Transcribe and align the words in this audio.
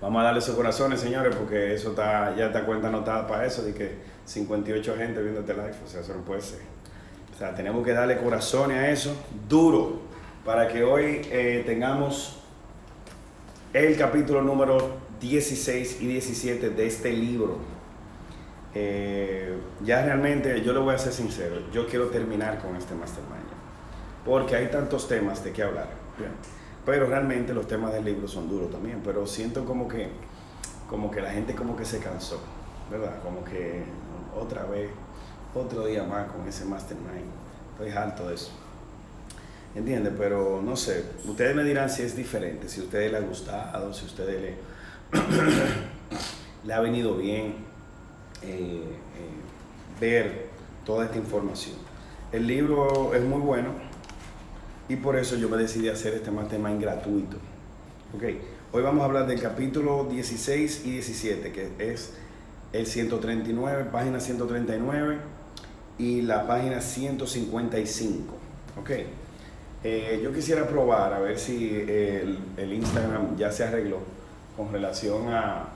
Vamos 0.00 0.22
a 0.22 0.24
darle 0.24 0.40
sus 0.40 0.54
corazones, 0.54 0.98
señores, 1.00 1.36
porque 1.36 1.74
eso 1.74 1.90
está, 1.90 2.34
ya 2.34 2.46
esta 2.46 2.64
cuenta 2.64 2.88
anotada 2.88 3.26
para 3.26 3.44
eso, 3.44 3.62
de 3.62 3.74
que 3.74 3.96
58 4.24 4.94
gente 4.96 5.22
viendo 5.22 5.40
este 5.40 5.52
live, 5.52 5.74
o 5.84 5.88
sea, 5.88 6.00
eso 6.00 6.14
no 6.14 6.22
puede 6.22 6.40
ser. 6.40 6.60
O 7.34 7.38
sea, 7.38 7.54
tenemos 7.54 7.84
que 7.84 7.92
darle 7.92 8.16
corazones 8.16 8.78
a 8.78 8.90
eso, 8.90 9.14
duro, 9.46 10.00
para 10.44 10.68
que 10.68 10.84
hoy 10.84 11.20
eh, 11.30 11.64
tengamos 11.66 12.40
el 13.74 13.96
capítulo 13.98 14.40
número 14.40 14.96
16 15.20 16.00
y 16.00 16.06
17 16.06 16.70
de 16.70 16.86
este 16.86 17.12
libro. 17.12 17.58
Eh, 18.74 19.54
ya 19.84 20.02
realmente, 20.02 20.62
yo 20.62 20.72
le 20.72 20.78
voy 20.78 20.94
a 20.94 20.98
ser 20.98 21.12
sincero, 21.12 21.56
yo 21.72 21.86
quiero 21.86 22.06
terminar 22.06 22.58
con 22.62 22.74
este 22.74 22.94
mastermind, 22.94 23.50
porque 24.24 24.56
hay 24.56 24.68
tantos 24.68 25.08
temas 25.08 25.44
de 25.44 25.52
qué 25.52 25.62
hablar. 25.62 25.88
Pero 26.86 27.06
realmente 27.06 27.52
los 27.52 27.68
temas 27.68 27.92
del 27.92 28.04
libro 28.04 28.26
son 28.26 28.48
duros 28.48 28.70
también, 28.70 29.00
pero 29.04 29.26
siento 29.26 29.64
como 29.64 29.86
que, 29.86 30.08
como 30.88 31.10
que 31.10 31.20
la 31.20 31.30
gente 31.30 31.54
como 31.54 31.76
que 31.76 31.84
se 31.84 31.98
cansó, 31.98 32.40
¿verdad? 32.90 33.22
Como 33.22 33.44
que 33.44 33.82
otra 34.34 34.64
vez, 34.64 34.90
otro 35.54 35.86
día 35.86 36.04
más 36.04 36.30
con 36.30 36.46
ese 36.48 36.64
mastermind. 36.64 37.30
Estoy 37.72 37.90
harto 37.90 38.28
de 38.28 38.34
eso. 38.34 38.50
¿Entiendes? 39.74 40.12
Pero 40.18 40.60
no 40.64 40.74
sé, 40.76 41.04
ustedes 41.26 41.54
me 41.54 41.62
dirán 41.64 41.88
si 41.88 42.02
es 42.02 42.16
diferente, 42.16 42.68
si 42.68 42.80
a 42.80 42.84
ustedes 42.84 43.12
les 43.12 43.22
ha 43.22 43.24
gustado, 43.24 43.92
si 43.94 44.04
a 44.04 44.08
ustedes 44.08 44.40
le, 44.40 44.54
le 46.64 46.72
ha 46.74 46.80
venido 46.80 47.16
bien 47.16 47.54
eh, 48.42 48.82
eh, 48.82 50.00
ver 50.00 50.46
toda 50.84 51.04
esta 51.04 51.18
información. 51.18 51.76
El 52.32 52.46
libro 52.46 53.14
es 53.14 53.22
muy 53.22 53.40
bueno 53.40 53.89
y 54.90 54.96
por 54.96 55.16
eso 55.16 55.36
yo 55.36 55.48
me 55.48 55.56
decidí 55.56 55.88
hacer 55.88 56.14
este 56.14 56.32
mastermind 56.32 56.82
gratuito. 56.82 57.36
Okay. 58.16 58.40
Hoy 58.72 58.82
vamos 58.82 59.02
a 59.02 59.04
hablar 59.04 59.28
del 59.28 59.40
capítulo 59.40 60.08
16 60.10 60.82
y 60.84 60.90
17, 60.90 61.52
que 61.52 61.70
es 61.78 62.12
el 62.72 62.86
139, 62.86 63.84
página 63.92 64.18
139 64.18 65.18
y 65.96 66.22
la 66.22 66.44
página 66.44 66.80
155. 66.80 68.34
Okay. 68.80 69.06
Eh, 69.84 70.20
yo 70.24 70.32
quisiera 70.32 70.66
probar 70.66 71.14
a 71.14 71.20
ver 71.20 71.38
si 71.38 71.72
el, 71.72 72.72
Instagram 72.72 73.36
ya 73.36 73.52
se 73.52 73.62
arregló 73.62 73.98
con 74.56 74.72
relación 74.72 75.28
a, 75.28 75.68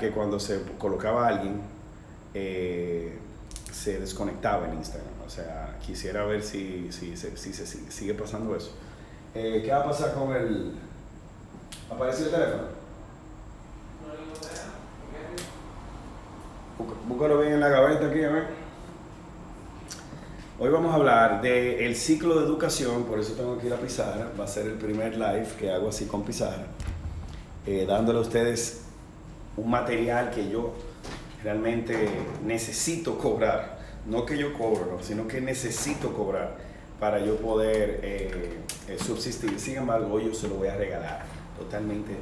que 0.00 0.12
cuando 0.12 0.40
se 0.40 0.62
colocaba 0.78 1.28
alguien 1.28 1.60
eh, 2.32 3.18
se 3.70 4.00
desconectaba 4.00 4.66
el 4.66 4.76
Instagram. 4.76 5.19
O 5.30 5.32
sea, 5.32 5.78
quisiera 5.80 6.24
ver 6.24 6.42
si, 6.42 6.90
si, 6.90 7.16
si, 7.16 7.36
se 7.36 7.64
sigue 7.64 8.14
pasando 8.14 8.56
eso. 8.56 8.72
Eh, 9.32 9.62
¿Qué 9.64 9.70
va 9.70 9.82
a 9.82 9.84
pasar 9.84 10.12
con 10.12 10.34
el... 10.34 10.72
¿Apareció 11.88 12.24
el 12.24 12.32
teléfono? 12.32 12.62
Búscalo 17.06 17.38
bien 17.38 17.52
en 17.52 17.60
la 17.60 17.68
gaveta 17.68 18.06
aquí, 18.08 18.24
a 18.24 18.28
ver. 18.28 18.46
Hoy 20.58 20.68
vamos 20.68 20.90
a 20.90 20.96
hablar 20.96 21.40
del 21.42 21.94
ciclo 21.94 22.40
de 22.40 22.46
educación, 22.46 23.04
por 23.04 23.20
eso 23.20 23.34
tengo 23.34 23.54
aquí 23.54 23.68
la 23.68 23.76
pizarra. 23.76 24.32
Va 24.36 24.42
a 24.42 24.48
ser 24.48 24.66
el 24.66 24.78
primer 24.78 25.12
live 25.12 25.46
que 25.60 25.70
hago 25.70 25.90
así 25.90 26.06
con 26.06 26.24
pizarra, 26.24 26.66
eh, 27.68 27.86
dándole 27.86 28.18
a 28.18 28.22
ustedes 28.22 28.80
un 29.56 29.70
material 29.70 30.32
que 30.32 30.50
yo 30.50 30.72
realmente 31.44 32.08
necesito 32.44 33.16
cobrar 33.16 33.78
no 34.06 34.24
que 34.24 34.38
yo 34.38 34.52
cobro, 34.54 34.98
sino 35.02 35.26
que 35.28 35.40
necesito 35.40 36.12
cobrar 36.12 36.56
para 37.00 37.18
yo 37.18 37.36
poder 37.36 38.00
eh, 38.02 38.58
eh, 38.88 38.98
subsistir. 38.98 39.58
Sin 39.58 39.76
embargo, 39.76 40.20
yo 40.20 40.34
se 40.34 40.48
lo 40.48 40.56
voy 40.56 40.68
a 40.68 40.76
regalar 40.76 41.24
totalmente 41.58 42.12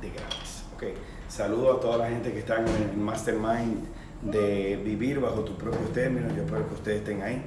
de 0.00 0.10
gratis. 0.10 0.64
Okay. 0.76 0.94
Saludo 1.28 1.74
a 1.74 1.80
toda 1.80 1.98
la 1.98 2.08
gente 2.08 2.32
que 2.32 2.38
está 2.38 2.58
en 2.58 2.66
el 2.68 2.96
mastermind 2.96 3.84
de 4.22 4.80
vivir 4.84 5.20
bajo 5.20 5.40
tus 5.40 5.56
propios 5.56 5.92
términos. 5.92 6.32
Yo 6.34 6.44
espero 6.44 6.68
que 6.68 6.74
ustedes 6.74 6.98
estén 6.98 7.22
ahí. 7.22 7.42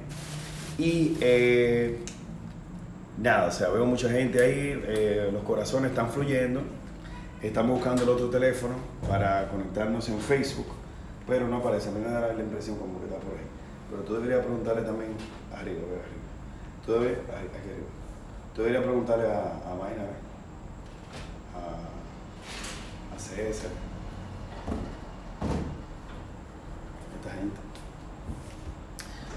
Y 0.78 1.16
eh, 1.20 1.98
nada, 3.18 3.48
o 3.48 3.52
sea, 3.52 3.68
veo 3.70 3.86
mucha 3.86 4.08
gente 4.10 4.42
ahí, 4.42 5.30
los 5.32 5.42
corazones 5.42 5.90
están 5.90 6.10
fluyendo. 6.10 6.62
Estamos 7.42 7.76
buscando 7.76 8.02
el 8.04 8.08
otro 8.08 8.30
teléfono 8.30 8.74
para 9.06 9.48
conectarnos 9.48 10.08
en 10.08 10.18
Facebook, 10.18 10.68
pero 11.26 11.46
no 11.46 11.56
aparece. 11.56 11.90
Me 11.90 12.00
da 12.00 12.32
la 12.32 12.42
impresión 12.42 12.78
como 12.78 12.98
que 13.00 13.06
está 13.06 13.18
por 13.18 13.34
ahí. 13.34 13.53
Pero 13.90 14.02
tú 14.02 14.14
deberías 14.14 14.40
preguntarle 14.40 14.82
también 14.82 15.12
arriba, 15.52 15.80
a 15.80 16.00
arriba. 16.00 16.24
Tú 16.84 16.92
deberías, 16.92 17.20
aquí 17.20 17.68
arriba. 17.70 17.88
Tú 18.54 18.62
deberías 18.62 18.84
preguntarle 18.84 19.26
a, 19.26 19.40
a 19.40 19.74
Mayna, 19.74 20.04
a, 21.54 23.14
a 23.14 23.18
César, 23.18 23.70
esta 27.16 27.34
gente. 27.34 27.56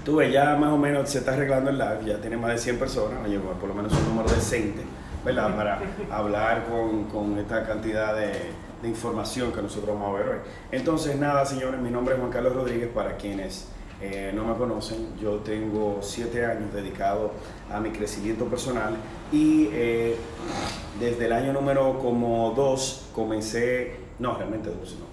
Tú 0.04 0.16
ves, 0.16 0.32
ya 0.32 0.56
más 0.56 0.72
o 0.72 0.78
menos 0.78 1.10
se 1.10 1.18
está 1.18 1.34
arreglando 1.34 1.70
el 1.70 1.78
live, 1.78 2.04
ya 2.06 2.20
tiene 2.20 2.36
más 2.36 2.52
de 2.52 2.58
100 2.58 2.78
personas, 2.78 3.18
oye, 3.24 3.38
por 3.38 3.68
lo 3.68 3.74
menos 3.74 3.92
un 3.92 4.04
número 4.08 4.30
decente, 4.30 4.82
¿verdad? 5.24 5.54
Para 5.56 5.80
hablar 6.10 6.66
con, 6.66 7.04
con 7.04 7.38
esta 7.38 7.66
cantidad 7.66 8.14
de, 8.14 8.52
de 8.82 8.88
información 8.88 9.52
que 9.52 9.60
nosotros 9.60 9.98
vamos 9.98 10.14
a 10.14 10.18
ver 10.18 10.28
hoy. 10.28 10.38
Entonces, 10.72 11.16
nada, 11.16 11.44
señores, 11.44 11.80
mi 11.80 11.90
nombre 11.90 12.14
es 12.14 12.20
Juan 12.20 12.32
Carlos 12.32 12.54
Rodríguez, 12.54 12.88
para 12.88 13.16
quienes 13.16 13.68
eh, 14.00 14.32
no 14.34 14.44
me 14.44 14.54
conocen, 14.54 15.16
yo 15.18 15.36
tengo 15.38 15.98
siete 16.02 16.44
años 16.44 16.72
dedicado 16.72 17.32
a 17.72 17.80
mi 17.80 17.90
crecimiento 17.90 18.44
personal 18.44 18.96
y 19.32 19.68
eh, 19.72 20.16
desde 21.00 21.26
el 21.26 21.32
año 21.32 21.52
número 21.52 21.98
como 21.98 22.52
dos 22.52 23.08
comencé, 23.14 23.96
no, 24.18 24.36
realmente 24.36 24.70
dos, 24.70 24.96
no, 24.98 25.06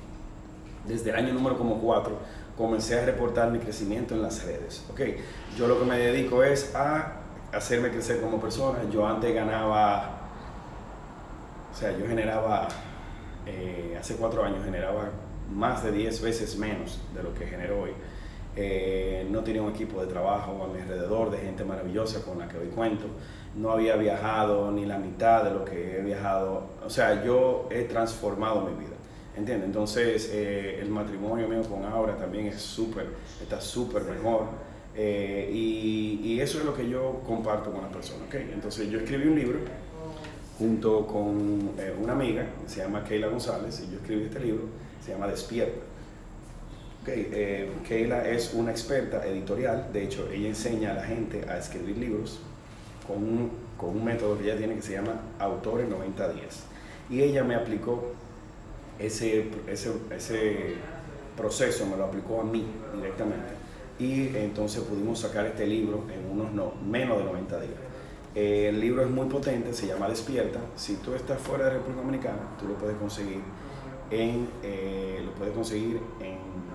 desde 0.88 1.10
el 1.10 1.16
año 1.16 1.34
número 1.34 1.58
como 1.58 1.80
cuatro 1.80 2.20
comencé 2.58 3.00
a 3.00 3.06
reportar 3.06 3.52
mi 3.52 3.60
crecimiento 3.60 4.14
en 4.14 4.22
las 4.22 4.46
redes. 4.46 4.86
Okay. 4.92 5.18
Yo 5.58 5.68
lo 5.68 5.80
que 5.80 5.86
me 5.86 5.98
dedico 5.98 6.44
es 6.44 6.74
a 6.76 7.22
hacerme 7.52 7.90
crecer 7.90 8.22
como 8.22 8.40
persona. 8.40 8.80
Yo 8.92 9.06
antes 9.06 9.34
ganaba, 9.34 10.20
o 11.72 11.76
sea, 11.76 11.98
yo 11.98 12.08
generaba, 12.08 12.68
eh, 13.46 13.98
hace 14.00 14.16
cuatro 14.16 14.44
años 14.44 14.64
generaba 14.64 15.10
más 15.54 15.84
de 15.84 15.92
diez 15.92 16.22
veces 16.22 16.58
menos 16.58 17.00
de 17.14 17.24
lo 17.24 17.34
que 17.34 17.46
genero 17.46 17.82
hoy. 17.82 17.92
Eh, 18.56 19.28
no 19.30 19.42
tenía 19.44 19.62
un 19.62 19.72
equipo 19.72 20.00
de 20.02 20.08
trabajo 20.08 20.64
a 20.64 20.74
mi 20.74 20.82
alrededor 20.82 21.30
de 21.30 21.40
gente 21.40 21.66
maravillosa 21.66 22.24
con 22.24 22.40
la 22.40 22.48
que 22.48 22.58
hoy 22.58 22.68
cuento, 22.68 23.06
no 23.56 23.72
había 23.72 23.96
viajado 23.96 24.72
ni 24.72 24.86
la 24.86 24.98
mitad 24.98 25.44
de 25.44 25.52
lo 25.52 25.66
que 25.66 25.98
he 26.00 26.02
viajado, 26.02 26.64
o 26.86 26.90
sea, 26.90 27.24
yo 27.24 27.68
he 27.70 27.84
transformado 27.84 28.62
mi 28.62 28.74
vida, 28.74 28.96
¿entiendes? 29.36 29.68
Entonces, 29.68 30.30
eh, 30.34 30.80
el 30.82 30.90
matrimonio 30.90 31.48
mío 31.48 31.64
con 31.64 31.84
Aura 31.84 32.16
también 32.18 32.48
es 32.48 32.62
súper, 32.62 33.08
está 33.42 33.60
súper 33.60 34.04
mejor. 34.04 34.46
Eh, 34.98 35.50
y, 35.52 36.22
y, 36.24 36.40
eso 36.40 36.60
es 36.60 36.66
lo 36.66 36.74
que 36.74 36.88
yo 36.90 37.22
comparto 37.28 37.70
con 37.70 37.82
las 37.82 37.92
personas. 37.92 38.28
¿okay? 38.30 38.50
Entonces 38.54 38.90
yo 38.90 39.00
escribí 39.00 39.28
un 39.28 39.36
libro 39.36 39.60
junto 40.58 41.06
con 41.06 41.72
una 42.02 42.14
amiga, 42.14 42.46
se 42.66 42.80
llama 42.80 43.04
Keila 43.04 43.28
González, 43.28 43.84
y 43.86 43.92
yo 43.92 43.98
escribí 43.98 44.24
este 44.24 44.40
libro, 44.40 44.64
se 45.04 45.12
llama 45.12 45.28
Despierta. 45.28 45.82
Okay, 47.06 47.30
eh, 47.32 47.70
Keila 47.88 48.28
es 48.28 48.56
una 48.56 48.72
experta 48.72 49.24
editorial, 49.28 49.94
de 49.94 50.06
hecho 50.06 50.28
ella 50.32 50.48
enseña 50.48 50.90
a 50.90 50.94
la 50.96 51.04
gente 51.04 51.48
a 51.48 51.60
escribir 51.60 51.96
libros 51.98 52.40
con 53.06 53.18
un, 53.18 53.52
con 53.78 53.90
un 53.90 54.04
método 54.04 54.36
que 54.40 54.46
ella 54.46 54.58
tiene 54.58 54.74
que 54.74 54.82
se 54.82 54.94
llama 54.94 55.22
Autores 55.38 55.88
90 55.88 56.30
días. 56.30 56.64
Y 57.08 57.22
ella 57.22 57.44
me 57.44 57.54
aplicó 57.54 58.12
ese, 58.98 59.52
ese, 59.68 59.92
ese 60.10 60.74
proceso, 61.38 61.86
me 61.86 61.96
lo 61.96 62.06
aplicó 62.06 62.42
a 62.42 62.44
mí 62.44 62.66
directamente. 62.96 63.54
Y 64.00 64.36
entonces 64.36 64.82
pudimos 64.82 65.20
sacar 65.20 65.46
este 65.46 65.68
libro 65.68 66.06
en 66.12 66.28
unos 66.28 66.54
no, 66.54 66.74
menos 66.90 67.20
de 67.20 67.24
90 67.26 67.60
días. 67.60 67.80
El 68.34 68.80
libro 68.80 69.04
es 69.04 69.12
muy 69.12 69.28
potente, 69.28 69.74
se 69.74 69.86
llama 69.86 70.10
Despierta. 70.10 70.60
Si 70.76 70.96
tú 70.96 71.14
estás 71.14 71.40
fuera 71.40 71.66
de 71.66 71.70
República 71.74 72.02
Dominicana, 72.02 72.58
tú 72.60 72.68
lo 72.68 72.74
puedes 72.74 72.98
conseguir 72.98 73.42
en, 74.10 74.50
eh, 74.64 75.22
lo 75.24 75.32
puedes 75.34 75.54
conseguir 75.54 76.00
en 76.20 76.75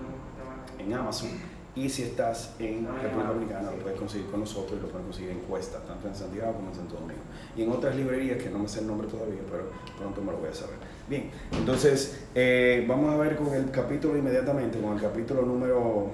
en 0.81 0.93
Amazon. 0.93 1.29
Y 1.73 1.87
si 1.87 2.03
estás 2.03 2.55
en 2.59 2.85
República 2.85 3.29
Dominicana, 3.29 3.71
lo 3.71 3.77
puedes 3.77 3.97
conseguir 3.97 4.27
con 4.27 4.41
nosotros 4.41 4.77
y 4.77 4.81
lo 4.81 4.89
puedes 4.89 5.05
conseguir 5.05 5.31
en 5.31 5.39
Cuesta, 5.39 5.79
tanto 5.79 6.05
en 6.05 6.13
Santiago 6.13 6.53
como 6.53 6.67
en 6.67 6.75
Santo 6.75 6.95
Domingo. 6.95 7.21
Y 7.55 7.63
en 7.63 7.71
otras 7.71 7.95
librerías 7.95 8.43
que 8.43 8.49
no 8.49 8.59
me 8.59 8.67
sé 8.67 8.81
el 8.81 8.87
nombre 8.87 9.07
todavía, 9.07 9.39
pero 9.49 9.69
pronto 9.97 10.21
me 10.21 10.33
lo 10.33 10.39
voy 10.39 10.49
a 10.49 10.53
saber. 10.53 10.75
Bien, 11.07 11.31
entonces 11.53 12.25
eh, 12.35 12.85
vamos 12.89 13.13
a 13.13 13.17
ver 13.17 13.37
con 13.37 13.53
el 13.53 13.71
capítulo 13.71 14.17
inmediatamente, 14.17 14.81
con 14.81 14.93
el 14.93 15.01
capítulo 15.01 15.43
número. 15.43 16.09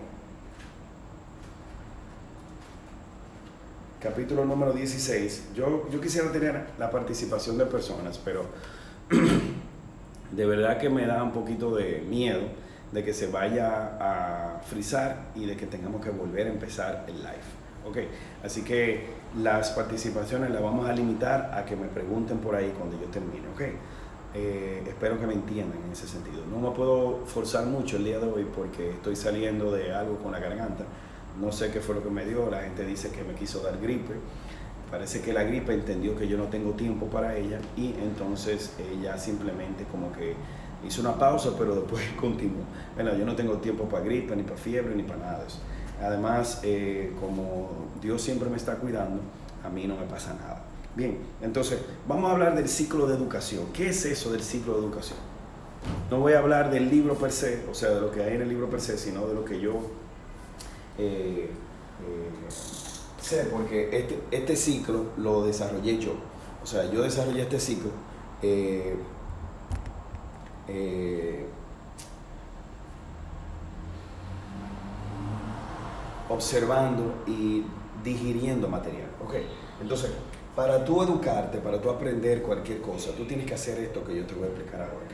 Capítulo 3.99 4.45
número 4.45 4.73
16. 4.73 5.53
Yo, 5.55 5.89
yo 5.89 5.99
quisiera 5.99 6.31
tener 6.31 6.67
la 6.77 6.91
participación 6.91 7.57
de 7.57 7.65
personas, 7.65 8.19
pero 8.23 8.45
de 10.31 10.45
verdad 10.45 10.77
que 10.77 10.87
me 10.87 11.07
da 11.07 11.23
un 11.23 11.31
poquito 11.31 11.75
de 11.75 12.05
miedo 12.07 12.66
de 12.91 13.03
que 13.03 13.13
se 13.13 13.27
vaya 13.27 13.97
a 13.99 14.59
frizar 14.61 15.27
y 15.35 15.45
de 15.45 15.57
que 15.57 15.65
tengamos 15.65 16.03
que 16.03 16.09
volver 16.09 16.47
a 16.47 16.49
empezar 16.49 17.05
el 17.07 17.17
live. 17.17 17.67
Ok, 17.87 17.97
así 18.43 18.63
que 18.63 19.05
las 19.41 19.71
participaciones 19.71 20.51
las 20.51 20.61
vamos 20.61 20.89
a 20.89 20.93
limitar 20.93 21.51
a 21.53 21.63
que 21.63 21.75
me 21.75 21.87
pregunten 21.87 22.39
por 22.39 22.55
ahí 22.55 22.73
cuando 22.77 22.99
yo 22.99 23.07
termine. 23.07 23.47
Ok, 23.53 23.61
eh, 24.33 24.83
espero 24.87 25.19
que 25.19 25.25
me 25.25 25.33
entiendan 25.33 25.79
en 25.85 25.91
ese 25.91 26.07
sentido. 26.07 26.45
No 26.45 26.59
me 26.59 26.75
puedo 26.75 27.25
forzar 27.25 27.65
mucho 27.65 27.97
el 27.97 28.05
día 28.05 28.19
de 28.19 28.27
hoy 28.27 28.47
porque 28.55 28.91
estoy 28.91 29.15
saliendo 29.15 29.71
de 29.71 29.93
algo 29.93 30.17
con 30.17 30.31
la 30.31 30.39
garganta. 30.39 30.83
No 31.39 31.51
sé 31.51 31.71
qué 31.71 31.79
fue 31.79 31.95
lo 31.95 32.03
que 32.03 32.09
me 32.09 32.25
dio. 32.25 32.49
La 32.49 32.61
gente 32.61 32.85
dice 32.85 33.09
que 33.09 33.23
me 33.23 33.33
quiso 33.35 33.61
dar 33.61 33.79
gripe. 33.79 34.15
Parece 34.91 35.21
que 35.21 35.33
la 35.33 35.43
gripe 35.43 35.73
entendió 35.73 36.15
que 36.15 36.27
yo 36.27 36.37
no 36.37 36.45
tengo 36.45 36.71
tiempo 36.71 37.07
para 37.07 37.35
ella 37.35 37.59
y 37.75 37.93
entonces 38.01 38.73
ella 38.91 39.17
simplemente 39.17 39.83
como 39.91 40.11
que 40.13 40.33
hizo 40.85 41.01
una 41.01 41.17
pausa, 41.17 41.51
pero 41.57 41.75
después 41.75 42.03
continuó. 42.19 42.63
Bueno, 42.95 43.15
yo 43.15 43.25
no 43.25 43.35
tengo 43.35 43.57
tiempo 43.57 43.85
para 43.85 44.03
gripe, 44.03 44.35
ni 44.35 44.43
para 44.43 44.57
fiebre, 44.57 44.95
ni 44.95 45.03
para 45.03 45.19
nada 45.19 45.39
de 45.39 45.47
eso. 45.47 45.59
Además, 46.01 46.61
eh, 46.63 47.13
como 47.19 47.69
Dios 48.01 48.21
siempre 48.21 48.49
me 48.49 48.57
está 48.57 48.75
cuidando, 48.75 49.21
a 49.63 49.69
mí 49.69 49.87
no 49.87 49.95
me 49.95 50.05
pasa 50.05 50.33
nada. 50.33 50.63
Bien, 50.95 51.17
entonces 51.41 51.79
vamos 52.07 52.29
a 52.29 52.33
hablar 52.33 52.55
del 52.55 52.67
ciclo 52.67 53.07
de 53.07 53.15
educación. 53.15 53.65
¿Qué 53.73 53.89
es 53.89 54.05
eso 54.05 54.31
del 54.31 54.41
ciclo 54.41 54.73
de 54.73 54.79
educación? 54.79 55.19
No 56.09 56.19
voy 56.19 56.33
a 56.33 56.39
hablar 56.39 56.71
del 56.71 56.89
libro 56.89 57.15
per 57.15 57.31
se, 57.31 57.65
o 57.69 57.73
sea, 57.73 57.89
de 57.91 58.01
lo 58.01 58.11
que 58.11 58.23
hay 58.23 58.35
en 58.35 58.41
el 58.41 58.49
libro 58.49 58.69
per 58.69 58.81
se, 58.81 58.97
sino 58.97 59.27
de 59.27 59.33
lo 59.33 59.45
que 59.45 59.59
yo 59.59 59.73
eh, 60.97 61.49
eh, 61.49 62.51
sé, 63.21 63.47
porque 63.51 63.89
este, 63.91 64.19
este, 64.31 64.55
ciclo 64.55 65.05
lo 65.17 65.45
desarrollé 65.45 65.99
yo. 65.99 66.13
O 66.63 66.65
sea, 66.65 66.89
yo 66.91 67.03
desarrollé 67.03 67.43
este 67.43 67.59
ciclo 67.59 67.91
eh, 70.67 71.45
observando 76.29 77.23
y 77.25 77.63
digiriendo 78.03 78.67
material. 78.67 79.09
Ok, 79.23 79.35
entonces 79.81 80.11
para 80.55 80.83
tú 80.83 81.03
educarte, 81.03 81.59
para 81.59 81.79
tú 81.79 81.89
aprender 81.89 82.41
cualquier 82.41 82.81
cosa, 82.81 83.11
tú 83.15 83.25
tienes 83.25 83.45
que 83.45 83.53
hacer 83.53 83.79
esto 83.79 84.03
que 84.03 84.15
yo 84.15 84.25
te 84.25 84.33
voy 84.33 84.45
a 84.45 84.47
explicar 84.47 84.81
ahora, 84.81 85.05
¿ok? 85.05 85.13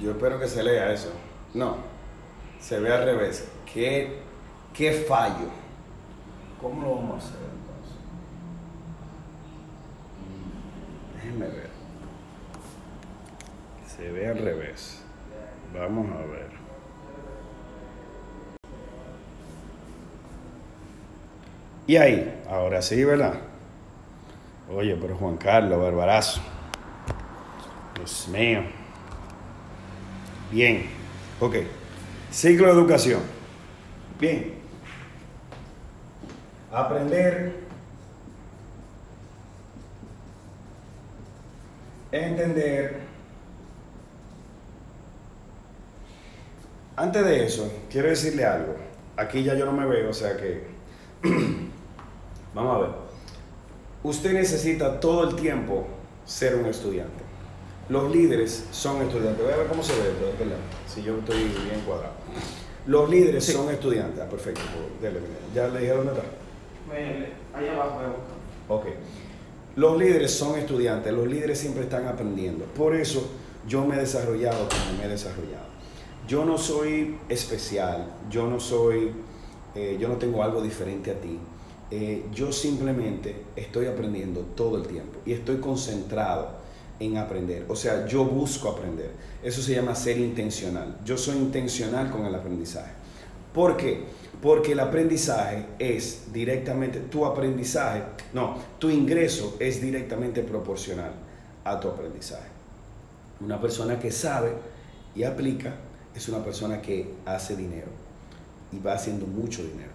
Yo 0.00 0.12
espero 0.12 0.29
que 0.40 0.48
se 0.48 0.62
lea 0.62 0.92
eso. 0.92 1.12
No 1.54 1.90
se 2.60 2.78
ve 2.78 2.92
al 2.92 3.04
revés. 3.04 3.48
¿Qué, 3.72 4.18
qué 4.74 4.92
fallo? 4.92 5.48
¿Cómo 6.60 6.82
lo 6.82 6.94
vamos 6.96 7.14
a 7.14 7.26
hacer 7.26 7.38
entonces? 7.40 7.96
Déjenme 11.14 11.46
ver. 11.46 11.70
Se 13.86 14.12
ve 14.12 14.28
al 14.28 14.38
revés. 14.38 15.02
Vamos 15.74 16.06
a 16.12 16.18
ver. 16.26 16.50
Y 21.86 21.96
ahí, 21.96 22.42
ahora 22.48 22.82
sí, 22.82 23.02
¿verdad? 23.02 23.34
Oye, 24.72 24.96
pero 25.00 25.16
Juan 25.16 25.36
Carlos, 25.38 25.80
barbarazo. 25.80 26.40
Dios 27.96 28.28
mío. 28.28 28.79
Bien, 30.50 30.86
ok. 31.38 31.56
Ciclo 32.30 32.66
de 32.66 32.72
educación. 32.72 33.20
Bien. 34.18 34.54
Aprender, 36.72 37.54
entender. 42.12 43.00
Antes 46.96 47.24
de 47.24 47.44
eso, 47.46 47.72
quiero 47.90 48.08
decirle 48.08 48.44
algo. 48.44 48.76
Aquí 49.16 49.42
ya 49.42 49.54
yo 49.54 49.64
no 49.64 49.72
me 49.72 49.86
veo, 49.86 50.10
o 50.10 50.14
sea 50.14 50.36
que... 50.36 50.64
Vamos 52.54 52.76
a 52.76 52.80
ver. 52.80 52.90
Usted 54.02 54.32
necesita 54.32 54.98
todo 54.98 55.28
el 55.28 55.36
tiempo 55.36 55.86
ser 56.24 56.56
un 56.56 56.66
estudiante. 56.66 57.29
Los 57.90 58.14
líderes 58.14 58.66
son 58.70 59.02
estudiantes. 59.02 59.44
Voy 59.44 59.52
a 59.52 59.56
ver 59.56 59.66
cómo 59.66 59.82
se 59.82 59.92
ve, 59.94 60.10
¿verdad? 60.38 60.56
Si 60.86 61.02
yo 61.02 61.18
estoy 61.18 61.38
bien 61.38 61.80
cuadrado. 61.84 62.12
Los 62.86 63.10
líderes 63.10 63.44
son 63.44 63.68
estudiantes. 63.68 64.22
Ah, 64.24 64.28
perfecto. 64.28 64.60
Pues, 65.00 65.12
¿Ya 65.52 65.66
le 65.66 65.80
dije 65.80 65.92
dónde 65.92 66.12
está? 66.12 66.22
Ahí 67.58 67.66
abajo. 67.66 67.98
Ok. 68.68 68.86
Los 69.74 69.98
líderes 69.98 70.32
son 70.32 70.56
estudiantes. 70.56 71.12
Los 71.12 71.26
líderes 71.26 71.58
siempre 71.58 71.82
están 71.82 72.06
aprendiendo. 72.06 72.64
Por 72.64 72.94
eso 72.94 73.28
yo 73.66 73.84
me 73.84 73.96
he 73.96 73.98
desarrollado 73.98 74.68
como 74.68 74.96
me 74.96 75.06
he 75.06 75.08
desarrollado. 75.08 75.66
Yo 76.28 76.44
no 76.44 76.58
soy 76.58 77.18
especial. 77.28 78.06
Yo 78.30 78.46
no 78.46 78.60
soy... 78.60 79.10
Eh, 79.74 79.96
yo 80.00 80.06
no 80.06 80.14
tengo 80.14 80.44
algo 80.44 80.62
diferente 80.62 81.10
a 81.10 81.14
ti. 81.14 81.40
Eh, 81.90 82.24
yo 82.32 82.52
simplemente 82.52 83.34
estoy 83.56 83.86
aprendiendo 83.86 84.42
todo 84.54 84.76
el 84.76 84.86
tiempo 84.86 85.18
y 85.26 85.32
estoy 85.32 85.56
concentrado 85.56 86.59
en 87.00 87.16
aprender. 87.16 87.64
O 87.68 87.74
sea, 87.74 88.06
yo 88.06 88.24
busco 88.24 88.68
aprender. 88.68 89.10
Eso 89.42 89.62
se 89.62 89.74
llama 89.74 89.94
ser 89.94 90.18
intencional. 90.18 90.98
Yo 91.04 91.16
soy 91.16 91.36
intencional 91.36 92.10
con 92.10 92.26
el 92.26 92.34
aprendizaje. 92.34 92.92
¿Por 93.54 93.76
qué? 93.76 94.04
Porque 94.40 94.72
el 94.72 94.80
aprendizaje 94.80 95.66
es 95.78 96.32
directamente, 96.32 97.00
tu 97.00 97.26
aprendizaje, 97.26 98.02
no, 98.32 98.56
tu 98.78 98.90
ingreso 98.90 99.56
es 99.58 99.80
directamente 99.80 100.42
proporcional 100.42 101.12
a 101.64 101.80
tu 101.80 101.88
aprendizaje. 101.88 102.48
Una 103.40 103.60
persona 103.60 103.98
que 103.98 104.12
sabe 104.12 104.52
y 105.16 105.24
aplica 105.24 105.74
es 106.14 106.28
una 106.28 106.44
persona 106.44 106.80
que 106.80 107.14
hace 107.24 107.56
dinero 107.56 107.88
y 108.72 108.78
va 108.78 108.92
haciendo 108.92 109.26
mucho 109.26 109.62
dinero. 109.62 109.90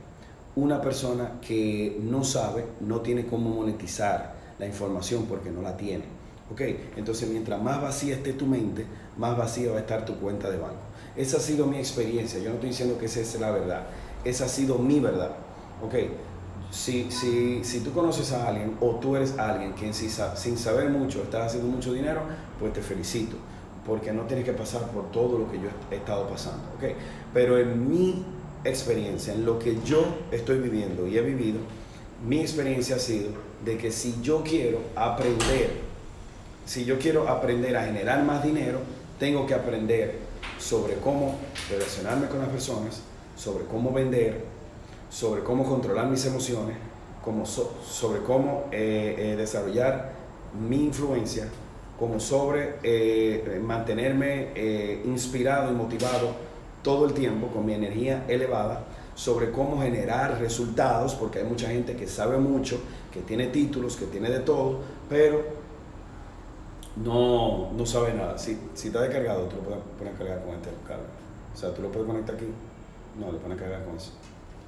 Una 0.55 0.81
persona 0.81 1.39
que 1.41 1.97
no 2.01 2.23
sabe, 2.23 2.65
no 2.81 3.01
tiene 3.01 3.25
cómo 3.25 3.49
monetizar 3.49 4.35
la 4.57 4.65
información 4.65 5.25
porque 5.25 5.51
no 5.51 5.61
la 5.61 5.77
tiene 5.77 6.24
¿Ok? 6.51 6.61
Entonces, 6.95 7.27
mientras 7.29 7.61
más 7.61 7.81
vacía 7.81 8.15
esté 8.15 8.33
tu 8.33 8.45
mente, 8.45 8.85
más 9.17 9.37
vacía 9.37 9.71
va 9.71 9.77
a 9.77 9.81
estar 9.81 10.05
tu 10.05 10.15
cuenta 10.19 10.49
de 10.49 10.57
banco. 10.57 10.81
Esa 11.15 11.37
ha 11.37 11.39
sido 11.39 11.65
mi 11.65 11.77
experiencia. 11.77 12.39
Yo 12.39 12.49
no 12.49 12.55
estoy 12.55 12.69
diciendo 12.69 12.97
que 12.97 13.05
esa 13.05 13.21
es 13.21 13.39
la 13.39 13.51
verdad. 13.51 13.83
Esa 14.23 14.45
ha 14.45 14.49
sido 14.49 14.77
mi 14.77 14.99
verdad. 14.99 15.31
¿Ok? 15.83 15.95
Si, 16.71 17.09
si, 17.09 17.63
si 17.63 17.79
tú 17.79 17.93
conoces 17.93 18.31
a 18.33 18.47
alguien 18.47 18.75
o 18.81 18.95
tú 18.95 19.15
eres 19.15 19.37
alguien 19.37 19.73
que 19.73 19.93
sin 19.93 20.57
saber 20.57 20.89
mucho 20.89 21.23
estás 21.23 21.47
haciendo 21.47 21.69
mucho 21.69 21.93
dinero, 21.93 22.21
pues 22.59 22.73
te 22.73 22.81
felicito. 22.81 23.37
Porque 23.85 24.11
no 24.11 24.23
tienes 24.23 24.45
que 24.45 24.53
pasar 24.53 24.81
por 24.91 25.11
todo 25.11 25.37
lo 25.39 25.49
que 25.51 25.57
yo 25.57 25.69
he 25.89 25.95
estado 25.95 26.27
pasando. 26.27 26.63
¿Ok? 26.75 26.93
Pero 27.33 27.57
en 27.57 27.89
mi 27.89 28.25
experiencia, 28.63 29.33
en 29.33 29.45
lo 29.45 29.57
que 29.57 29.79
yo 29.83 30.03
estoy 30.31 30.59
viviendo 30.59 31.07
y 31.07 31.17
he 31.17 31.21
vivido, 31.21 31.59
mi 32.27 32.41
experiencia 32.41 32.97
ha 32.97 32.99
sido 32.99 33.29
de 33.63 33.77
que 33.77 33.91
si 33.91 34.15
yo 34.21 34.43
quiero 34.43 34.79
aprender 34.95 35.84
si 36.65 36.83
yo 36.83 36.97
quiero 36.99 37.27
aprender 37.27 37.77
a 37.77 37.85
generar 37.85 38.23
más 38.23 38.43
dinero, 38.43 38.79
tengo 39.19 39.45
que 39.45 39.53
aprender 39.53 40.19
sobre 40.59 40.95
cómo 40.95 41.35
relacionarme 41.69 42.27
con 42.27 42.39
las 42.39 42.49
personas, 42.49 43.01
sobre 43.35 43.65
cómo 43.65 43.91
vender, 43.91 44.43
sobre 45.09 45.43
cómo 45.43 45.63
controlar 45.63 46.07
mis 46.07 46.25
emociones, 46.25 46.77
sobre 47.83 48.21
cómo 48.21 48.65
eh, 48.71 49.15
eh, 49.17 49.35
desarrollar 49.35 50.11
mi 50.67 50.83
influencia, 50.85 51.47
como 51.99 52.19
sobre 52.19 52.75
eh, 52.83 53.59
mantenerme 53.63 55.01
inspirado 55.05 55.71
y 55.71 55.75
motivado 55.75 56.33
todo 56.83 57.05
el 57.05 57.13
tiempo 57.13 57.47
con 57.47 57.65
mi 57.65 57.73
energía 57.73 58.25
elevada, 58.27 58.83
sobre 59.15 59.51
cómo 59.51 59.81
generar 59.81 60.39
resultados, 60.39 61.15
porque 61.15 61.39
hay 61.39 61.45
mucha 61.45 61.67
gente 61.67 61.95
que 61.95 62.05
sabe 62.05 62.37
mucho, 62.37 62.79
que 63.13 63.21
tiene 63.21 63.47
títulos, 63.47 63.95
que 63.95 64.05
tiene 64.05 64.29
de 64.29 64.39
todo, 64.39 64.79
pero 65.09 65.64
no, 66.95 67.71
no 67.73 67.85
sabe 67.85 68.13
nada. 68.13 68.37
Si, 68.37 68.57
si 68.73 68.87
está 68.87 69.01
descargado, 69.01 69.43
tú 69.43 69.57
lo 69.57 69.63
puedes 69.63 69.81
poner 69.97 70.13
a 70.13 70.17
cargar 70.17 70.43
con 70.43 70.55
este 70.55 70.69
cable. 70.87 71.03
O 71.53 71.57
sea, 71.57 71.73
tú 71.73 71.81
lo 71.81 71.91
puedes 71.91 72.07
conectar 72.07 72.35
aquí. 72.35 72.47
No, 73.19 73.31
lo 73.31 73.37
pones 73.39 73.57
a 73.57 73.61
cargar 73.61 73.85
con 73.85 73.95
eso. 73.95 74.11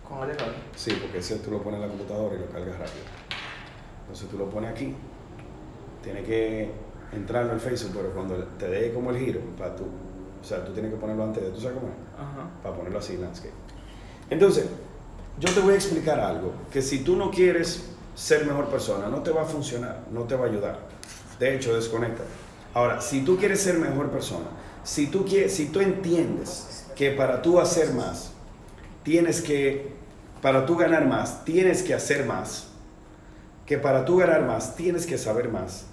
¿Con 0.08 0.30
el 0.30 0.36
cable? 0.36 0.56
Sí, 0.76 0.98
porque 1.02 1.20
ese 1.20 1.38
tú 1.38 1.52
lo 1.52 1.62
pones 1.62 1.80
en 1.80 1.82
la 1.82 1.88
computadora 1.90 2.36
y 2.36 2.40
lo 2.40 2.46
cargas 2.48 2.80
rápido. 2.80 3.06
Entonces 4.02 4.30
tú 4.30 4.38
lo 4.38 4.50
pones 4.50 4.72
aquí. 4.72 4.96
Tiene 6.04 6.24
que 6.24 6.72
entrarlo 7.12 7.54
al 7.54 7.60
Facebook, 7.60 7.94
pero 7.96 8.14
cuando 8.14 8.36
te 8.58 8.68
dé 8.68 8.94
como 8.94 9.12
el 9.12 9.18
giro, 9.18 9.42
para 9.58 9.76
tú, 9.76 9.84
o 9.84 10.44
sea, 10.44 10.64
tú 10.64 10.74
tienes 10.74 10.92
que 10.92 10.98
ponerlo 10.98 11.24
antes 11.24 11.44
de, 11.44 11.50
¿tú 11.50 11.60
sabes 11.60 11.78
cómo 11.78 11.92
es? 11.92 11.98
Ajá. 12.18 12.50
Para 12.64 12.76
ponerlo 12.76 13.00
así, 13.00 13.18
landscape. 13.18 13.54
Entonces, 14.30 14.68
yo 15.40 15.54
te 15.54 15.60
voy 15.60 15.74
a 15.74 15.76
explicar 15.76 16.20
algo, 16.20 16.52
que 16.72 16.82
si 16.82 17.04
tú 17.04 17.16
no 17.16 17.32
quieres 17.32 17.90
ser 18.16 18.46
mejor 18.46 18.68
persona, 18.68 19.08
no 19.08 19.22
te 19.22 19.32
va 19.32 19.44
a 19.44 19.46
funcionar, 19.46 20.06
no 20.12 20.24
te 20.24 20.36
va 20.36 20.46
a 20.46 20.50
ayudar. 20.50 20.87
De 21.40 21.56
hecho, 21.56 21.76
desconecta. 21.76 22.24
Ahora, 22.74 23.02
si 23.02 23.22
tú 23.22 23.38
quieres 23.38 23.62
ser 23.62 23.78
mejor 23.78 24.12
persona, 24.12 24.48
si 24.84 25.08
tú, 25.08 25.26
quieres, 25.26 25.54
si 25.54 25.68
tú 25.68 25.82
entiendes 25.82 26.86
que 26.96 27.12
para 27.12 27.42
tú 27.42 27.60
hacer 27.60 27.94
más, 27.94 28.32
tienes 29.04 29.42
que 29.42 29.98
para 30.42 30.66
tú 30.66 30.78
ganar 30.78 31.08
más 31.08 31.44
tienes 31.46 31.84
que 31.84 31.94
hacer 31.94 32.26
más, 32.26 32.68
que 33.66 33.78
para 33.78 34.06
tú 34.06 34.18
ganar 34.18 34.46
más 34.46 34.76
tienes 34.76 35.06
que 35.06 35.18
saber 35.18 35.50
más, 35.50 35.86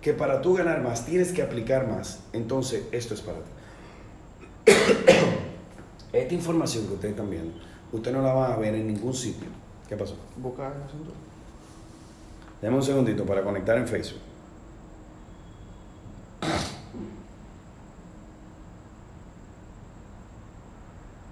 que 0.00 0.12
para 0.12 0.42
tú 0.42 0.54
ganar 0.54 0.82
más 0.82 1.06
tienes 1.06 1.32
que 1.32 1.42
aplicar 1.42 1.88
más, 1.88 2.20
entonces 2.32 2.84
esto 2.92 3.14
es 3.14 3.20
para 3.20 3.38
ti. 3.38 4.72
Esta 6.12 6.34
información 6.34 6.86
que 6.88 6.94
ustedes 6.94 7.12
están 7.12 7.30
viendo, 7.30 7.54
usted 7.92 8.12
no 8.12 8.20
la 8.20 8.34
va 8.34 8.52
a 8.52 8.58
ver 8.58 8.74
en 8.74 8.86
ningún 8.86 9.14
sitio. 9.14 9.48
¿Qué 9.88 9.96
pasó? 9.96 10.16
Asunto. 10.86 11.12
Deme 12.60 12.76
un 12.76 12.82
segundito 12.82 13.24
para 13.24 13.42
conectar 13.42 13.78
en 13.78 13.88
Facebook. 13.88 14.20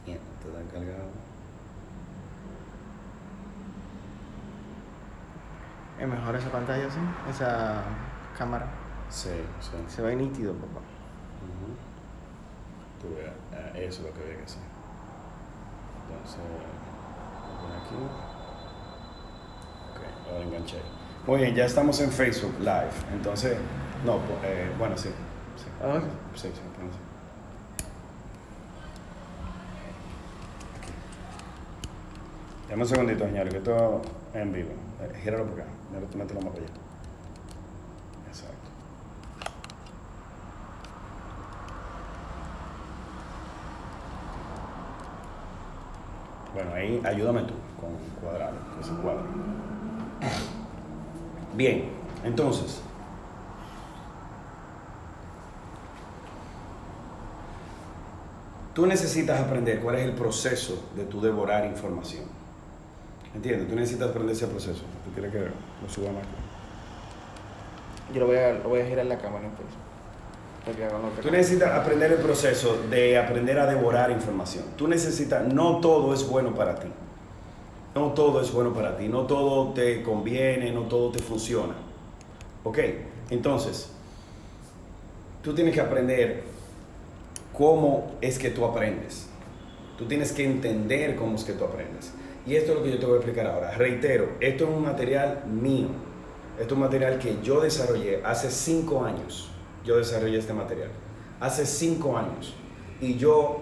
Mierda, 0.07 0.23
te 0.43 0.53
dan 0.53 0.67
cargado. 0.69 1.11
Es 5.99 6.09
mejor 6.09 6.37
esa 6.37 6.51
pantalla 6.51 6.87
así, 6.87 6.99
esa 7.29 7.83
cámara. 8.39 8.67
Sí, 9.11 9.31
sí. 9.61 9.73
Se 9.89 10.03
ve 10.03 10.17
nítido, 10.17 10.55
papá. 10.55 10.81
Ujú. 11.45 11.75
Tú 13.01 13.15
veas, 13.17 13.35
ah, 13.53 13.77
eso 13.77 14.03
es 14.03 14.07
lo 14.09 14.15
que 14.15 14.23
había 14.23 14.37
que 14.39 14.45
hacer. 14.45 14.63
Entonces, 16.09 16.41
aquí. 17.83 17.95
Ok, 19.91 20.01
ahora 20.33 20.45
enganché. 20.45 20.81
Muy 21.27 21.39
bien, 21.41 21.55
ya 21.55 21.67
estamos 21.67 22.01
en 22.01 22.11
Facebook 22.11 22.55
Live. 22.61 22.93
Entonces, 23.13 23.59
no, 24.05 24.17
eh, 24.45 24.71
bueno, 24.79 24.97
sí. 24.97 25.09
sí. 25.57 25.67
Ah, 25.83 26.01
Sí, 26.35 26.49
sí. 26.55 26.61
Dame 32.69 32.83
un 32.83 32.89
segundito, 32.89 33.25
señor, 33.25 33.49
que 33.49 33.57
esto 33.59 34.01
es 34.33 34.41
en 34.41 34.53
vivo. 34.53 34.71
Eh, 35.01 35.21
Gíralo 35.23 35.45
por 35.45 35.61
acá. 35.61 35.71
Mételo 35.93 36.19
mételo 36.25 36.41
más 36.41 36.51
para 36.53 36.65
allá. 36.65 36.75
Exacto. 38.29 38.71
Bueno, 46.55 46.75
ahí 46.75 47.01
ayúdame 47.05 47.43
tú 47.43 47.55
con 47.81 47.91
cuadrado, 48.21 48.55
que 48.79 48.85
se 48.85 48.93
cuadra. 48.95 49.23
Bien, 51.57 51.89
entonces. 52.25 52.83
Tú 58.75 58.87
necesitas 58.87 59.41
aprender 59.41 59.81
cuál 59.81 59.97
es 59.97 60.05
el 60.05 60.13
proceso 60.13 60.91
de 60.97 61.05
tu 61.05 61.21
devorar 61.21 61.67
información. 61.67 62.25
¿Entiendes? 63.35 63.69
Tú 63.69 63.75
necesitas 63.75 64.11
aprender 64.11 64.35
ese 64.35 64.47
proceso. 64.47 64.83
¿Tú 65.05 65.13
quieres 65.13 65.33
que 65.33 65.39
lo 65.39 65.89
suba 65.93 66.13
más? 66.13 66.23
Yo 68.13 68.21
lo 68.21 68.27
voy 68.27 68.37
a, 68.37 68.53
lo 68.55 68.69
voy 68.69 68.81
a 68.81 68.87
girar 68.87 69.07
la 69.07 69.19
cámara 69.19 69.47
en 69.47 69.53
Facebook. 69.53 69.75
Para 70.65 70.77
que 70.77 70.85
hagan 70.85 71.03
lo 71.03 71.15
que 71.15 71.23
Tú 71.23 71.31
necesitas 71.31 71.71
aprender 71.73 72.13
el 72.13 72.19
proceso 72.19 72.79
de 72.91 73.19
aprender 73.19 73.59
a 73.59 73.67
devorar 73.67 74.11
información. 74.11 74.65
Tú 74.77 74.89
necesitas, 74.89 75.47
no 75.53 75.81
todo 75.81 76.13
es 76.13 76.29
bueno 76.29 76.55
para 76.55 76.77
ti. 76.77 76.89
No 77.95 78.13
todo 78.13 78.41
es 78.41 78.53
bueno 78.53 78.73
para 78.73 78.97
ti. 78.97 79.09
No 79.09 79.23
todo 79.23 79.73
te 79.73 80.03
conviene, 80.03 80.73
no 80.73 80.83
todo 80.83 81.11
te 81.11 81.21
funciona. 81.21 81.75
¿Ok? 82.65 82.79
Entonces, 83.31 83.91
tú 85.43 85.55
tienes 85.55 85.75
que 85.75 85.81
aprender 85.81 86.43
cómo 87.61 88.17
es 88.23 88.39
que 88.39 88.49
tú 88.49 88.65
aprendes. 88.65 89.27
Tú 89.99 90.07
tienes 90.07 90.33
que 90.33 90.47
entender 90.47 91.15
cómo 91.15 91.37
es 91.37 91.45
que 91.45 91.53
tú 91.53 91.65
aprendes. 91.65 92.11
Y 92.47 92.55
esto 92.55 92.73
es 92.73 92.79
lo 92.79 92.83
que 92.83 92.91
yo 92.91 92.99
te 92.99 93.05
voy 93.05 93.17
a 93.17 93.19
explicar 93.19 93.47
ahora. 93.49 93.73
Reitero, 93.73 94.31
esto 94.41 94.65
es 94.65 94.71
un 94.71 94.83
material 94.83 95.45
mío. 95.47 95.89
Esto 96.59 96.69
es 96.69 96.73
un 96.73 96.81
material 96.81 97.19
que 97.19 97.37
yo 97.43 97.61
desarrollé 97.61 98.23
hace 98.25 98.51
cinco 98.51 99.05
años. 99.05 99.51
Yo 99.85 99.99
desarrollé 99.99 100.39
este 100.39 100.55
material. 100.55 100.89
Hace 101.39 101.67
cinco 101.67 102.17
años. 102.17 102.55
Y 102.99 103.17
yo, 103.17 103.61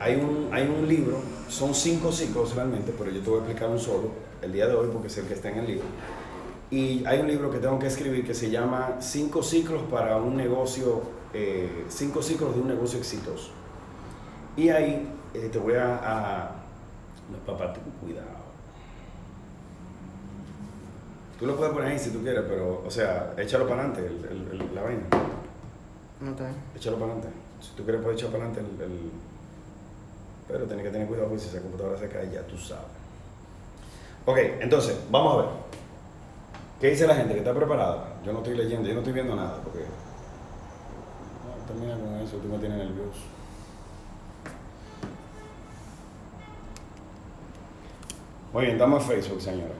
hay 0.00 0.14
un, 0.14 0.48
hay 0.50 0.66
un 0.66 0.88
libro, 0.88 1.18
son 1.50 1.74
cinco 1.74 2.12
ciclos 2.12 2.54
realmente, 2.54 2.94
pero 2.96 3.10
yo 3.10 3.20
te 3.20 3.28
voy 3.28 3.40
a 3.40 3.42
explicar 3.42 3.68
un 3.68 3.78
solo 3.78 4.12
el 4.40 4.50
día 4.50 4.66
de 4.66 4.74
hoy 4.74 4.88
porque 4.90 5.08
es 5.08 5.18
el 5.18 5.26
que 5.26 5.34
está 5.34 5.50
en 5.50 5.58
el 5.58 5.66
libro. 5.66 5.84
Y 6.70 7.04
hay 7.04 7.20
un 7.20 7.28
libro 7.28 7.50
que 7.50 7.58
tengo 7.58 7.78
que 7.78 7.86
escribir 7.86 8.26
que 8.26 8.32
se 8.32 8.48
llama 8.48 8.96
Cinco 9.00 9.42
ciclos 9.42 9.82
para 9.90 10.16
un 10.16 10.38
negocio, 10.38 11.02
eh, 11.38 11.84
cinco 11.88 12.22
ciclos 12.22 12.54
de 12.54 12.60
un 12.62 12.68
negocio 12.68 12.98
exitoso. 12.98 13.50
Y 14.56 14.70
ahí 14.70 15.06
eh, 15.34 15.48
te 15.52 15.58
voy 15.58 15.74
a, 15.74 15.96
a- 16.02 16.50
no, 17.30 17.38
papá, 17.44 17.72
ten 17.74 17.82
cuidado. 18.00 18.36
Tú 21.38 21.46
lo 21.46 21.56
puedes 21.56 21.74
poner 21.74 21.90
ahí 21.92 21.98
si 21.98 22.10
tú 22.10 22.22
quieres, 22.22 22.44
pero, 22.48 22.82
o 22.86 22.90
sea, 22.90 23.34
échalo 23.36 23.68
para 23.68 23.82
adelante, 23.84 24.06
el- 24.06 24.24
el- 24.24 24.60
el- 24.62 24.74
la 24.74 24.82
vaina. 24.82 25.02
No 26.20 26.30
está 26.30 26.44
bien. 26.44 26.56
Échalo 26.74 26.96
para 26.98 27.12
adelante. 27.12 27.36
Si 27.60 27.70
tú 27.76 27.84
quieres, 27.84 28.00
puedes 28.02 28.18
echar 28.18 28.30
para 28.32 28.44
adelante 28.46 28.74
el, 28.84 28.90
el- 28.90 29.10
Pero 30.48 30.64
tienes 30.64 30.84
que 30.86 30.90
tener 30.92 31.06
cuidado 31.08 31.28
porque 31.28 31.42
si 31.42 31.48
esa 31.50 31.60
computadora 31.60 31.98
se 31.98 32.08
cae, 32.08 32.30
ya 32.32 32.40
tú 32.46 32.56
sabes. 32.56 32.84
Ok, 34.24 34.38
entonces, 34.60 34.96
vamos 35.10 35.34
a 35.34 35.36
ver. 35.42 35.46
¿Qué 36.80 36.90
dice 36.90 37.06
la 37.06 37.16
gente? 37.16 37.32
¿Que 37.34 37.40
está 37.40 37.52
preparada? 37.52 38.14
Yo 38.24 38.32
no 38.32 38.38
estoy 38.38 38.56
leyendo, 38.56 38.86
yo 38.88 38.94
no 38.94 39.00
estoy 39.00 39.12
viendo 39.12 39.34
nada 39.36 39.60
porque... 39.62 39.80
Termina 41.66 41.98
con 41.98 42.14
eso, 42.20 42.36
tú 42.36 42.48
me 42.48 42.58
tienes 42.58 42.78
nervioso. 42.78 43.20
Muy 48.52 48.64
bien, 48.66 48.80
en 48.80 49.00
Facebook, 49.00 49.40
señora. 49.40 49.74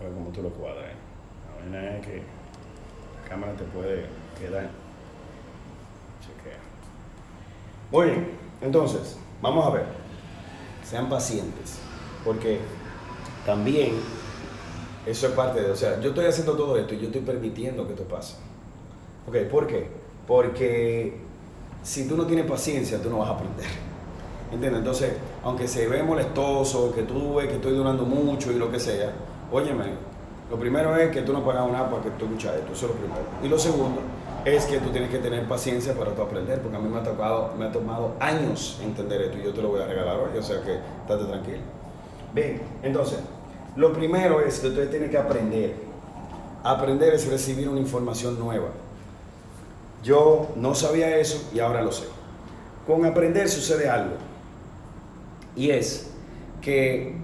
A 0.00 0.02
ver 0.02 0.12
cómo 0.12 0.30
tú 0.30 0.42
lo 0.42 0.50
cuadras. 0.50 0.86
¿eh? 0.86 0.96
La 1.70 1.80
vaina 1.80 1.96
es 1.96 2.06
que 2.06 2.16
la 2.16 3.28
cámara 3.28 3.52
te 3.52 3.64
puede 3.64 4.06
quedar. 4.38 4.70
Chequea. 6.20 6.58
Muy 7.92 8.06
bien, 8.06 8.30
entonces, 8.62 9.18
vamos 9.42 9.66
a 9.66 9.70
ver. 9.70 9.86
Sean 10.82 11.08
pacientes. 11.08 11.78
Porque 12.24 12.60
también 13.44 13.92
eso 15.06 15.28
es 15.28 15.32
parte 15.32 15.62
de. 15.62 15.70
O 15.70 15.76
sea, 15.76 16.00
yo 16.00 16.10
estoy 16.10 16.26
haciendo 16.26 16.52
todo 16.54 16.76
esto 16.76 16.94
y 16.94 16.98
yo 16.98 17.06
estoy 17.06 17.22
permitiendo 17.22 17.86
que 17.86 17.94
esto 17.94 18.04
pase. 18.04 18.34
Ok, 19.28 19.36
¿por 19.50 19.66
qué? 19.66 19.88
Porque 20.26 21.16
si 21.82 22.08
tú 22.08 22.16
no 22.16 22.26
tienes 22.26 22.46
paciencia, 22.46 23.00
tú 23.00 23.08
no 23.08 23.18
vas 23.18 23.30
a 23.30 23.32
aprender. 23.32 23.66
¿Entiendes? 24.52 24.78
Entonces, 24.78 25.12
aunque 25.42 25.66
se 25.66 25.88
ve 25.88 26.02
molestoso, 26.02 26.92
que 26.94 27.02
tú 27.02 27.36
ves 27.36 27.48
que 27.48 27.54
estoy 27.54 27.74
durando 27.74 28.04
mucho 28.04 28.52
y 28.52 28.56
lo 28.56 28.70
que 28.70 28.78
sea, 28.78 29.12
óyeme, 29.50 29.84
lo 30.50 30.56
primero 30.56 30.96
es 30.96 31.10
que 31.10 31.22
tú 31.22 31.32
no 31.32 31.44
pagas 31.44 31.70
nada 31.70 31.90
para 31.90 32.02
que 32.04 32.10
tú 32.10 32.26
escuches 32.26 32.52
esto, 32.52 32.72
eso 32.72 32.86
es 32.86 32.92
lo 32.92 32.98
primero. 32.98 33.22
Y 33.42 33.48
lo 33.48 33.58
segundo 33.58 34.00
es 34.44 34.64
que 34.66 34.78
tú 34.78 34.90
tienes 34.90 35.10
que 35.10 35.18
tener 35.18 35.44
paciencia 35.48 35.94
para 35.94 36.12
tú 36.12 36.22
aprender, 36.22 36.60
porque 36.60 36.76
a 36.76 36.80
mí 36.80 36.88
me 36.88 36.98
ha, 36.98 37.02
tocado, 37.02 37.52
me 37.58 37.66
ha 37.66 37.72
tomado 37.72 38.12
años 38.20 38.80
entender 38.82 39.22
esto 39.22 39.38
y 39.38 39.42
yo 39.42 39.52
te 39.52 39.60
lo 39.60 39.70
voy 39.70 39.82
a 39.82 39.86
regalar 39.86 40.16
hoy, 40.18 40.38
o 40.38 40.42
sea 40.42 40.62
que 40.62 40.74
estate 40.74 41.24
tranquilo. 41.24 41.58
Bien, 42.32 42.62
entonces, 42.82 43.18
lo 43.76 43.92
primero 43.92 44.40
es 44.40 44.58
que 44.58 44.68
usted 44.68 44.90
tiene 44.90 45.10
que 45.10 45.18
aprender. 45.18 45.74
Aprender 46.64 47.14
es 47.14 47.26
recibir 47.26 47.68
una 47.68 47.78
información 47.78 48.38
nueva. 48.38 48.68
Yo 50.02 50.48
no 50.56 50.74
sabía 50.74 51.16
eso 51.18 51.48
y 51.54 51.60
ahora 51.60 51.82
lo 51.82 51.92
sé. 51.92 52.04
Con 52.86 53.04
aprender 53.04 53.48
sucede 53.48 53.88
algo. 53.88 54.14
Y 55.54 55.70
es 55.70 56.08
que 56.60 57.16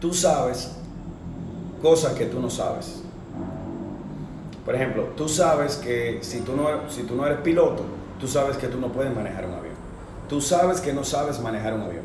tú 0.00 0.12
sabes 0.12 0.72
cosas 1.80 2.12
que 2.14 2.26
tú 2.26 2.40
no 2.40 2.50
sabes. 2.50 3.02
Por 4.64 4.74
ejemplo, 4.74 5.04
tú 5.16 5.28
sabes 5.28 5.76
que 5.76 6.18
si 6.22 6.40
tú, 6.40 6.54
no, 6.54 6.90
si 6.90 7.02
tú 7.04 7.16
no 7.16 7.26
eres 7.26 7.40
piloto, 7.40 7.84
tú 8.20 8.28
sabes 8.28 8.56
que 8.58 8.68
tú 8.68 8.78
no 8.78 8.92
puedes 8.92 9.14
manejar 9.14 9.46
un 9.46 9.54
avión. 9.54 9.74
Tú 10.28 10.40
sabes 10.40 10.80
que 10.80 10.92
no 10.92 11.02
sabes 11.02 11.40
manejar 11.40 11.74
un 11.74 11.82
avión. 11.82 12.04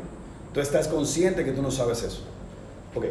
Tú 0.54 0.60
estás 0.60 0.88
consciente 0.88 1.44
que 1.44 1.52
tú 1.52 1.62
no 1.62 1.70
sabes 1.70 2.02
eso. 2.02 2.22
Ok. 2.96 3.04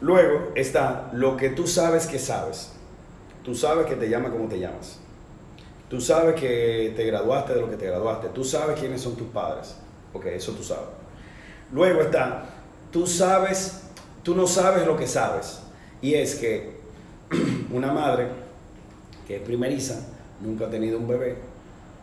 Luego 0.00 0.52
está 0.54 1.10
lo 1.12 1.36
que 1.36 1.50
tú 1.50 1.66
sabes 1.66 2.06
que 2.06 2.18
sabes. 2.18 2.72
Tú 3.44 3.54
sabes 3.54 3.86
que 3.86 3.94
te 3.94 4.08
llamas 4.08 4.32
como 4.32 4.48
te 4.48 4.58
llamas. 4.58 4.98
Tú 5.88 6.00
sabes 6.00 6.38
que 6.38 6.92
te 6.96 7.04
graduaste 7.04 7.54
de 7.54 7.60
lo 7.60 7.70
que 7.70 7.76
te 7.76 7.86
graduaste. 7.86 8.28
Tú 8.28 8.44
sabes 8.44 8.78
quiénes 8.78 9.00
son 9.00 9.16
tus 9.16 9.28
padres. 9.28 9.76
Ok, 10.12 10.26
eso 10.26 10.52
tú 10.52 10.62
sabes. 10.62 10.88
Luego 11.72 12.00
está, 12.00 12.46
tú 12.90 13.06
sabes, 13.06 13.82
tú 14.22 14.34
no 14.34 14.46
sabes 14.46 14.86
lo 14.86 14.96
que 14.96 15.06
sabes. 15.06 15.60
Y 16.00 16.14
es 16.14 16.36
que 16.36 16.78
una 17.72 17.92
madre 17.92 18.28
que 19.26 19.36
es 19.36 19.42
primeriza, 19.42 20.00
nunca 20.40 20.66
ha 20.66 20.70
tenido 20.70 20.98
un 20.98 21.06
bebé, 21.06 21.36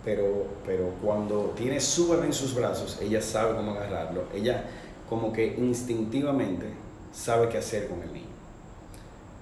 pero, 0.03 0.45
pero 0.65 0.91
cuando 1.01 1.53
tiene 1.57 1.79
su 1.79 2.09
bebé 2.09 2.27
en 2.27 2.33
sus 2.33 2.53
brazos, 2.53 2.99
ella 3.01 3.21
sabe 3.21 3.55
cómo 3.55 3.71
agarrarlo. 3.71 4.25
Ella 4.33 4.65
como 5.09 5.31
que 5.31 5.55
instintivamente 5.57 6.67
sabe 7.11 7.49
qué 7.49 7.57
hacer 7.57 7.87
con 7.87 8.01
el 8.01 8.13
niño. 8.13 8.25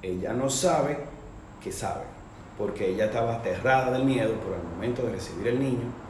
Ella 0.01 0.33
no 0.33 0.49
sabe 0.49 0.97
que 1.61 1.71
sabe, 1.71 2.03
porque 2.57 2.89
ella 2.89 3.05
estaba 3.05 3.35
aterrada 3.35 3.91
del 3.91 4.05
miedo 4.05 4.33
por 4.41 4.53
el 4.53 4.63
momento 4.63 5.03
de 5.03 5.13
recibir 5.13 5.47
el 5.47 5.59
niño 5.59 6.03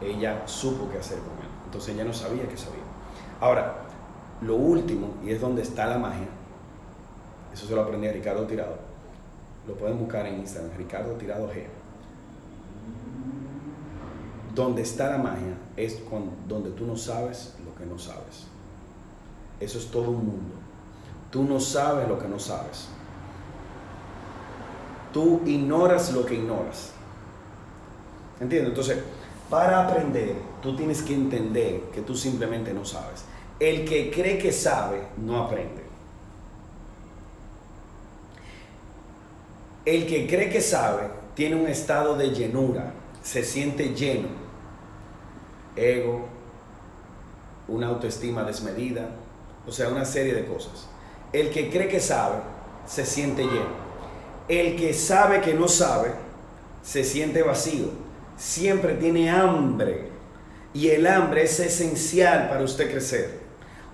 ella 0.00 0.46
supo 0.46 0.88
qué 0.90 0.98
hacer 0.98 1.18
con 1.18 1.36
él. 1.38 1.50
Entonces 1.64 1.94
ella 1.94 2.04
no 2.04 2.12
sabía 2.12 2.48
qué 2.48 2.56
sabía. 2.56 2.82
Ahora, 3.40 3.82
lo 4.40 4.56
último, 4.56 5.14
y 5.24 5.30
es 5.30 5.40
donde 5.40 5.62
está 5.62 5.86
la 5.86 5.98
magia, 5.98 6.28
eso 7.52 7.66
se 7.66 7.74
lo 7.74 7.82
aprendí 7.82 8.08
a 8.08 8.12
Ricardo 8.12 8.46
Tirado, 8.46 8.78
lo 9.66 9.74
pueden 9.74 9.98
buscar 9.98 10.26
en 10.26 10.40
Instagram, 10.40 10.76
Ricardo 10.76 11.12
Tirado 11.14 11.48
G. 11.48 11.64
Donde 14.54 14.82
está 14.82 15.10
la 15.10 15.18
magia 15.18 15.56
es 15.76 15.96
con, 16.08 16.30
donde 16.48 16.70
tú 16.70 16.86
no 16.86 16.96
sabes 16.96 17.54
lo 17.64 17.74
que 17.74 17.86
no 17.86 17.98
sabes. 17.98 18.46
Eso 19.60 19.78
es 19.78 19.90
todo 19.90 20.10
un 20.10 20.26
mundo. 20.26 20.54
Tú 21.30 21.44
no 21.44 21.60
sabes 21.60 22.08
lo 22.08 22.18
que 22.18 22.26
no 22.26 22.38
sabes. 22.38 22.88
Tú 25.12 25.42
ignoras 25.44 26.12
lo 26.12 26.24
que 26.24 26.34
ignoras. 26.34 26.92
¿Entiendes? 28.40 28.70
Entonces, 28.70 28.98
para 29.50 29.86
aprender, 29.86 30.36
tú 30.62 30.74
tienes 30.74 31.02
que 31.02 31.14
entender 31.14 31.82
que 31.92 32.00
tú 32.00 32.16
simplemente 32.16 32.72
no 32.72 32.84
sabes. 32.84 33.24
El 33.58 33.84
que 33.84 34.10
cree 34.10 34.38
que 34.38 34.52
sabe, 34.52 35.02
no 35.18 35.42
aprende. 35.42 35.82
El 39.84 40.06
que 40.06 40.26
cree 40.26 40.48
que 40.48 40.60
sabe, 40.60 41.10
tiene 41.34 41.56
un 41.56 41.66
estado 41.66 42.16
de 42.16 42.30
llenura, 42.30 42.94
se 43.22 43.44
siente 43.44 43.94
lleno. 43.94 44.28
Ego, 45.76 46.26
una 47.68 47.88
autoestima 47.88 48.44
desmedida, 48.44 49.10
o 49.70 49.72
sea, 49.72 49.88
una 49.88 50.04
serie 50.04 50.34
de 50.34 50.44
cosas. 50.46 50.88
El 51.32 51.50
que 51.50 51.70
cree 51.70 51.86
que 51.86 52.00
sabe, 52.00 52.38
se 52.86 53.06
siente 53.06 53.44
lleno. 53.44 53.78
El 54.48 54.74
que 54.74 54.92
sabe 54.92 55.40
que 55.40 55.54
no 55.54 55.68
sabe, 55.68 56.10
se 56.82 57.04
siente 57.04 57.44
vacío. 57.44 57.86
Siempre 58.36 58.94
tiene 58.94 59.30
hambre. 59.30 60.08
Y 60.74 60.88
el 60.88 61.06
hambre 61.06 61.44
es 61.44 61.60
esencial 61.60 62.48
para 62.48 62.64
usted 62.64 62.90
crecer. 62.90 63.38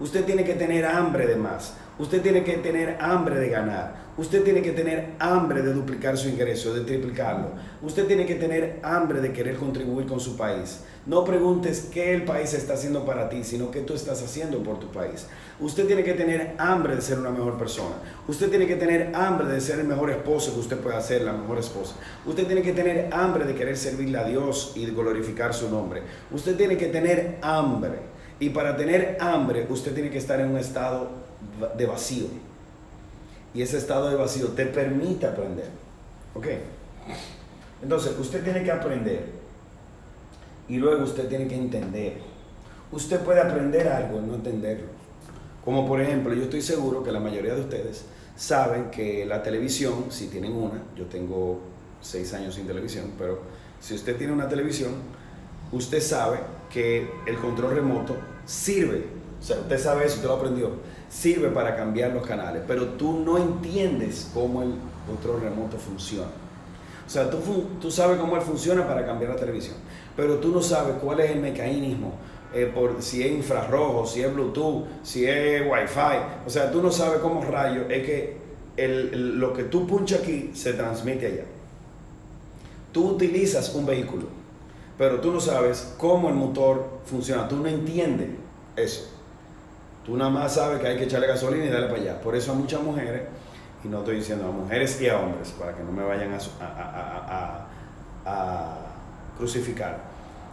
Usted 0.00 0.25
tiene 0.25 0.45
que 0.45 0.54
tener 0.54 0.87
hambre 0.87 1.26
de 1.26 1.37
más. 1.37 1.75
Usted 1.98 2.20
tiene 2.20 2.44
que 2.44 2.58
tener 2.58 2.98
hambre 3.00 3.38
de 3.38 3.48
ganar. 3.48 4.06
Usted 4.18 4.44
tiene 4.44 4.60
que 4.60 4.72
tener 4.72 5.14
hambre 5.18 5.62
de 5.62 5.72
duplicar 5.72 6.16
su 6.18 6.28
ingreso, 6.28 6.74
de 6.74 6.82
triplicarlo. 6.82 7.50
Usted 7.82 8.06
tiene 8.06 8.26
que 8.26 8.34
tener 8.34 8.80
hambre 8.82 9.20
de 9.20 9.32
querer 9.32 9.56
contribuir 9.56 10.06
con 10.06 10.20
su 10.20 10.36
país. 10.36 10.80
No 11.06 11.24
preguntes 11.24 11.88
qué 11.92 12.14
el 12.14 12.24
país 12.24 12.52
está 12.52 12.74
haciendo 12.74 13.06
para 13.06 13.30
ti, 13.30 13.44
sino 13.44 13.70
qué 13.70 13.80
tú 13.80 13.94
estás 13.94 14.22
haciendo 14.22 14.62
por 14.62 14.78
tu 14.78 14.88
país. 14.88 15.26
Usted 15.58 15.86
tiene 15.86 16.02
que 16.04 16.12
tener 16.12 16.54
hambre 16.58 16.96
de 16.96 17.02
ser 17.02 17.18
una 17.18 17.30
mejor 17.30 17.56
persona. 17.56 17.96
Usted 18.28 18.50
tiene 18.50 18.66
que 18.66 18.76
tener 18.76 19.14
hambre 19.14 19.48
de 19.48 19.60
ser 19.60 19.80
el 19.80 19.86
mejor 19.86 20.10
esposo 20.10 20.52
que 20.52 20.60
usted 20.60 20.78
pueda 20.78 21.00
ser, 21.00 21.22
la 21.22 21.32
mejor 21.32 21.58
esposa. 21.58 21.94
Usted 22.26 22.46
tiene 22.46 22.60
que 22.60 22.72
tener 22.72 23.08
hambre 23.12 23.46
de 23.46 23.54
querer 23.54 23.76
servirle 23.76 24.18
a 24.18 24.24
Dios 24.24 24.72
y 24.76 24.84
glorificar 24.86 25.54
su 25.54 25.70
nombre. 25.70 26.02
Usted 26.30 26.56
tiene 26.56 26.76
que 26.76 26.86
tener 26.86 27.38
hambre. 27.40 28.16
Y 28.38 28.50
para 28.50 28.76
tener 28.76 29.16
hambre, 29.20 29.66
usted 29.70 29.94
tiene 29.94 30.10
que 30.10 30.18
estar 30.18 30.40
en 30.40 30.50
un 30.50 30.58
estado 30.58 31.25
de 31.76 31.87
vacío. 31.87 32.26
Y 33.55 33.62
ese 33.62 33.78
estado 33.78 34.11
de 34.11 34.16
vacío 34.16 34.49
te 34.49 34.66
permite 34.66 35.26
aprender. 35.26 35.69
¿Ok? 36.35 36.47
Entonces, 37.83 38.12
usted 38.19 38.45
tiene 38.45 38.62
que 38.62 38.71
aprender. 38.71 39.25
Y 40.69 40.76
luego 40.76 41.05
usted 41.05 41.28
tiene 41.28 41.47
que 41.47 41.57
entender. 41.57 42.19
Usted 42.93 43.21
puede 43.21 43.40
aprender 43.40 43.88
algo 43.88 44.19
y 44.19 44.26
no 44.26 44.35
entenderlo. 44.35 44.88
Como 45.64 45.87
por 45.87 46.00
ejemplo, 46.00 46.35
yo 46.35 46.45
estoy 46.45 46.62
seguro 46.62 47.02
que 47.02 47.11
la 47.11 47.21
mayoría 47.21 47.55
de 47.55 47.62
ustedes 47.62 48.05
saben 48.37 48.90
que 48.90 49.25
la 49.25 49.43
televisión, 49.43 50.07
si 50.11 50.28
tienen 50.28 50.52
una, 50.52 50.83
yo 50.97 51.07
tengo 51.07 51.61
seis 52.00 52.33
años 52.35 52.55
sin 52.55 52.66
televisión, 52.66 53.12
pero 53.19 53.40
si 53.81 53.95
usted 53.95 54.16
tiene 54.16 54.33
una 54.33 54.49
televisión, 54.49 54.93
usted 55.73 56.00
sabe 56.00 56.38
que 56.71 57.09
el 57.26 57.37
control 57.38 57.75
remoto 57.75 58.16
sirve. 58.45 59.07
O 59.40 59.43
sea, 59.43 59.59
usted 59.61 59.78
sabe 59.78 60.07
eso, 60.07 60.16
usted 60.16 60.28
lo 60.28 60.35
aprendió 60.35 60.71
sirve 61.08 61.48
para 61.48 61.76
cambiar 61.76 62.12
los 62.12 62.26
canales, 62.26 62.62
pero 62.66 62.85
tú 62.90 63.20
no 63.20 63.38
entiendes 63.38 64.31
cómo 64.35 64.62
el 64.62 64.74
control 65.07 65.42
remoto 65.42 65.78
funciona. 65.78 66.31
O 67.07 67.09
sea, 67.09 67.31
tú, 67.31 67.38
tú 67.81 67.90
sabes 67.90 68.18
cómo 68.18 68.37
él 68.37 68.42
funciona 68.42 68.87
para 68.87 69.07
cambiar 69.07 69.33
la 69.33 69.37
televisión, 69.37 69.76
pero 70.16 70.37
tú 70.37 70.48
no 70.48 70.61
sabes 70.61 70.96
cuál 71.00 71.20
es 71.20 71.31
el 71.31 71.40
mecanismo, 71.40 72.14
eh, 72.52 72.70
por, 72.72 73.02
si 73.02 73.22
es 73.22 73.33
infrarrojo, 73.33 74.07
si 74.07 74.22
es 74.22 74.33
Bluetooth, 74.33 74.85
si 75.02 75.26
es 75.26 75.62
Wi-Fi. 75.62 76.46
O 76.46 76.50
sea, 76.50 76.70
tú 76.70 76.83
no 76.83 76.90
sabes 76.90 77.20
cómo 77.20 77.44
rayo 77.44 77.83
es 77.88 78.04
que 78.04 78.37
el, 78.76 79.38
lo 79.38 79.52
que 79.52 79.64
tú 79.64 79.87
punchas 79.87 80.20
aquí 80.20 80.50
se 80.54 80.72
transmite 80.72 81.26
allá. 81.26 81.44
Tú 82.92 83.11
utilizas 83.11 83.74
un 83.74 83.85
vehículo, 83.85 84.26
pero 84.96 85.20
tú 85.20 85.33
no 85.33 85.40
sabes 85.40 85.94
cómo 85.98 86.28
el 86.28 86.35
motor 86.35 87.00
funciona, 87.04 87.46
tú 87.46 87.57
no 87.57 87.68
entiendes 87.68 88.31
eso. 88.76 89.15
Tú 90.07 90.16
nada 90.16 90.31
más 90.31 90.55
sabes 90.55 90.81
que 90.81 90.87
hay 90.87 90.97
que 90.97 91.05
echarle 91.05 91.27
gasolina 91.27 91.64
y 91.64 91.69
darle 91.69 91.88
para 91.88 92.01
allá. 92.01 92.21
Por 92.21 92.37
eso 92.37 92.53
a 92.53 92.55
muchas 92.55 92.81
mujeres, 92.81 93.23
y 93.83 93.88
no 93.88 93.99
estoy 93.99 94.16
diciendo 94.16 94.47
a 94.47 94.53
mujeres 94.53 95.01
y 95.01 95.09
a 95.09 95.19
hombres, 95.19 95.51
para 95.51 95.75
que 95.75 95.83
no 95.83 95.90
me 95.90 96.05
vayan 96.05 96.33
a, 96.33 97.66
a 98.25 98.79
crucificar. 99.37 99.99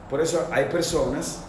Por 0.09 0.21
eso 0.21 0.47
hay 0.51 0.65
personas 0.65 1.43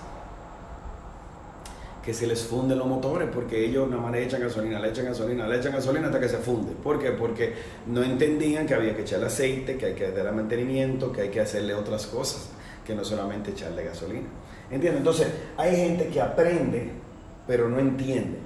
que 2.04 2.12
se 2.12 2.26
les 2.26 2.42
funden 2.42 2.78
los 2.78 2.86
motores 2.86 3.28
porque 3.32 3.64
ellos 3.64 3.88
nada 3.88 4.02
más 4.02 4.12
le 4.12 4.24
echan 4.24 4.42
gasolina, 4.42 4.78
le 4.78 4.90
echan 4.90 5.06
gasolina, 5.06 5.48
le 5.48 5.56
echan 5.56 5.72
gasolina 5.72 6.06
hasta 6.08 6.20
que 6.20 6.28
se 6.28 6.36
funde. 6.36 6.72
¿Por 6.72 6.98
qué? 6.98 7.12
Porque 7.12 7.54
no 7.86 8.02
entendían 8.02 8.66
que 8.66 8.74
había 8.74 8.94
que 8.94 9.02
echarle 9.02 9.26
aceite, 9.26 9.78
que 9.78 9.86
hay 9.86 9.94
que 9.94 10.10
darle 10.10 10.32
mantenimiento, 10.32 11.10
que 11.10 11.22
hay 11.22 11.28
que 11.30 11.40
hacerle 11.40 11.74
otras 11.74 12.06
cosas, 12.06 12.50
que 12.86 12.94
no 12.94 13.04
solamente 13.04 13.52
echarle 13.52 13.84
gasolina. 13.84 14.28
¿Entiendes? 14.70 14.98
Entonces, 14.98 15.28
hay 15.56 15.76
gente 15.76 16.08
que 16.08 16.20
aprende 16.20 17.03
pero 17.46 17.68
no 17.68 17.78
entiende. 17.78 18.38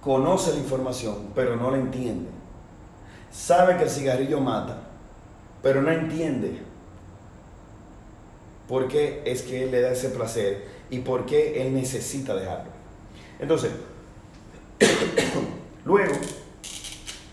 Conoce 0.00 0.52
la 0.52 0.58
información, 0.58 1.30
pero 1.34 1.56
no 1.56 1.70
la 1.70 1.78
entiende. 1.78 2.28
Sabe 3.30 3.76
que 3.76 3.84
el 3.84 3.90
cigarrillo 3.90 4.40
mata, 4.40 4.78
pero 5.62 5.80
no 5.80 5.90
entiende 5.90 6.60
por 8.68 8.88
qué 8.88 9.22
es 9.24 9.42
que 9.42 9.64
él 9.64 9.70
le 9.70 9.80
da 9.80 9.90
ese 9.90 10.10
placer 10.10 10.66
y 10.90 10.98
por 11.00 11.26
qué 11.26 11.62
él 11.62 11.74
necesita 11.74 12.34
dejarlo. 12.34 12.70
Entonces, 13.38 13.70
luego 15.84 16.14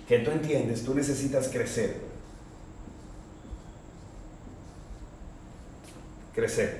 que 0.07 0.19
tú 0.19 0.31
entiendes, 0.31 0.83
tú 0.83 0.95
necesitas 0.95 1.49
crecer. 1.49 1.97
Crecer. 6.33 6.78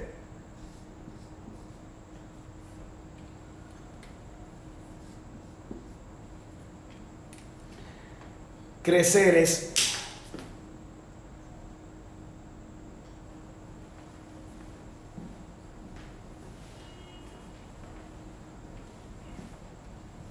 Crecer 8.89 9.35
es 9.35 9.71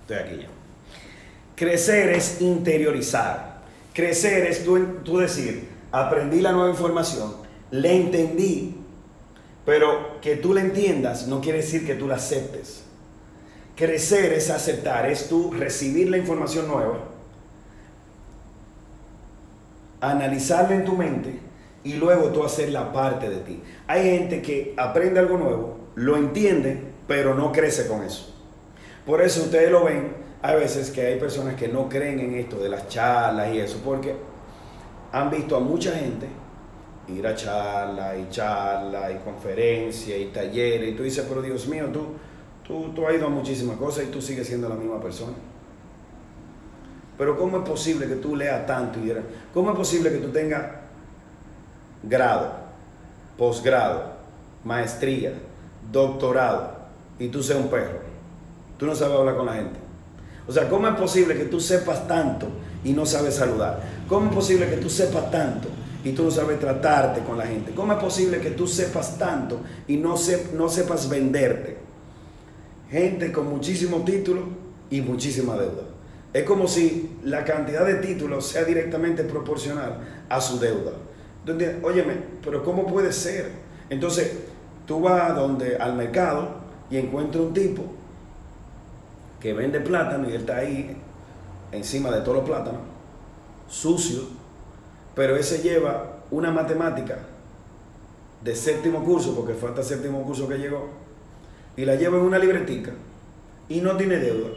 Estoy 0.01 0.17
aquí 0.17 0.43
ya. 0.43 0.49
Crecer 1.55 2.09
es 2.09 2.41
interiorizar. 2.41 3.61
Crecer 3.93 4.47
es 4.47 4.65
tú, 4.65 4.77
tú, 5.05 5.19
decir, 5.19 5.69
aprendí 5.93 6.41
la 6.41 6.51
nueva 6.51 6.71
información, 6.71 7.37
le 7.71 7.95
entendí, 7.95 8.75
pero 9.65 10.21
que 10.21 10.35
tú 10.35 10.53
la 10.53 10.63
entiendas 10.63 11.29
no 11.29 11.41
quiere 11.41 11.59
decir 11.59 11.87
que 11.87 11.95
tú 11.95 12.09
la 12.09 12.17
aceptes. 12.17 12.83
Crecer 13.77 14.33
es 14.33 14.51
aceptar, 14.51 15.09
es 15.09 15.29
tú 15.29 15.53
recibir 15.53 16.11
la 16.11 16.19
información 16.19 16.67
nueva 16.67 17.18
analizarla 20.01 20.77
en 20.77 20.85
tu 20.85 20.97
mente 20.97 21.39
y 21.85 21.95
luego 21.95 22.31
tú 22.31 22.45
hacer 22.45 22.71
la 22.71 22.93
parte 22.93 23.29
de 23.29 23.39
ti. 23.39 23.63
Hay 23.87 24.03
gente 24.03 24.43
que 24.43 24.75
aprende 24.77 25.21
algo 25.21 25.39
nuevo, 25.39 25.79
lo 25.95 26.17
entiende, 26.17 26.81
pero 27.07 27.35
no 27.35 27.53
crece 27.53 27.87
con 27.87 28.03
eso. 28.03 28.35
Por 29.07 29.23
eso 29.23 29.43
ustedes 29.43 29.71
lo 29.71 29.85
ven, 29.85 30.13
hay 30.43 30.57
veces 30.57 30.91
que 30.91 31.07
hay 31.07 31.19
personas 31.19 31.55
que 31.55 31.69
no 31.69 31.89
creen 31.89 32.21
en 32.21 32.35
esto 32.35 32.59
de 32.59 32.69
las 32.69 32.89
charlas 32.89 33.55
y 33.55 33.59
eso, 33.59 33.81
porque 33.85 34.15
han 35.13 35.31
visto 35.31 35.57
a 35.57 35.61
mucha 35.61 35.93
gente 35.93 36.27
ir 37.09 37.27
a 37.27 37.35
charlas 37.35 38.17
y 38.19 38.29
charlas 38.31 39.13
y 39.13 39.25
conferencias 39.25 40.19
y 40.19 40.27
talleres 40.27 40.91
y 40.91 40.93
tú 40.93 41.03
dices, 41.03 41.25
pero 41.29 41.41
Dios 41.41 41.67
mío, 41.69 41.87
tú, 41.93 42.09
tú, 42.67 42.93
tú 42.95 43.07
has 43.07 43.15
ido 43.15 43.27
a 43.27 43.31
muchísimas 43.31 43.79
cosas 43.79 44.05
y 44.05 44.09
tú 44.09 44.21
sigues 44.21 44.47
siendo 44.47 44.69
la 44.69 44.75
misma 44.75 45.01
persona. 45.01 45.33
Pero 47.19 47.37
¿cómo 47.37 47.59
es 47.59 47.69
posible 47.69 48.07
que 48.07 48.15
tú 48.15 48.37
leas 48.37 48.67
tanto 48.67 49.01
y 49.01 49.13
cómo 49.53 49.73
es 49.73 49.77
posible 49.77 50.11
que 50.11 50.19
tú 50.19 50.29
tengas 50.29 50.63
grado, 52.03 52.53
posgrado, 53.37 54.13
maestría, 54.65 55.33
doctorado 55.91 56.77
y 57.19 57.29
tú 57.29 57.43
seas 57.43 57.59
un 57.59 57.69
perro? 57.69 57.99
Tú 58.79 58.87
no 58.87 58.95
sabes 58.95 59.19
hablar 59.19 59.37
con 59.37 59.47
la 59.47 59.55
gente. 59.55 59.81
O 60.47 60.53
sea, 60.53 60.69
¿cómo 60.69 60.87
es 60.87 60.95
posible 60.95 61.37
que 61.37 61.47
tú 61.47 61.61
sepas 61.61 62.07
tanto 62.07 62.47
y 62.85 62.93
no 62.93 63.05
sabes 63.05 63.35
saludar? 63.35 63.83
¿Cómo 64.09 64.29
es 64.29 64.35
posible 64.35 64.71
que 64.71 64.77
tú 64.77 64.89
sepas 64.89 65.31
tanto 65.31 65.69
y 66.05 66.13
tú 66.13 66.25
no 66.25 66.31
sabes 66.31 66.61
tratarte 66.61 67.21
con 67.23 67.39
la 67.39 67.47
gente. 67.47 67.73
¿Cómo 67.73 67.93
es 67.93 67.99
posible 67.99 68.41
que 68.41 68.51
tú 68.51 68.67
sepas 68.67 69.19
tanto 69.19 69.61
y 69.87 69.97
no, 69.97 70.17
se, 70.17 70.49
no 70.55 70.69
sepas 70.69 71.09
venderte? 71.09 71.77
Gente 72.91 73.33
con 73.33 73.49
muchísimos 73.49 74.05
títulos 74.05 74.45
y 74.91 75.01
muchísima 75.01 75.55
deuda. 75.57 75.83
Es 76.33 76.45
como 76.45 76.69
si 76.69 77.19
la 77.25 77.45
cantidad 77.45 77.87
de 77.87 77.95
títulos 77.97 78.47
sea 78.47 78.65
directamente 78.65 79.25
proporcional 79.25 79.99
a 80.29 80.41
su 80.41 80.59
deuda. 80.59 80.93
Entonces, 81.41 81.77
óyeme, 81.83 82.15
pero 82.45 82.63
¿cómo 82.63 82.87
puede 82.87 83.13
ser? 83.13 83.51
Entonces, 83.89 84.33
tú 84.87 85.01
vas 85.01 85.35
donde, 85.35 85.77
al 85.77 85.95
mercado 85.95 86.57
y 86.91 86.99
encuentras 86.99 87.45
un 87.45 87.55
tipo 87.55 87.85
que 89.41 89.55
vende 89.55 89.81
plátano 89.81 90.29
y 90.29 90.33
él 90.33 90.41
está 90.41 90.57
ahí 90.59 90.97
encima 91.73 92.11
de 92.11 92.21
todos 92.21 92.39
los 92.39 92.47
plátanos, 92.47 92.81
sucio, 93.69 94.23
pero 95.15 95.37
ese 95.37 95.59
lleva 95.59 96.19
una 96.31 96.51
matemática 96.51 97.19
de 98.43 98.55
séptimo 98.55 99.05
curso, 99.05 99.35
porque 99.35 99.55
fue 99.55 99.71
hasta 99.71 99.83
séptimo 99.83 100.23
curso 100.23 100.49
que 100.49 100.59
llegó, 100.59 100.89
y 101.77 101.85
la 101.85 101.95
lleva 101.95 102.19
en 102.19 102.25
una 102.25 102.39
libretica 102.39 102.93
y 103.69 103.81
no 103.81 103.97
tiene 103.97 104.17
deuda, 104.17 104.51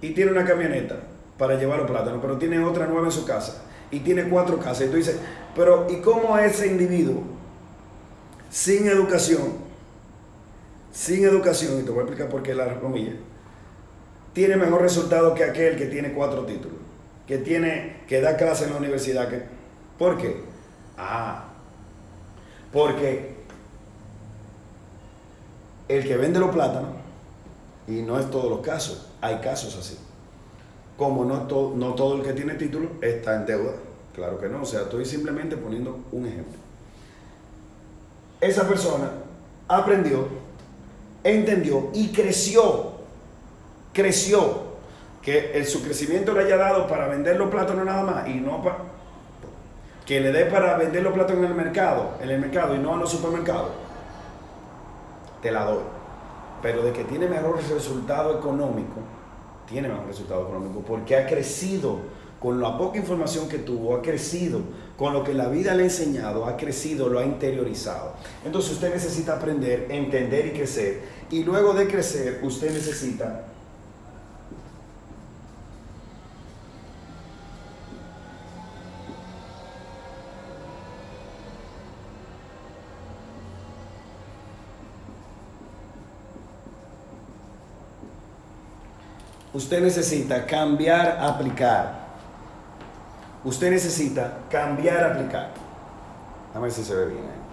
y 0.00 0.10
tiene 0.10 0.32
una 0.32 0.44
camioneta 0.44 0.96
para 1.38 1.56
llevar 1.56 1.78
los 1.78 1.90
plátanos, 1.90 2.20
pero 2.20 2.38
tiene 2.38 2.58
otra 2.64 2.86
nueva 2.86 3.06
en 3.06 3.12
su 3.12 3.24
casa, 3.24 3.64
y 3.90 4.00
tiene 4.00 4.28
cuatro 4.28 4.58
casas, 4.58 4.86
y 4.86 4.90
tú 4.90 4.96
dices, 4.96 5.18
pero 5.54 5.86
¿y 5.90 6.00
cómo 6.00 6.38
ese 6.38 6.66
individuo, 6.66 7.22
sin 8.50 8.86
educación, 8.86 9.64
sin 10.92 11.24
educación, 11.24 11.80
y 11.80 11.82
te 11.82 11.90
voy 11.90 12.00
a 12.00 12.02
explicar 12.02 12.28
por 12.28 12.42
qué 12.42 12.54
la 12.54 12.80
comillas, 12.80 13.16
tiene 14.32 14.56
mejor 14.56 14.82
resultado 14.82 15.34
que 15.34 15.44
aquel 15.44 15.76
que 15.76 15.86
tiene 15.86 16.12
cuatro 16.12 16.44
títulos, 16.44 16.78
que 17.26 17.38
tiene, 17.38 18.02
que 18.06 18.20
da 18.20 18.36
clase 18.36 18.64
en 18.64 18.70
la 18.70 18.76
universidad. 18.76 19.28
¿Por 19.98 20.18
qué? 20.18 20.42
Ah, 20.98 21.44
porque 22.72 23.34
el 25.88 26.06
que 26.06 26.16
vende 26.16 26.40
los 26.40 26.50
plátanos, 26.50 26.90
y 27.86 28.02
no 28.02 28.18
es 28.18 28.30
todos 28.30 28.50
los 28.50 28.60
casos, 28.60 29.08
hay 29.20 29.36
casos 29.38 29.76
así. 29.76 29.98
Como 30.96 31.24
no, 31.24 31.46
no 31.74 31.94
todo 31.94 32.16
el 32.16 32.22
que 32.22 32.32
tiene 32.32 32.54
título 32.54 32.88
está 33.00 33.36
en 33.36 33.46
deuda. 33.46 33.72
Claro 34.14 34.40
que 34.40 34.48
no, 34.48 34.62
o 34.62 34.66
sea, 34.66 34.82
estoy 34.82 35.04
simplemente 35.04 35.56
poniendo 35.56 35.98
un 36.12 36.26
ejemplo. 36.26 36.58
Esa 38.40 38.68
persona 38.68 39.10
aprendió, 39.68 40.26
entendió 41.24 41.90
y 41.94 42.12
creció 42.12 42.94
creció, 43.94 44.74
que 45.22 45.64
su 45.64 45.82
crecimiento 45.82 46.34
le 46.34 46.44
haya 46.44 46.58
dado 46.58 46.86
para 46.86 47.08
vender 47.08 47.36
los 47.36 47.48
plátanos 47.48 47.86
nada 47.86 48.02
más 48.02 48.28
y 48.28 48.34
no 48.34 48.62
para 48.62 48.76
que 50.04 50.20
le 50.20 50.32
dé 50.32 50.44
para 50.44 50.76
vender 50.76 51.02
los 51.02 51.14
plátanos 51.14 51.44
en 51.44 51.50
el 51.50 51.54
mercado, 51.54 52.10
en 52.20 52.28
el 52.28 52.38
mercado 52.38 52.74
y 52.74 52.78
no 52.78 52.92
en 52.92 53.00
los 53.00 53.10
supermercados, 53.10 53.70
te 55.40 55.50
la 55.50 55.64
doy. 55.64 55.82
Pero 56.60 56.82
de 56.82 56.92
que 56.92 57.04
tiene 57.04 57.26
mejor 57.26 57.56
resultado 57.56 58.38
económico, 58.38 59.00
tiene 59.66 59.88
mejor 59.88 60.06
resultado 60.06 60.42
económico 60.42 60.80
porque 60.86 61.16
ha 61.16 61.26
crecido 61.26 61.98
con 62.40 62.60
la 62.60 62.76
poca 62.76 62.98
información 62.98 63.48
que 63.48 63.58
tuvo, 63.58 63.96
ha 63.96 64.02
crecido 64.02 64.60
con 64.98 65.14
lo 65.14 65.24
que 65.24 65.32
la 65.32 65.48
vida 65.48 65.74
le 65.74 65.84
ha 65.84 65.86
enseñado, 65.86 66.44
ha 66.44 66.56
crecido, 66.56 67.08
lo 67.08 67.18
ha 67.18 67.24
interiorizado. 67.24 68.12
Entonces 68.44 68.72
usted 68.72 68.92
necesita 68.92 69.36
aprender, 69.36 69.86
entender 69.88 70.46
y 70.46 70.50
crecer. 70.50 71.00
Y 71.30 71.42
luego 71.42 71.72
de 71.72 71.88
crecer, 71.88 72.40
usted 72.42 72.70
necesita 72.70 73.46
usted 89.54 89.80
necesita 89.80 90.44
cambiar, 90.44 91.16
aplicar. 91.20 92.04
Usted 93.44 93.70
necesita 93.70 94.40
cambiar, 94.50 95.04
aplicar. 95.04 95.50
A 96.54 96.58
ver 96.58 96.70
si 96.70 96.84
se 96.84 96.94
ve 96.94 97.06
bien. 97.06 97.24
¿eh? 97.24 97.44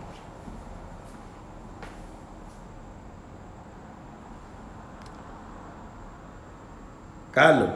Carlos. 7.32 7.70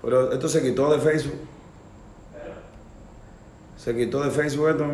Pero 0.00 0.32
esto 0.32 0.48
se 0.48 0.62
quitó 0.62 0.90
de 0.92 0.98
Facebook. 0.98 1.40
Se 3.76 3.94
quitó 3.94 4.22
de 4.22 4.30
Facebook 4.30 4.68
esto. 4.70 4.86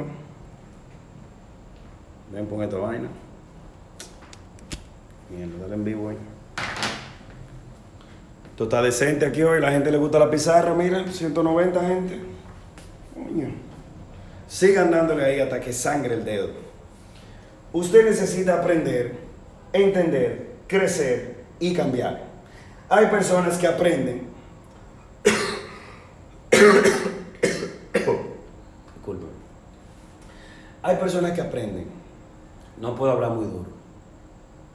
Ven, 2.32 2.46
pon 2.46 2.62
esta 2.62 2.76
vaina. 2.76 3.08
Bien, 5.30 5.60
dale 5.60 5.74
en 5.74 5.84
vivo 5.84 6.08
ahí. 6.08 6.18
Esto 8.58 8.64
está 8.64 8.82
decente 8.82 9.24
aquí 9.24 9.40
hoy, 9.40 9.60
la 9.60 9.70
gente 9.70 9.88
le 9.88 9.98
gusta 9.98 10.18
la 10.18 10.28
pizarra, 10.28 10.74
mira, 10.74 11.06
190 11.06 11.80
gente. 11.80 12.18
Sigan 14.48 14.90
dándole 14.90 15.24
ahí 15.24 15.38
hasta 15.38 15.60
que 15.60 15.72
sangre 15.72 16.14
el 16.14 16.24
dedo. 16.24 16.48
Usted 17.72 18.04
necesita 18.04 18.58
aprender, 18.58 19.14
entender, 19.72 20.56
crecer 20.66 21.36
y 21.60 21.72
cambiar. 21.72 22.24
Hay 22.88 23.06
personas 23.06 23.58
que 23.58 23.68
aprenden. 23.68 24.26
Disculpe. 28.96 29.26
Hay 30.82 30.96
personas 30.96 31.30
que 31.30 31.42
aprenden. 31.42 31.86
No 32.76 32.96
puedo 32.96 33.12
hablar 33.12 33.30
muy 33.30 33.44
duro. 33.44 33.70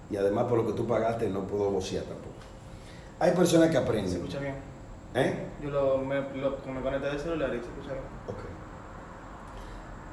Y 0.10 0.16
además 0.16 0.46
por 0.46 0.60
lo 0.60 0.68
que 0.68 0.72
tú 0.72 0.88
pagaste 0.88 1.28
no 1.28 1.46
puedo 1.46 1.70
vocear 1.70 2.06
tampoco. 2.06 2.53
Hay 3.24 3.32
personas 3.32 3.70
que 3.70 3.78
aprenden. 3.78 4.10
Se 4.10 4.18
escucha 4.18 4.40
bien. 4.40 4.56
¿Eh? 5.16 5.46
Yo 5.64 5.70
lo, 5.70 6.00
me, 6.00 6.16
lo, 6.36 6.58
me 6.74 6.82
conecté 6.82 7.10
de 7.10 7.18
celular 7.18 7.56
y 7.56 7.60
se 7.60 7.68
escucha 7.68 7.94
bien. 7.94 8.04
Ok. 8.28 8.36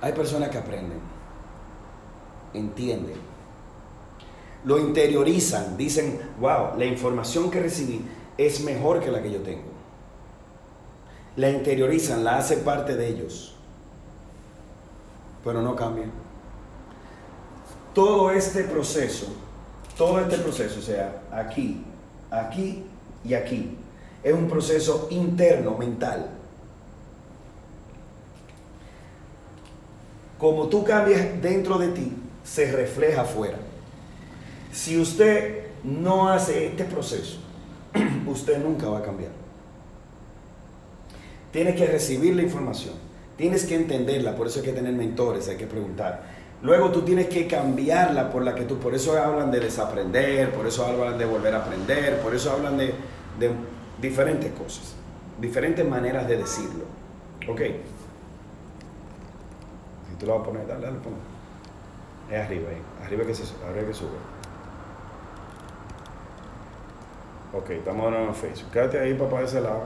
Hay 0.00 0.12
personas 0.12 0.48
que 0.48 0.58
aprenden, 0.58 1.00
entienden, 2.54 3.16
lo 4.64 4.78
interiorizan, 4.78 5.76
dicen, 5.76 6.20
wow, 6.38 6.78
la 6.78 6.84
información 6.84 7.50
que 7.50 7.60
recibí 7.60 8.00
es 8.38 8.62
mejor 8.62 9.00
que 9.00 9.10
la 9.10 9.20
que 9.20 9.32
yo 9.32 9.40
tengo. 9.42 9.68
La 11.34 11.50
interiorizan, 11.50 12.22
la 12.22 12.38
hace 12.38 12.58
parte 12.58 12.94
de 12.94 13.08
ellos, 13.08 13.56
pero 15.42 15.62
no 15.62 15.74
cambian. 15.74 16.12
Todo 17.92 18.30
este 18.30 18.62
proceso, 18.62 19.26
todo 19.98 20.20
este 20.20 20.38
proceso, 20.38 20.78
o 20.78 20.82
sea, 20.82 21.22
aquí, 21.32 21.84
aquí 22.30 22.86
y 23.24 23.34
aquí. 23.34 23.76
Es 24.22 24.34
un 24.34 24.48
proceso 24.48 25.08
interno, 25.10 25.76
mental. 25.78 26.30
Como 30.38 30.68
tú 30.68 30.84
cambias 30.84 31.40
dentro 31.40 31.78
de 31.78 31.88
ti, 31.88 32.12
se 32.44 32.70
refleja 32.72 33.22
afuera. 33.22 33.58
Si 34.72 34.98
usted 34.98 35.66
no 35.84 36.28
hace 36.28 36.66
este 36.66 36.84
proceso, 36.84 37.38
usted 38.26 38.58
nunca 38.58 38.88
va 38.88 38.98
a 38.98 39.02
cambiar. 39.02 39.32
Tienes 41.52 41.74
que 41.74 41.86
recibir 41.86 42.36
la 42.36 42.42
información, 42.42 42.94
tienes 43.36 43.64
que 43.64 43.74
entenderla, 43.74 44.36
por 44.36 44.46
eso 44.46 44.60
hay 44.60 44.66
que 44.66 44.72
tener 44.72 44.92
mentores, 44.92 45.48
hay 45.48 45.56
que 45.56 45.66
preguntar. 45.66 46.39
Luego 46.62 46.90
tú 46.90 47.02
tienes 47.02 47.28
que 47.28 47.46
cambiarla 47.46 48.30
por 48.30 48.42
la 48.42 48.54
que 48.54 48.64
tú, 48.64 48.78
por 48.78 48.94
eso 48.94 49.18
hablan 49.18 49.50
de 49.50 49.60
desaprender, 49.60 50.52
por 50.52 50.66
eso 50.66 50.84
hablan 50.84 51.16
de 51.16 51.24
volver 51.24 51.54
a 51.54 51.58
aprender, 51.58 52.20
por 52.20 52.34
eso 52.34 52.52
hablan 52.52 52.76
de, 52.76 52.92
diferentes 53.98 54.52
cosas, 54.52 54.94
diferentes 55.40 55.88
maneras 55.88 56.28
de 56.28 56.36
decirlo. 56.36 56.84
¿Ok? 57.48 57.60
Si 60.10 60.16
tú 60.18 60.26
lo 60.26 60.34
vas 60.34 60.42
a 60.42 60.44
poner, 60.44 60.66
dale, 60.66 60.86
dale, 60.86 60.98
ponlo. 60.98 61.18
Es 62.30 62.44
arriba 62.44 62.68
ahí, 62.68 62.82
arriba 63.06 63.24
que, 63.24 63.34
se, 63.34 63.44
arriba 63.66 63.88
que 63.88 63.94
sube. 63.94 64.10
Ok, 67.52 67.70
estamos 67.70 68.10
nuevo 68.10 68.26
en 68.26 68.34
Facebook. 68.34 68.70
Quédate 68.70 69.00
ahí, 69.00 69.14
papá, 69.14 69.38
de 69.38 69.46
ese 69.46 69.60
lado. 69.62 69.84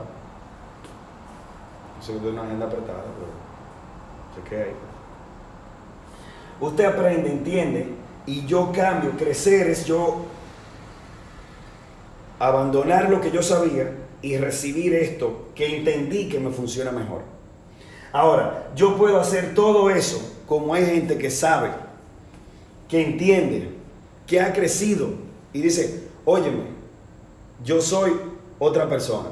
No 1.97 2.03
sé 2.03 2.19
de 2.19 2.29
una 2.29 2.43
agenda 2.43 2.65
apretada, 2.65 3.01
pero 3.01 4.43
se 4.43 4.49
queda 4.49 4.65
ahí. 4.65 4.75
Usted 6.59 6.85
aprende, 6.85 7.31
entiende, 7.31 7.87
y 8.25 8.45
yo 8.45 8.71
cambio. 8.71 9.11
Crecer 9.11 9.69
es 9.69 9.85
yo 9.85 10.25
abandonar 12.39 13.09
lo 13.09 13.21
que 13.21 13.31
yo 13.31 13.41
sabía 13.41 13.91
y 14.21 14.37
recibir 14.37 14.93
esto 14.93 15.49
que 15.55 15.77
entendí 15.77 16.29
que 16.29 16.39
me 16.39 16.51
funciona 16.51 16.91
mejor. 16.91 17.21
Ahora, 18.11 18.71
yo 18.75 18.97
puedo 18.97 19.19
hacer 19.19 19.53
todo 19.53 19.89
eso 19.89 20.35
como 20.47 20.73
hay 20.73 20.85
gente 20.85 21.17
que 21.17 21.29
sabe, 21.29 21.69
que 22.87 23.05
entiende, 23.05 23.69
que 24.25 24.39
ha 24.39 24.53
crecido 24.53 25.09
y 25.53 25.61
dice, 25.61 26.03
óyeme, 26.23 26.63
yo 27.63 27.81
soy 27.81 28.13
otra 28.59 28.87
persona. 28.87 29.29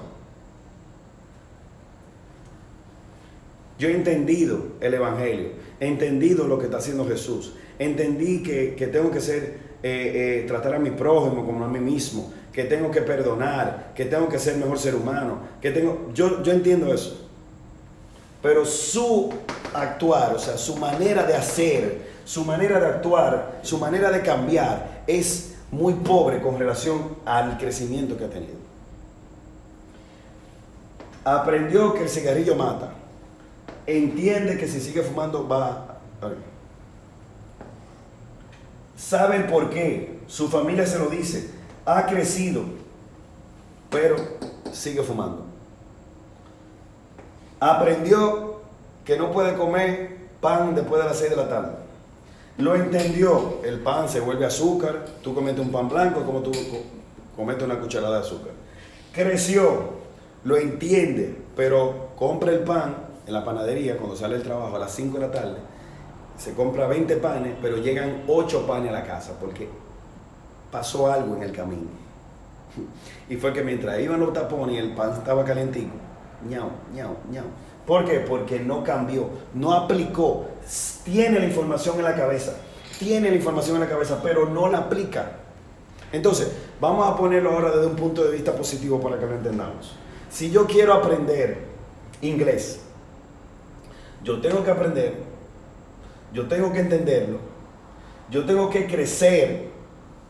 Yo 3.80 3.90
he 3.90 3.96
entendido 3.96 4.60
el 4.82 4.94
Evangelio, 4.94 5.50
he 5.80 5.88
entendido 5.88 6.48
lo 6.48 6.60
que 6.60 6.66
está 6.66 6.78
haciendo 6.78 7.08
Jesús, 7.08 7.54
entendí 7.80 8.44
que, 8.44 8.76
que 8.76 8.88
tengo 8.88 9.12
que 9.12 9.20
ser, 9.20 9.58
eh, 9.84 10.44
eh, 10.44 10.46
tratar 10.48 10.76
a 10.76 10.80
mi 10.80 10.92
prójimo 10.92 11.46
como 11.46 11.66
a 11.66 11.68
mí 11.68 11.80
mismo, 11.80 12.32
que 12.52 12.66
tengo 12.66 12.92
que 12.92 13.02
perdonar, 13.02 13.92
que 13.96 14.06
tengo 14.06 14.30
que 14.30 14.38
ser 14.38 14.58
mejor 14.58 14.78
ser 14.78 14.96
humano, 14.96 15.40
que 15.60 15.72
tengo, 15.72 16.10
yo, 16.14 16.44
yo 16.44 16.52
entiendo 16.52 16.94
eso. 16.94 17.28
Pero 18.44 18.66
su 18.66 19.34
actuar, 19.74 20.36
o 20.36 20.40
sea, 20.40 20.58
su 20.58 20.76
manera 20.76 21.24
de 21.24 21.34
hacer, 21.34 22.14
su 22.26 22.46
manera 22.46 22.80
de 22.80 22.88
actuar, 22.88 23.60
su 23.64 23.78
manera 23.80 24.12
de 24.12 24.22
cambiar 24.22 25.04
es 25.08 25.56
muy 25.72 25.94
pobre 25.96 26.42
con 26.42 26.60
relación 26.60 27.18
al 27.26 27.58
crecimiento 27.58 28.18
que 28.18 28.26
ha 28.26 28.30
tenido. 28.30 28.54
Aprendió 31.24 31.94
que 31.94 32.04
el 32.04 32.10
cigarrillo 32.10 32.56
mata. 32.56 32.92
Entiende 33.86 34.58
que 34.58 34.68
si 34.68 34.80
sigue 34.80 35.02
fumando 35.02 35.48
va 35.48 36.00
a... 36.22 36.32
Sabe 38.96 39.42
por 39.42 39.70
qué. 39.70 40.20
Su 40.28 40.48
familia 40.48 40.86
se 40.86 41.00
lo 41.00 41.08
dice. 41.08 41.50
Ha 41.86 42.06
crecido, 42.06 42.64
pero 43.90 44.16
sigue 44.72 45.04
fumando. 45.04 45.46
Aprendió 47.60 48.62
que 49.04 49.18
no 49.18 49.32
puede 49.32 49.56
comer 49.56 50.18
pan 50.40 50.76
después 50.76 51.02
de 51.02 51.10
las 51.10 51.18
6 51.18 51.30
de 51.32 51.36
la 51.36 51.50
tarde. 51.50 51.72
Lo 52.58 52.76
entendió, 52.76 53.60
el 53.64 53.80
pan 53.80 54.08
se 54.08 54.20
vuelve 54.20 54.46
azúcar, 54.46 55.06
tú 55.24 55.34
cometes 55.34 55.60
un 55.60 55.72
pan 55.72 55.90
blanco 55.90 56.24
como 56.24 56.42
tú 56.42 56.52
cometes 57.36 57.64
una 57.64 57.80
cucharada 57.80 58.20
de 58.20 58.26
azúcar. 58.26 58.52
Creció, 59.12 59.90
lo 60.44 60.58
entiende, 60.58 61.36
pero 61.56 62.10
compra 62.16 62.52
el 62.52 62.60
pan 62.60 62.96
en 63.26 63.34
la 63.34 63.44
panadería 63.44 63.98
cuando 63.98 64.16
sale 64.16 64.36
el 64.36 64.44
trabajo 64.44 64.76
a 64.76 64.80
las 64.80 64.94
5 64.94 65.18
de 65.18 65.28
la 65.28 65.32
tarde, 65.32 65.58
se 66.38 66.54
compra 66.54 66.88
20 66.88 67.18
panes, 67.18 67.54
pero 67.62 67.78
llegan 67.78 68.24
8 68.28 68.66
panes 68.68 68.90
a 68.90 68.94
la 68.94 69.04
casa 69.04 69.34
porque 69.40 69.68
pasó 70.72 71.12
algo 71.12 71.36
en 71.36 71.44
el 71.44 71.52
camino. 71.52 71.90
Y 73.30 73.38
fue 73.38 73.54
que 73.54 73.64
mientras 73.64 74.00
iban 74.00 74.20
los 74.20 74.34
tapones 74.34 74.76
y 74.76 74.80
el 74.80 74.94
pan 74.94 75.14
estaba 75.14 75.46
calentico, 75.46 75.94
ñau, 76.50 76.70
ñau, 76.94 77.16
ñau. 77.32 77.46
¿Por 77.86 78.06
qué? 78.06 78.20
Porque 78.20 78.60
no 78.60 78.84
cambió, 78.84 79.30
no 79.54 79.74
aplicó, 79.74 80.46
tiene 81.06 81.40
la 81.40 81.46
información 81.46 81.98
en 81.98 82.04
la 82.04 82.16
cabeza, 82.16 82.54
tiene 83.00 83.30
la 83.30 83.36
información 83.36 83.76
en 83.78 83.82
la 83.82 83.90
cabeza, 83.90 84.20
pero 84.22 84.50
no 84.50 84.70
la 84.70 84.80
aplica. 84.80 85.32
Entonces, 86.12 86.52
vamos 86.80 87.08
a 87.08 87.18
ponerlo 87.18 87.52
ahora 87.52 87.72
desde 87.72 87.88
un 87.88 87.96
punto 87.96 88.24
de 88.24 88.32
vista 88.32 88.54
positivo 88.54 89.00
para 89.00 89.18
que 89.18 89.26
lo 89.26 89.36
entendamos. 89.36 89.96
Si 90.30 90.52
yo 90.52 90.66
quiero 90.66 90.94
aprender 90.94 91.66
inglés, 92.22 92.82
yo 94.24 94.42
tengo 94.42 94.64
que 94.64 94.72
aprender, 94.72 95.16
yo 96.34 96.48
tengo 96.48 96.72
que 96.72 96.80
entenderlo, 96.80 97.40
yo 98.30 98.46
tengo 98.46 98.70
que 98.70 98.88
crecer 98.88 99.70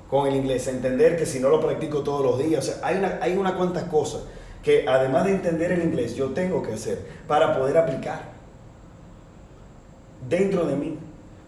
con 0.10 0.28
el 0.28 0.36
inglés, 0.36 0.68
entender 0.68 1.18
que 1.18 1.26
si 1.26 1.40
no 1.40 1.50
lo 1.50 1.60
practico 1.60 2.04
todos 2.04 2.24
los 2.24 2.38
días, 2.38 2.80
hay 2.84 2.98
una, 2.98 3.20
hay 3.22 3.36
una 3.36 3.56
cuantas 3.56 3.84
cosas 3.86 4.22
que 4.64 4.86
además 4.88 5.26
de 5.26 5.32
entender 5.32 5.72
el 5.74 5.84
inglés, 5.84 6.16
yo 6.16 6.30
tengo 6.30 6.64
que 6.64 6.74
hacer 6.74 7.06
para 7.28 7.58
poder 7.58 7.78
aplicar 7.78 8.32
dentro 10.28 10.66
de 10.66 10.76
mí. 10.76 10.98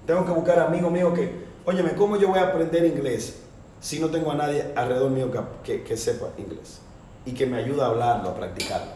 Tengo 0.05 0.25
que 0.25 0.31
buscar 0.31 0.59
amigos 0.59 0.91
míos 0.91 1.13
que, 1.13 1.45
óyeme, 1.65 1.93
¿cómo 1.95 2.17
yo 2.17 2.27
voy 2.27 2.39
a 2.39 2.49
aprender 2.49 2.85
inglés 2.85 3.41
si 3.79 3.99
no 3.99 4.09
tengo 4.09 4.31
a 4.31 4.35
nadie 4.35 4.65
alrededor 4.75 5.09
mío 5.11 5.31
que, 5.63 5.83
que, 5.83 5.97
sepa 5.97 6.27
inglés 6.37 6.81
y 7.25 7.33
que 7.33 7.45
me 7.45 7.57
ayude 7.57 7.81
a 7.81 7.87
hablarlo, 7.87 8.29
a 8.29 8.35
practicarlo? 8.35 8.91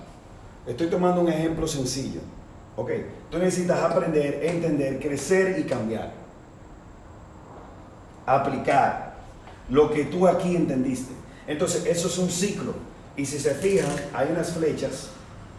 Estoy 0.67 0.87
tomando 0.87 1.21
un 1.21 1.29
ejemplo 1.29 1.65
sencillo. 1.65 2.19
Ok, 2.79 2.91
tú 3.29 3.39
necesitas 3.39 3.77
aprender, 3.81 4.39
entender, 4.41 5.01
crecer 5.01 5.59
y 5.59 5.63
cambiar. 5.63 6.13
Aplicar 8.25 9.15
lo 9.67 9.91
que 9.91 10.05
tú 10.05 10.25
aquí 10.25 10.55
entendiste. 10.55 11.11
Entonces, 11.45 11.85
eso 11.85 12.07
es 12.07 12.17
un 12.17 12.29
ciclo. 12.29 12.73
Y 13.17 13.25
si 13.25 13.37
se 13.37 13.53
fijan, 13.53 13.91
hay 14.13 14.29
unas 14.31 14.53
flechas, 14.53 15.09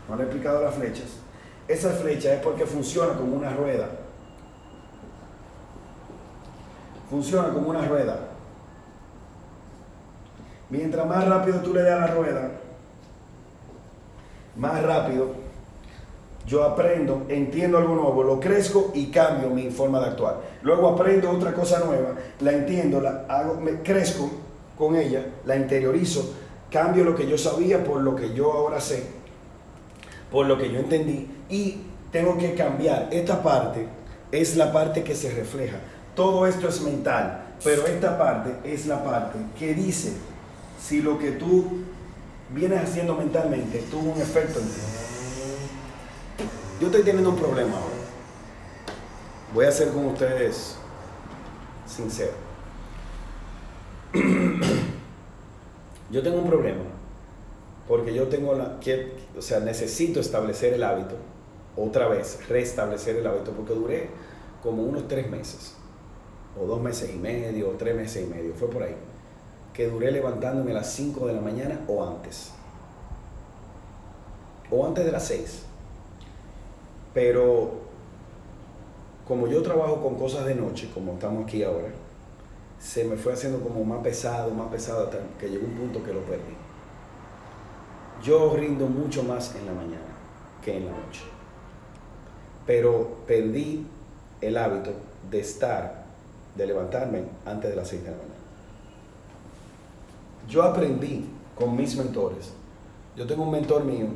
no 0.08 0.16
le 0.16 0.22
he 0.22 0.24
explicado 0.24 0.64
las 0.64 0.74
flechas. 0.74 1.08
Esa 1.68 1.90
flecha 1.90 2.32
es 2.32 2.40
porque 2.40 2.64
funciona 2.64 3.12
como 3.12 3.36
una 3.36 3.52
rueda. 3.52 3.90
Funciona 7.10 7.50
como 7.50 7.68
una 7.68 7.86
rueda. 7.86 8.18
Mientras 10.70 11.06
más 11.06 11.28
rápido 11.28 11.60
tú 11.60 11.74
le 11.74 11.82
das 11.82 12.00
la 12.00 12.06
rueda, 12.14 12.50
más 14.56 14.82
rápido 14.82 15.39
yo 16.50 16.64
aprendo, 16.64 17.26
entiendo 17.28 17.78
algo 17.78 17.94
nuevo, 17.94 18.24
lo 18.24 18.40
crezco 18.40 18.90
y 18.92 19.06
cambio 19.06 19.50
mi 19.50 19.70
forma 19.70 20.00
de 20.00 20.06
actuar. 20.06 20.40
Luego 20.62 20.88
aprendo 20.88 21.30
otra 21.30 21.54
cosa 21.54 21.78
nueva, 21.84 22.16
la 22.40 22.50
entiendo, 22.50 23.00
la 23.00 23.24
hago, 23.28 23.60
me 23.60 23.82
crezco 23.82 24.28
con 24.76 24.96
ella, 24.96 25.24
la 25.46 25.54
interiorizo, 25.54 26.34
cambio 26.68 27.04
lo 27.04 27.14
que 27.14 27.28
yo 27.28 27.38
sabía 27.38 27.84
por 27.84 28.00
lo 28.00 28.16
que 28.16 28.34
yo 28.34 28.52
ahora 28.52 28.80
sé, 28.80 29.04
por 30.32 30.46
lo 30.46 30.58
que 30.58 30.72
yo 30.72 30.80
entendí 30.80 31.30
y 31.48 31.82
tengo 32.10 32.36
que 32.36 32.54
cambiar. 32.54 33.06
Esta 33.12 33.44
parte 33.44 33.86
es 34.32 34.56
la 34.56 34.72
parte 34.72 35.04
que 35.04 35.14
se 35.14 35.30
refleja. 35.30 35.76
Todo 36.16 36.48
esto 36.48 36.66
es 36.66 36.80
mental, 36.82 37.44
pero 37.62 37.86
esta 37.86 38.18
parte 38.18 38.56
es 38.64 38.86
la 38.86 39.04
parte 39.04 39.38
que 39.56 39.72
dice 39.72 40.14
si 40.82 41.00
lo 41.00 41.16
que 41.16 41.30
tú 41.30 41.84
vienes 42.52 42.82
haciendo 42.82 43.14
mentalmente 43.14 43.84
tuvo 43.88 44.10
un 44.10 44.20
efecto 44.20 44.58
en 44.58 44.66
ti. 44.66 45.09
Yo 46.80 46.86
estoy 46.86 47.02
teniendo 47.02 47.28
un 47.30 47.36
problema 47.36 47.76
ahora. 47.76 47.94
Voy 49.52 49.66
a 49.66 49.70
ser 49.70 49.88
con 49.90 50.06
ustedes 50.06 50.76
sincero. 51.86 52.32
Yo 56.10 56.22
tengo 56.22 56.38
un 56.38 56.48
problema 56.48 56.82
porque 57.90 58.14
yo 58.14 58.28
tengo 58.28 58.54
la, 58.54 58.78
que, 58.78 59.12
o 59.36 59.42
sea, 59.42 59.58
necesito 59.58 60.20
establecer 60.20 60.74
el 60.74 60.84
hábito, 60.84 61.16
otra 61.76 62.06
vez, 62.06 62.38
restablecer 62.48 63.16
el 63.16 63.26
hábito, 63.26 63.50
porque 63.50 63.74
duré 63.74 64.10
como 64.62 64.84
unos 64.84 65.08
tres 65.08 65.28
meses, 65.28 65.74
o 66.56 66.66
dos 66.66 66.80
meses 66.80 67.10
y 67.12 67.18
medio, 67.18 67.68
o 67.68 67.72
tres 67.72 67.96
meses 67.96 68.24
y 68.24 68.26
medio, 68.28 68.54
fue 68.54 68.70
por 68.70 68.84
ahí, 68.84 68.94
que 69.74 69.88
duré 69.88 70.12
levantándome 70.12 70.70
a 70.70 70.74
las 70.74 70.92
5 70.92 71.26
de 71.26 71.32
la 71.32 71.40
mañana 71.40 71.80
o 71.88 72.04
antes, 72.06 72.52
o 74.70 74.86
antes 74.86 75.04
de 75.04 75.10
las 75.10 75.26
6. 75.26 75.64
Pero 77.12 77.72
como 79.26 79.46
yo 79.46 79.62
trabajo 79.62 80.02
con 80.02 80.16
cosas 80.16 80.46
de 80.46 80.54
noche, 80.54 80.90
como 80.92 81.12
estamos 81.14 81.44
aquí 81.44 81.62
ahora, 81.62 81.88
se 82.80 83.04
me 83.04 83.16
fue 83.16 83.32
haciendo 83.32 83.60
como 83.60 83.84
más 83.84 84.02
pesado, 84.02 84.50
más 84.52 84.68
pesado, 84.68 85.04
hasta 85.04 85.18
que 85.38 85.48
llegó 85.48 85.66
un 85.66 85.74
punto 85.74 86.02
que 86.02 86.12
lo 86.12 86.20
perdí. 86.20 86.56
Yo 88.22 88.54
rindo 88.56 88.86
mucho 88.86 89.22
más 89.22 89.54
en 89.54 89.66
la 89.66 89.72
mañana 89.72 90.10
que 90.62 90.76
en 90.76 90.86
la 90.86 90.92
noche. 90.92 91.22
Pero 92.66 93.18
perdí 93.26 93.86
el 94.40 94.56
hábito 94.56 94.92
de 95.30 95.40
estar, 95.40 96.04
de 96.54 96.66
levantarme 96.66 97.24
antes 97.44 97.70
de 97.70 97.76
las 97.76 97.88
6 97.88 98.04
de 98.04 98.10
la 98.10 98.16
mañana. 98.16 98.34
Yo 100.48 100.62
aprendí 100.62 101.26
con 101.54 101.76
mis 101.76 101.96
mentores. 101.96 102.52
Yo 103.16 103.26
tengo 103.26 103.44
un 103.44 103.50
mentor 103.50 103.84
mío 103.84 104.06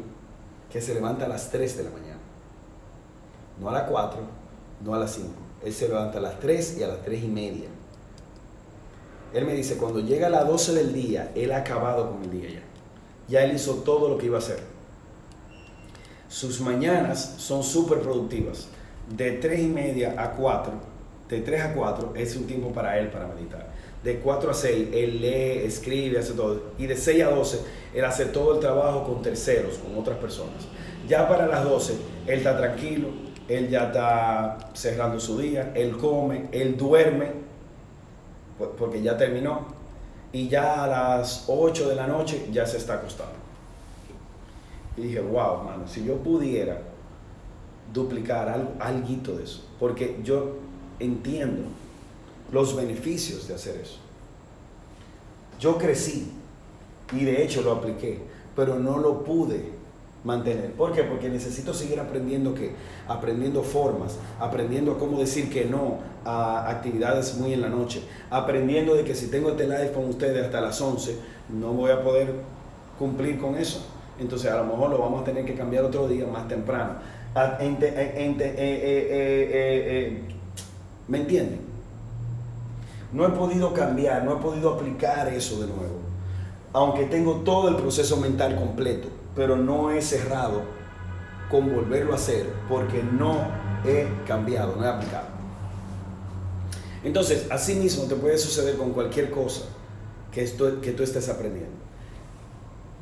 que 0.71 0.81
se 0.81 0.95
levanta 0.95 1.27
a 1.27 1.29
las 1.29 1.51
3 1.51 1.77
de 1.77 1.85
la 1.85 1.91
mañana. 1.91 2.04
No 3.61 3.69
a 3.69 3.73
las 3.73 3.83
4, 3.85 4.21
no 4.85 4.95
a 4.95 4.99
las 4.99 5.13
5. 5.13 5.29
Él 5.65 5.73
se 5.73 5.89
levanta 5.89 6.19
a 6.19 6.23
las 6.23 6.39
3 6.41 6.79
y 6.79 6.83
a 6.83 6.89
las 6.89 7.03
3 7.03 7.25
y 7.25 7.29
media. 7.29 7.69
Él 9.33 9.45
me 9.45 9.55
dice, 9.55 9.77
cuando 9.77 10.01
llega 10.01 10.29
a 10.29 10.31
las 10.31 10.47
12 10.47 10.75
del 10.75 10.93
día, 10.93 11.33
él 11.35 11.53
ha 11.53 11.59
acabado 11.59 12.11
con 12.11 12.23
el 12.23 12.31
día 12.31 12.51
ya. 12.51 12.63
Ya 13.27 13.45
él 13.45 13.55
hizo 13.55 13.75
todo 13.77 14.09
lo 14.09 14.19
que 14.19 14.27
iba 14.27 14.37
a 14.37 14.41
hacer. 14.41 14.61
Sus 16.29 16.61
mañanas 16.61 17.35
son 17.39 17.63
súper 17.63 18.01
productivas. 18.01 18.69
De 19.17 19.33
3 19.33 19.61
y 19.61 19.67
media 19.67 20.15
a 20.19 20.33
4, 20.33 20.73
de 21.29 21.41
3 21.41 21.63
a 21.63 21.75
4 21.75 22.13
es 22.17 22.37
un 22.37 22.47
tiempo 22.47 22.73
para 22.73 22.99
él 22.99 23.09
para 23.09 23.27
meditar. 23.29 23.73
De 24.03 24.19
4 24.19 24.51
a 24.51 24.55
6, 24.55 24.89
él 24.93 25.21
lee, 25.21 25.65
escribe, 25.65 26.19
hace 26.19 26.35
todo. 26.35 26.73
Y 26.79 26.87
de 26.87 26.97
6 26.97 27.25
a 27.25 27.31
12, 27.31 27.61
él 27.95 28.05
hace 28.05 28.27
todo 28.27 28.55
el 28.55 28.61
trabajo 28.61 29.05
con 29.05 29.23
terceros, 29.23 29.79
con 29.79 29.99
otras 29.99 30.19
personas. 30.19 30.69
Ya 31.09 31.29
para 31.29 31.47
las 31.47 31.65
12, 31.65 31.95
él 32.27 32.39
está 32.39 32.57
tranquilo, 32.57 33.09
él 33.49 33.69
ya 33.69 33.87
está 33.87 34.59
cerrando 34.73 35.21
su 35.21 35.39
día, 35.39 35.73
él 35.75 35.97
come, 35.97 36.49
él 36.53 36.77
duerme 36.77 37.45
porque 38.79 39.03
ya 39.03 39.17
terminó, 39.17 39.67
y 40.33 40.49
ya 40.49 40.85
a 40.85 40.87
las 40.87 41.45
8 41.49 41.89
de 41.89 41.95
la 41.95 42.07
noche 42.07 42.49
ya 42.53 42.67
se 42.67 42.77
está 42.77 42.95
acostando. 42.95 43.35
Y 44.97 45.03
dije, 45.03 45.21
wow, 45.21 45.65
mano, 45.65 45.89
si 45.89 46.05
yo 46.05 46.17
pudiera 46.17 46.81
duplicar 47.93 48.49
algo, 48.49 48.73
algo 48.79 49.37
de 49.37 49.45
eso, 49.45 49.65
porque 49.79 50.21
yo 50.23 50.57
entiendo 50.99 51.69
los 52.53 52.77
beneficios 52.77 53.49
de 53.49 53.55
hacer 53.55 53.81
eso. 53.81 53.99
Yo 55.59 55.79
crecí 55.79 56.33
y 57.13 57.25
de 57.25 57.43
hecho 57.43 57.63
lo 57.63 57.73
apliqué, 57.73 58.21
pero 58.55 58.79
no 58.79 58.99
lo 58.99 59.25
pude 59.25 59.73
mantener. 60.25 60.73
¿Por 60.73 60.93
qué? 60.93 61.03
Porque 61.05 61.29
necesito 61.29 61.75
seguir 61.75 62.01
aprendiendo 62.01 62.55
qué? 62.55 62.75
Aprendiendo 63.07 63.63
formas, 63.63 64.19
aprendiendo 64.41 64.99
cómo 64.99 65.21
decir 65.21 65.51
que 65.51 65.67
no 65.67 65.99
a 66.25 66.71
actividades 66.71 67.37
muy 67.37 67.53
en 67.53 67.61
la 67.61 67.69
noche, 67.69 68.03
aprendiendo 68.31 68.95
de 68.95 69.05
que 69.05 69.15
si 69.15 69.29
tengo 69.29 69.51
este 69.51 69.65
live 69.65 69.93
con 69.93 70.07
ustedes 70.07 70.43
hasta 70.45 70.61
las 70.61 70.81
11, 70.81 71.17
no 71.51 71.73
voy 71.73 71.91
a 71.91 72.03
poder 72.03 72.33
cumplir 72.99 73.39
con 73.39 73.57
eso. 73.57 73.85
Entonces 74.19 74.51
a 74.51 74.57
lo 74.57 74.65
mejor 74.65 74.91
lo 74.91 74.99
vamos 74.99 75.23
a 75.23 75.25
tener 75.25 75.45
que 75.45 75.55
cambiar 75.55 75.85
otro 75.85 76.09
día 76.09 76.27
más 76.27 76.49
temprano. 76.49 76.95
Eh, 77.37 77.77
eh, 77.79 78.37
eh, 78.41 80.23
¿Me 81.09 81.19
entienden? 81.19 81.61
No 83.13 83.27
he 83.27 83.31
podido 83.31 83.75
cambiar, 83.75 84.25
no 84.25 84.35
he 84.35 84.37
podido 84.37 84.75
aplicar 84.75 85.29
eso 85.29 85.61
de 85.61 85.67
nuevo. 85.67 86.01
Aunque 86.73 87.05
tengo 87.05 87.43
todo 87.45 87.69
el 87.69 87.77
proceso 87.77 88.17
mental 88.17 88.57
completo, 88.57 89.09
pero 89.35 89.57
no 89.57 89.91
he 89.91 90.01
cerrado 90.01 90.63
con 91.51 91.73
volverlo 91.75 92.13
a 92.13 92.17
hacer 92.17 92.47
porque 92.69 93.03
no 93.03 93.47
he 93.85 94.09
cambiado, 94.27 94.77
no 94.77 94.85
he 94.85 94.89
aplicado. 94.89 95.29
Entonces, 97.03 97.47
así 97.51 97.75
mismo 97.75 98.05
te 98.05 98.15
puede 98.15 98.39
suceder 98.39 98.77
con 98.77 98.93
cualquier 98.93 99.31
cosa 99.31 99.67
que, 100.33 100.45
que 100.81 100.93
tú 100.93 101.03
estés 101.03 101.29
aprendiendo. 101.29 101.77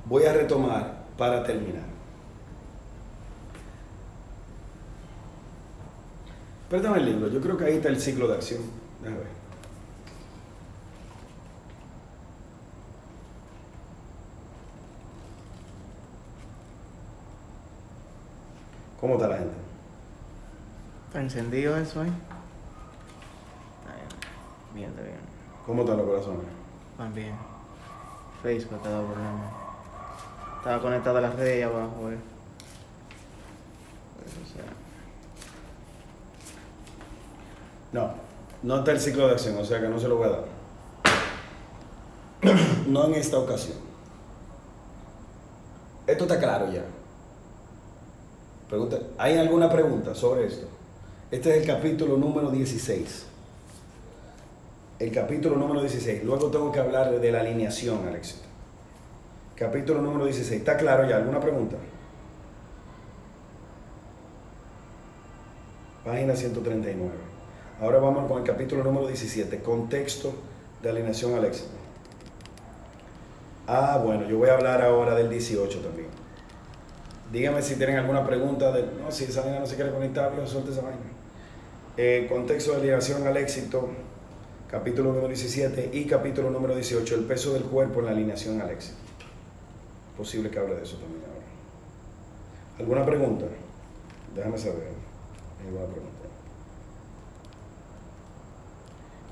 Voy 0.07 0.25
a 0.25 0.33
retomar 0.33 1.05
para 1.17 1.45
terminar. 1.45 1.85
Perdón 6.69 6.97
el 6.97 7.05
libro, 7.05 7.29
yo 7.29 7.41
creo 7.41 7.57
que 7.57 7.67
ahí 7.67 7.77
está 7.77 7.91
el 7.91 8.01
ciclo 8.01 8.27
de 8.27 8.35
acción. 8.35 8.63
Déjame 9.03 9.21
ver. 9.21 9.42
¿Cómo 19.03 19.15
está 19.15 19.27
la 19.27 19.37
gente? 19.37 19.55
¿Está 21.09 21.21
encendido 21.21 21.77
eso 21.77 22.03
ahí? 22.03 22.09
Ahí, 22.09 22.15
Bien, 24.77 24.91
está 24.91 25.03
bien. 25.03 25.17
¿Cómo 25.67 25.83
están 25.83 25.97
los 25.97 26.07
corazones? 26.07 26.45
Van 26.97 27.13
bien. 27.13 27.35
Facebook 28.45 28.81
te 28.81 28.89
ha 28.89 28.93
dado 28.93 29.07
problemas. 29.09 29.53
Estaba 30.59 30.81
conectada 30.81 31.19
a 31.19 31.23
las 31.23 31.35
redes 31.35 31.57
ahí 31.57 31.63
abajo, 31.63 32.13
eh. 32.13 32.19
Pues, 34.23 34.37
o 34.37 34.55
sea, 34.55 34.65
No, 37.91 38.15
no 38.63 38.79
está 38.79 38.93
el 38.93 39.01
ciclo 39.01 39.27
de 39.27 39.33
acción, 39.33 39.57
o 39.59 39.65
sea 39.65 39.81
que 39.81 39.89
no 39.89 39.99
se 39.99 40.07
lo 40.07 40.19
voy 40.19 40.29
a 40.29 40.31
dar. 40.31 40.45
No 42.87 43.07
en 43.07 43.15
esta 43.15 43.37
ocasión. 43.37 43.79
Esto 46.07 46.23
está 46.23 46.39
claro 46.39 46.71
ya. 46.71 46.85
¿Hay 49.19 49.37
alguna 49.37 49.71
pregunta 49.71 50.15
sobre 50.15 50.47
esto? 50.47 50.67
Este 51.31 51.51
es 51.51 51.57
el 51.61 51.67
capítulo 51.67 52.17
número 52.17 52.51
16. 52.51 53.27
El 54.99 55.13
capítulo 55.13 55.57
número 55.57 55.83
16. 55.83 56.25
Luego 56.25 56.51
tengo 56.51 56.73
que 56.73 56.81
hablar 56.81 57.21
de 57.21 57.33
la 57.33 57.41
alineación 57.41 58.07
al 58.09 58.17
éxito. 58.17 58.45
Capítulo 59.57 60.01
número 60.01 60.25
16. 60.25 60.61
¿Está 60.61 60.79
claro 60.79 61.07
ya? 61.07 61.17
¿Alguna 61.17 61.39
pregunta? 61.39 61.77
Página 66.07 66.35
139. 66.35 67.11
Ahora 67.79 67.99
vamos 67.99 68.27
con 68.27 68.39
el 68.39 68.45
capítulo 68.45 68.83
número 68.83 69.07
17, 69.07 69.61
contexto 69.61 70.33
de 70.83 70.89
alineación 70.89 71.35
al 71.35 71.45
éxito. 71.45 71.69
Ah, 73.67 74.01
bueno, 74.03 74.27
yo 74.27 74.39
voy 74.39 74.49
a 74.49 74.55
hablar 74.55 74.81
ahora 74.81 75.15
del 75.15 75.29
18 75.29 75.79
también. 75.81 76.22
Dígame 77.33 77.63
si 77.63 77.77
tienen 77.77 77.97
alguna 77.97 78.25
pregunta. 78.27 78.71
De, 78.71 78.83
no, 78.83 79.11
si 79.11 79.25
esa 79.25 79.41
vaina 79.41 79.61
no 79.61 79.67
se 79.67 79.75
quiere 79.75 79.91
conectar, 79.91 80.37
yo 80.37 80.47
suelte 80.47 80.71
esa 80.71 80.83
vaina. 80.83 81.01
Eh, 81.97 82.27
contexto 82.29 82.73
de 82.73 82.79
alineación 82.79 83.27
al 83.27 83.37
éxito, 83.39 83.89
capítulo 84.71 85.11
número 85.11 85.29
17 85.29 85.91
y 85.95 86.05
capítulo 86.05 86.51
número 86.51 86.75
18, 86.75 87.15
el 87.15 87.25
peso 87.25 87.55
del 87.55 87.65
cuerpo 87.65 88.01
en 88.01 88.07
la 88.07 88.13
alineación 88.13 88.61
al 88.61 88.71
éxito. 88.71 88.99
Posible 90.17 90.51
que 90.51 90.59
hable 90.59 90.75
de 90.75 90.83
eso 90.83 90.99
también 90.99 91.23
ahora. 91.25 91.47
¿Alguna 92.79 93.07
pregunta? 93.07 93.47
Déjame 94.35 94.59
saber. 94.59 94.89
¿Alguna 95.65 95.87
pregunta? 95.87 96.13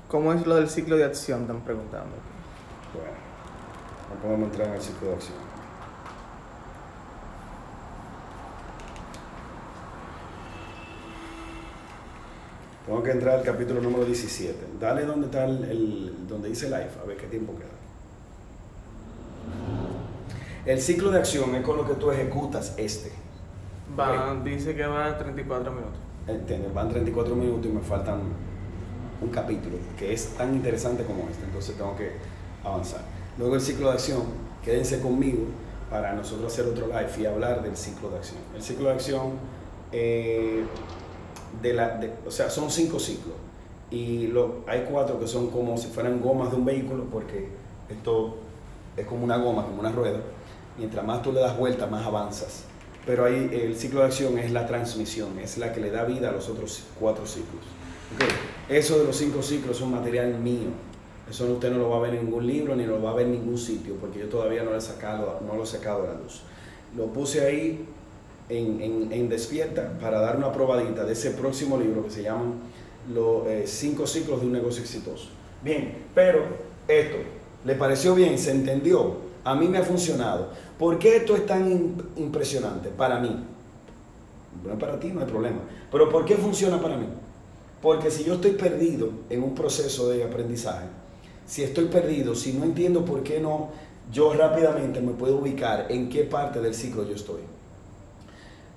¿Cómo 0.07 0.33
es 0.33 0.45
lo 0.45 0.55
del 0.55 0.69
ciclo 0.69 0.97
de 0.97 1.03
acción? 1.03 1.41
Están 1.41 1.61
preguntando. 1.61 2.15
Bueno, 2.93 3.11
no 4.09 4.21
podemos 4.21 4.49
entrar 4.49 4.69
en 4.69 4.73
el 4.73 4.81
ciclo 4.81 5.09
de 5.09 5.13
acción. 5.15 5.50
Tengo 12.85 13.03
que 13.03 13.11
entrar 13.11 13.37
al 13.39 13.43
capítulo 13.43 13.79
número 13.81 14.05
17. 14.05 14.55
Dale 14.79 15.05
donde 15.05 15.27
está 15.27 15.45
el, 15.45 15.63
el- 15.65 16.27
donde 16.27 16.49
dice 16.49 16.65
live, 16.65 16.89
a 17.01 17.05
ver 17.05 17.17
qué 17.17 17.27
tiempo 17.27 17.53
queda. 17.55 17.67
El 20.65 20.79
ciclo 20.81 21.11
de 21.11 21.19
acción 21.19 21.55
es 21.55 21.63
con 21.63 21.77
lo 21.77 21.87
que 21.87 21.93
tú 21.95 22.11
ejecutas 22.11 22.73
este. 22.77 23.11
Va, 23.99 24.35
dice 24.43 24.75
que 24.75 24.85
va 24.85 25.07
a 25.07 25.17
34 25.17 25.71
minutos. 25.71 25.97
¿Entiendes? 26.27 26.73
Van 26.73 26.89
34 26.89 27.35
minutos 27.35 27.65
y 27.65 27.69
me 27.73 27.81
faltan 27.81 28.19
un 29.21 29.29
capítulo 29.29 29.77
que 29.97 30.13
es 30.13 30.27
tan 30.35 30.53
interesante 30.53 31.03
como 31.03 31.27
este, 31.29 31.43
entonces 31.45 31.75
tengo 31.75 31.95
que 31.95 32.11
avanzar. 32.63 33.01
Luego 33.37 33.55
el 33.55 33.61
ciclo 33.61 33.87
de 33.87 33.93
acción, 33.93 34.21
quédense 34.63 35.01
conmigo 35.01 35.43
para 35.89 36.13
nosotros 36.13 36.51
hacer 36.53 36.65
otro 36.67 36.87
live 36.87 37.09
y 37.19 37.25
hablar 37.25 37.61
del 37.63 37.75
ciclo 37.75 38.09
de 38.11 38.17
acción. 38.17 38.39
El 38.55 38.61
ciclo 38.61 38.87
de 38.89 38.93
acción, 38.93 39.31
eh, 39.91 40.63
de 41.61 41.73
la, 41.73 41.97
de- 41.97 42.13
o 42.25 42.31
sea, 42.31 42.49
son 42.49 42.69
cinco 42.71 42.99
ciclos 42.99 43.35
y 43.89 44.27
lo, 44.27 44.63
hay 44.67 44.85
cuatro 44.89 45.19
que 45.19 45.27
son 45.27 45.49
como 45.49 45.77
si 45.77 45.87
fueran 45.87 46.21
gomas 46.21 46.51
de 46.51 46.57
un 46.57 46.65
vehículo 46.65 47.05
porque 47.11 47.49
esto 47.89 48.37
es 48.95 49.05
como 49.05 49.23
una 49.23 49.37
goma, 49.37 49.65
como 49.65 49.79
una 49.79 49.91
rueda. 49.91 50.19
Mientras 50.77 51.05
más 51.05 51.21
tú 51.21 51.31
le 51.33 51.41
das 51.41 51.57
vuelta, 51.57 51.87
más 51.87 52.05
avanzas. 52.05 52.63
Pero 53.05 53.25
ahí 53.25 53.49
el 53.51 53.75
ciclo 53.75 53.99
de 54.01 54.05
acción 54.07 54.37
es 54.37 54.51
la 54.51 54.65
transmisión, 54.67 55.37
es 55.39 55.57
la 55.57 55.73
que 55.73 55.81
le 55.81 55.91
da 55.91 56.05
vida 56.05 56.29
a 56.29 56.31
los 56.31 56.47
otros 56.49 56.83
cuatro 56.99 57.25
ciclos. 57.25 57.63
Eso 58.69 58.99
de 58.99 59.05
los 59.05 59.15
cinco 59.17 59.41
ciclos 59.41 59.77
es 59.77 59.81
un 59.81 59.91
material 59.91 60.33
mío. 60.37 60.69
Eso 61.29 61.45
usted 61.51 61.71
no 61.71 61.77
lo 61.79 61.89
va 61.89 61.97
a 61.97 61.99
ver 62.01 62.15
en 62.15 62.25
ningún 62.25 62.45
libro 62.45 62.75
ni 62.75 62.85
lo 62.85 63.01
va 63.01 63.11
a 63.11 63.13
ver 63.13 63.25
en 63.25 63.33
ningún 63.33 63.57
sitio 63.57 63.95
porque 63.95 64.19
yo 64.19 64.27
todavía 64.27 64.63
no 64.63 64.71
lo 64.71 64.77
he 64.77 64.81
sacado, 64.81 65.39
no 65.45 65.55
lo 65.55 65.63
he 65.63 65.67
sacado 65.67 66.03
a 66.03 66.07
la 66.07 66.13
luz. 66.13 66.41
Lo 66.95 67.07
puse 67.07 67.45
ahí 67.45 67.85
en, 68.57 69.29
Despierta 69.29 69.97
para 70.01 70.19
dar 70.19 70.35
una 70.37 70.51
probadita 70.51 71.05
de 71.05 71.13
ese 71.13 71.31
próximo 71.31 71.77
libro 71.77 72.03
que 72.03 72.09
se 72.09 72.23
llama 72.23 72.53
Los 73.13 73.47
eh, 73.47 73.63
cinco 73.65 74.05
ciclos 74.05 74.41
de 74.41 74.47
un 74.47 74.53
negocio 74.53 74.81
exitoso. 74.81 75.29
Bien, 75.63 76.05
pero 76.13 76.43
esto, 76.87 77.17
¿le 77.65 77.75
pareció 77.75 78.13
bien? 78.13 78.37
¿Se 78.37 78.51
entendió? 78.51 79.15
A 79.43 79.55
mí 79.55 79.67
me 79.67 79.77
ha 79.77 79.83
funcionado. 79.83 80.49
¿Por 80.77 80.99
qué 80.99 81.17
esto 81.17 81.35
es 81.35 81.45
tan 81.45 81.71
im- 81.71 82.03
impresionante 82.17 82.89
para 82.89 83.19
mí? 83.19 83.35
Bueno, 84.63 84.77
para 84.77 84.99
ti 84.99 85.07
no 85.07 85.21
hay 85.21 85.27
problema. 85.27 85.59
Pero 85.91 86.09
¿por 86.09 86.25
qué 86.25 86.35
funciona 86.35 86.81
para 86.81 86.97
mí? 86.97 87.05
Porque 87.81 88.11
si 88.11 88.23
yo 88.23 88.33
estoy 88.35 88.51
perdido 88.51 89.09
en 89.29 89.43
un 89.43 89.55
proceso 89.55 90.09
de 90.09 90.23
aprendizaje, 90.23 90.87
si 91.47 91.63
estoy 91.63 91.85
perdido, 91.85 92.35
si 92.35 92.53
no 92.53 92.65
entiendo 92.65 93.05
por 93.05 93.23
qué 93.23 93.39
no, 93.39 93.69
yo 94.11 94.33
rápidamente 94.33 94.99
me 95.01 95.13
puedo 95.13 95.37
ubicar 95.37 95.87
en 95.89 96.09
qué 96.09 96.23
parte 96.23 96.59
del 96.59 96.75
ciclo 96.75 97.07
yo 97.07 97.15
estoy. 97.15 97.41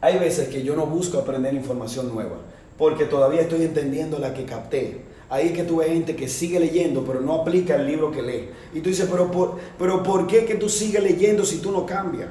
Hay 0.04 0.18
veces 0.18 0.48
que 0.48 0.62
yo 0.62 0.76
no 0.76 0.84
busco 0.84 1.16
aprender 1.16 1.54
información 1.54 2.12
nueva, 2.14 2.36
porque 2.76 3.06
todavía 3.06 3.40
estoy 3.40 3.62
entendiendo 3.62 4.18
la 4.18 4.34
que 4.34 4.44
capté. 4.44 5.00
Ahí 5.30 5.54
que 5.54 5.62
tú 5.62 5.76
ves 5.78 5.88
gente 5.88 6.14
que 6.14 6.28
sigue 6.28 6.60
leyendo, 6.60 7.06
pero 7.06 7.22
no 7.22 7.40
aplica 7.40 7.76
el 7.76 7.86
libro 7.86 8.10
que 8.10 8.20
lee. 8.20 8.50
Y 8.74 8.80
tú 8.80 8.90
dices, 8.90 9.08
pero 9.10 9.30
¿por, 9.30 9.56
pero 9.78 10.02
¿por 10.02 10.26
qué 10.26 10.44
que 10.44 10.56
tú 10.56 10.68
sigues 10.68 11.02
leyendo 11.02 11.42
si 11.46 11.56
tú 11.56 11.72
no 11.72 11.86
cambias? 11.86 12.28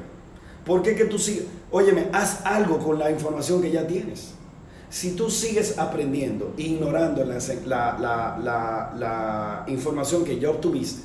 ¿Por 0.63 0.83
qué 0.83 0.93
que 0.95 1.05
tú 1.05 1.17
sigues? 1.17 1.45
Óyeme, 1.71 2.09
haz 2.13 2.45
algo 2.45 2.77
con 2.77 2.99
la 2.99 3.09
información 3.09 3.59
que 3.59 3.71
ya 3.71 3.87
tienes. 3.87 4.35
Si 4.91 5.15
tú 5.15 5.31
sigues 5.31 5.79
aprendiendo, 5.79 6.53
ignorando 6.57 7.25
la- 7.25 7.39
la- 8.45 8.93
la 8.95 9.65
información 9.67 10.23
que 10.23 10.39
ya 10.39 10.51
obtuviste, 10.51 11.01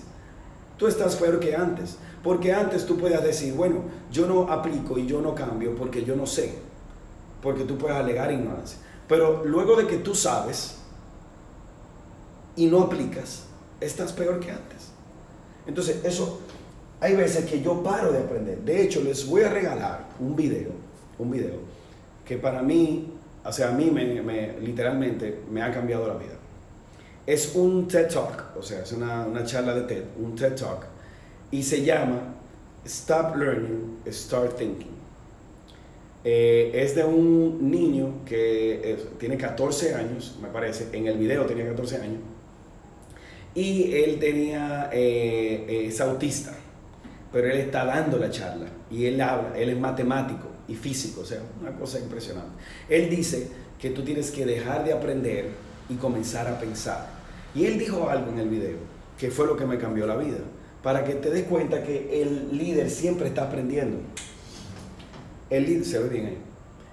tú 0.77 0.87
estás 0.87 1.16
peor 1.16 1.41
que 1.41 1.57
antes. 1.57 1.97
Porque 2.23 2.53
antes 2.53 2.85
tú 2.87 2.97
puedes 2.97 3.23
decir, 3.23 3.55
bueno, 3.55 3.83
yo 4.11 4.27
no 4.27 4.51
aplico 4.51 4.99
y 4.99 5.07
yo 5.07 5.21
no 5.21 5.35
cambio 5.35 5.75
porque 5.77 6.05
yo 6.05 6.16
no 6.16 6.27
sé. 6.27 6.55
Porque 7.43 7.64
tú 7.64 7.79
puedes 7.79 7.97
alegar 7.97 8.33
ignorancia. 8.33 8.79
Pero 9.07 9.45
luego 9.45 9.77
de 9.77 9.87
que 9.87 9.99
tú 9.99 10.14
sabes 10.14 10.77
y 12.57 12.66
no 12.66 12.83
aplicas, 12.83 13.45
estás 13.81 14.12
peor 14.12 14.41
que 14.41 14.51
antes. 14.51 14.91
Entonces, 15.66 16.05
eso, 16.05 16.41
hay 17.01 17.14
veces 17.14 17.45
que 17.45 17.61
yo 17.62 17.83
paro 17.83 18.11
de 18.12 18.19
aprender. 18.19 18.59
De 18.59 18.83
hecho, 18.83 19.01
les 19.03 19.27
voy 19.27 19.43
a 19.43 19.51
regalar 19.51 20.07
un 20.19 20.35
video, 20.35 20.71
un 21.19 21.31
video, 21.31 21.57
que 22.25 22.37
para 22.37 22.62
mí, 22.62 23.12
o 23.45 23.53
sea, 23.53 23.69
a 23.69 23.73
mí 23.73 23.91
me, 23.91 24.21
me- 24.23 24.59
literalmente 24.61 25.43
me 25.51 25.62
ha 25.62 25.73
cambiado 25.73 26.09
la 26.09 26.14
vida. 26.14 26.35
Es 27.27 27.55
un 27.55 27.87
TED 27.87 28.09
Talk, 28.12 28.57
o 28.59 28.62
sea, 28.62 28.83
es 28.83 28.93
una, 28.93 29.25
una 29.27 29.45
charla 29.45 29.75
de 29.75 29.83
TED, 29.83 30.03
un 30.19 30.35
TED 30.35 30.55
Talk, 30.57 30.87
y 31.51 31.63
se 31.63 31.85
llama 31.85 32.35
Stop 32.85 33.37
Learning, 33.37 33.99
Start 34.07 34.57
Thinking. 34.57 34.99
Eh, 36.25 36.73
es 36.75 36.95
de 36.95 37.05
un 37.05 37.71
niño 37.71 38.25
que 38.27 38.93
eh, 38.93 38.99
tiene 39.19 39.37
14 39.37 39.95
años, 39.95 40.37
me 40.43 40.49
parece, 40.49 40.89
en 40.93 41.07
el 41.07 41.17
video 41.17 41.47
tenía 41.47 41.67
14 41.69 41.97
años, 41.97 42.21
y 43.55 43.93
él 43.95 44.19
tenía, 44.19 44.91
eh, 44.93 45.87
es 45.87 46.01
autista, 46.01 46.53
pero 47.33 47.49
él 47.49 47.59
está 47.59 47.85
dando 47.85 48.19
la 48.19 48.31
charla 48.31 48.67
y 48.91 49.07
él 49.07 49.21
habla, 49.21 49.59
él 49.59 49.71
es 49.71 49.79
matemático 49.79 50.49
y 50.67 50.75
físico, 50.75 51.23
o 51.23 51.25
sea, 51.25 51.41
una 51.61 51.73
cosa 51.73 51.99
impresionante. 51.99 52.63
Él 52.89 53.09
dice 53.09 53.49
que 53.79 53.91
tú 53.91 54.03
tienes 54.03 54.31
que 54.31 54.45
dejar 54.45 54.85
de 54.85 54.93
aprender 54.93 55.47
y 55.89 55.95
comenzar 55.95 56.47
a 56.49 56.59
pensar. 56.59 57.07
Y 57.55 57.65
él 57.65 57.79
dijo 57.79 58.09
algo 58.09 58.31
en 58.33 58.39
el 58.39 58.49
video 58.49 58.77
que 59.19 59.31
fue 59.31 59.47
lo 59.47 59.57
que 59.57 59.67
me 59.67 59.79
cambió 59.79 60.07
la 60.07 60.17
vida, 60.17 60.39
para 60.89 61.05
que 61.05 61.16
te 61.16 61.28
des 61.28 61.45
cuenta 61.45 61.82
que 61.82 62.22
el 62.22 62.57
líder 62.57 62.89
siempre 62.89 63.28
está 63.28 63.43
aprendiendo. 63.43 63.99
El 65.51 65.66
líder, 65.66 65.84
se 65.84 65.99
ve 65.99 66.09
bien 66.09 66.26
ahí. 66.28 66.39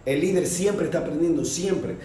El 0.05 0.19
líder 0.19 0.45
siempre 0.47 0.87
está 0.87 0.97
aprendiendo, 0.97 1.45
siempre. 1.45 1.95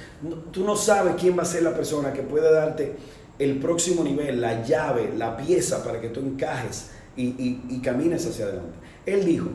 tú 0.53 0.63
no 0.63 0.77
sabes 0.77 1.17
quién 1.19 1.37
va 1.37 1.43
a 1.43 1.47
ser 1.47 1.65
la 1.65 1.75
persona 1.75 2.13
que 2.13 2.23
puede 2.23 2.53
darte 2.53 2.95
el 3.41 3.59
próximo 3.59 4.05
nivel, 4.05 4.41
la 4.41 4.65
llave, 4.65 5.13
la 5.17 5.37
pieza 5.37 5.83
para 5.83 6.01
que 6.01 6.11
tú 6.11 6.21
encajes 6.21 6.93
y, 7.17 7.81
camines 7.83 8.25
hacia 8.25 8.45
adelante. 8.45 8.79
Él 9.05 9.25
dijo, 9.25 9.49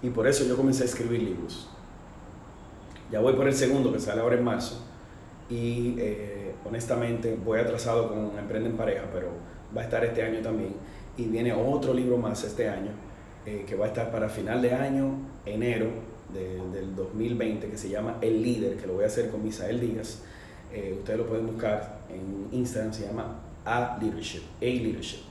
y 0.00 0.10
por 0.10 0.28
eso 0.28 0.44
yo 0.44 0.56
comencé 0.56 0.84
a 0.84 0.86
escribir 0.86 1.24
libros. 1.24 1.68
Ya 3.10 3.18
voy 3.18 3.32
por 3.32 3.48
el 3.48 3.54
segundo 3.56 3.92
que 3.92 3.98
sale 3.98 4.20
ahora 4.20 4.36
en 4.36 4.44
marzo 4.44 4.80
y 5.48 5.96
eh, 5.98 6.54
honestamente 6.64 7.36
voy 7.44 7.58
atrasado 7.58 8.10
con 8.10 8.38
Emprende 8.38 8.70
en 8.70 8.76
Pareja, 8.76 9.06
pero 9.12 9.50
va 9.76 9.82
a 9.82 9.84
estar 9.84 10.04
este 10.04 10.22
año 10.22 10.40
también. 10.40 10.74
Y 11.16 11.24
viene 11.24 11.52
otro 11.52 11.92
libro 11.92 12.16
más 12.16 12.44
este 12.44 12.68
año 12.68 12.90
eh, 13.46 13.64
que 13.66 13.74
va 13.74 13.86
a 13.86 13.88
estar 13.88 14.10
para 14.10 14.28
final 14.28 14.62
de 14.62 14.72
año, 14.72 15.12
enero 15.44 15.88
del 16.32 16.94
2020, 16.94 17.68
que 17.68 17.76
se 17.76 17.88
llama 17.88 18.18
El 18.20 18.40
Líder, 18.40 18.76
que 18.76 18.86
lo 18.86 18.94
voy 18.94 19.04
a 19.04 19.08
hacer 19.08 19.30
con 19.30 19.42
Misael 19.42 19.80
Díaz. 19.80 20.20
Eh, 20.72 20.94
ustedes 20.96 21.18
lo 21.18 21.26
pueden 21.26 21.46
buscar 21.46 22.02
en 22.08 22.56
Instagram, 22.56 22.92
se 22.92 23.06
llama 23.06 23.40
A 23.64 23.98
Leadership, 24.00 24.42
A 24.60 24.64
Leadership. 24.64 25.22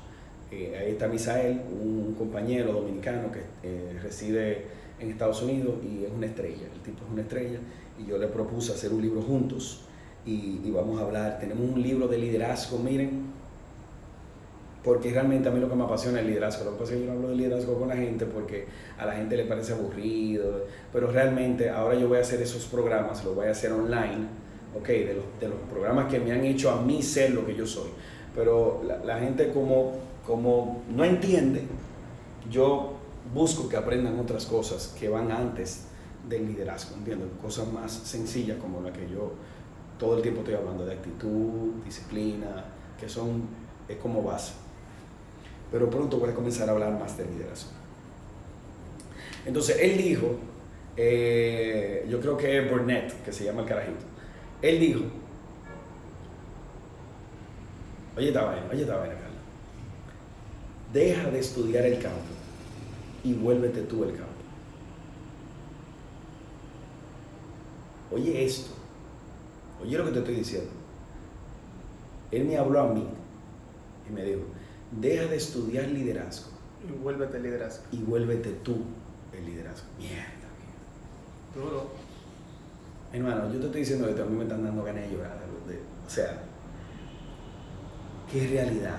ahí 0.52 0.92
está 0.92 1.08
Misael, 1.08 1.62
un 1.72 2.16
compañero 2.18 2.74
dominicano 2.74 3.32
que 3.32 4.00
reside 4.04 4.66
en 5.00 5.10
Estados 5.10 5.42
Unidos 5.42 5.76
y 5.84 6.04
es 6.04 6.12
una 6.12 6.26
estrella, 6.26 6.68
el 6.74 6.82
tipo 6.82 7.06
es 7.06 7.12
una 7.12 7.22
estrella, 7.22 7.60
y 7.98 8.10
yo 8.10 8.18
le 8.18 8.28
propuse 8.28 8.74
hacer 8.74 8.92
un 8.92 9.02
libro 9.02 9.22
juntos 9.22 9.82
y, 10.26 10.70
vamos 10.72 11.00
a 11.00 11.06
hablar. 11.06 11.40
Tenemos 11.40 11.70
un 11.70 11.82
libro 11.82 12.08
de 12.08 12.18
liderazgo, 12.18 12.78
miren, 12.78 13.24
porque 14.84 15.12
realmente 15.12 15.50
a 15.50 15.52
mí 15.52 15.60
lo 15.60 15.70
que 15.70 15.76
me 15.76 15.84
apasiona 15.84 16.20
es 16.20 16.26
el 16.26 16.32
liderazgo. 16.32 16.66
Lo 16.66 16.72
que 16.72 16.80
pasa 16.80 16.94
es 16.94 17.00
que 17.00 17.06
yo 17.06 17.12
no 17.12 17.18
hablo 17.18 17.30
de 17.30 17.36
liderazgo 17.36 17.78
con 17.78 17.90
la 17.90 17.96
gente 17.96 18.26
porque 18.26 18.66
a 18.98 19.06
la 19.06 19.14
gente 19.14 19.36
le 19.36 19.46
parece 19.46 19.74
aburrido, 19.74 20.66
pero 20.94 21.12
realmente 21.12 21.70
ahora 21.70 21.96
yo 21.96 22.08
voy 22.08 22.18
a 22.18 22.22
hacer 22.22 22.42
esos 22.42 22.66
programas, 22.66 23.24
los 23.24 23.36
voy 23.36 23.48
a 23.48 23.52
hacer 23.52 23.72
online, 23.72 24.28
ok, 24.78 24.88
de 24.88 25.14
los, 25.16 25.40
de 25.40 25.50
los 25.50 25.60
programas 25.70 26.10
que 26.10 26.20
me 26.20 26.32
han 26.32 26.46
hecho 26.46 26.72
a 26.72 26.82
mí 26.82 27.02
ser 27.02 27.32
lo 27.32 27.46
que 27.46 27.56
yo 27.56 27.68
soy. 27.68 27.90
Pero 28.36 28.82
la, 29.04 29.20
gente 29.20 29.52
como, 29.52 29.94
como 30.26 30.84
no 30.90 31.04
entiende, 31.04 31.64
yo 32.50 32.94
busco 33.34 33.68
que 33.68 33.76
aprendan 33.76 34.18
otras 34.20 34.46
cosas 34.46 34.96
que 34.98 35.10
van 35.10 35.32
antes 35.32 35.86
del 36.28 36.48
liderazgo, 36.48 36.96
¿entiendes? 36.96 37.28
Cosas 37.42 37.72
más 37.72 37.92
sencillas 37.92 38.58
como 38.58 38.82
la 38.82 38.94
que 38.94 39.10
yo 39.10 39.34
todo 39.98 40.16
el 40.16 40.22
tiempo 40.22 40.40
estoy 40.40 40.56
hablando 40.56 40.86
de 40.86 40.94
actitud, 40.94 41.84
disciplina, 41.84 42.66
que 42.98 43.10
son, 43.10 43.42
es 43.88 43.98
como 43.98 44.24
base. 44.24 44.54
Pero 45.72 45.90
pronto 45.90 46.18
voy 46.18 46.30
a 46.30 46.34
comenzar 46.34 46.68
a 46.70 46.72
hablar 46.72 46.98
más 47.00 47.18
de 47.18 47.26
liderazgo. 47.26 47.72
Entonces, 49.46 49.78
él 49.80 49.98
dijo, 49.98 50.36
eh, 50.98 52.06
yo 52.10 52.20
creo 52.20 52.38
que 52.38 52.62
Burnett, 52.62 53.24
que 53.24 53.32
se 53.32 53.46
llama 53.46 53.62
el 53.62 53.68
carajito, 53.68 54.06
él 54.62 54.80
dijo, 54.80 55.02
oye 58.18 58.28
esta 58.28 58.44
vaina, 58.44 58.68
oye 58.72 58.82
esta 58.82 58.98
vaina, 58.98 59.16
Carla, 59.16 59.30
deja 60.92 61.30
de 61.30 61.40
estudiar 61.40 61.86
el 61.86 62.02
campo 62.02 62.20
y 63.24 63.34
vuélvete 63.34 63.82
tú 63.84 64.04
el 64.04 64.12
campo. 64.12 64.28
Oye 68.12 68.44
esto, 68.44 68.72
Oye 69.82 69.98
lo 69.98 70.06
que 70.06 70.12
te 70.12 70.20
estoy 70.20 70.36
diciendo. 70.36 70.70
Él 72.32 72.46
me 72.46 72.58
habló 72.58 72.82
a 72.82 72.94
mí 72.94 73.06
y 74.10 74.14
me 74.14 74.24
dijo, 74.24 74.42
deja 74.92 75.26
de 75.26 75.36
estudiar 75.36 75.88
liderazgo. 75.88 76.50
Y 76.88 76.92
vuélvete 76.92 77.38
el 77.38 77.44
liderazgo. 77.44 77.84
Y 77.92 77.98
vuélvete 77.98 78.50
tú 78.64 78.78
el 79.34 79.46
liderazgo. 79.46 79.88
Mierda, 79.98 80.48
mierda. 80.58 81.70
Duro. 81.70 81.90
Hermano, 83.12 83.52
yo 83.52 83.60
te 83.60 83.66
estoy 83.66 83.82
diciendo 83.82 84.14
que 84.14 84.22
a 84.22 84.26
mí 84.26 84.36
me 84.36 84.44
están 84.44 84.64
dando 84.64 84.84
ganas 84.84 85.04
de 85.04 85.16
llorar. 85.16 85.38
o 86.06 86.10
sea, 86.10 86.42
qué 88.32 88.48
realidad. 88.48 88.98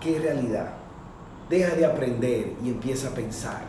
Qué 0.00 0.18
realidad. 0.18 0.74
Deja 1.48 1.74
de 1.74 1.86
aprender 1.86 2.52
y 2.62 2.68
empieza 2.68 3.08
a 3.08 3.14
pensar. 3.14 3.62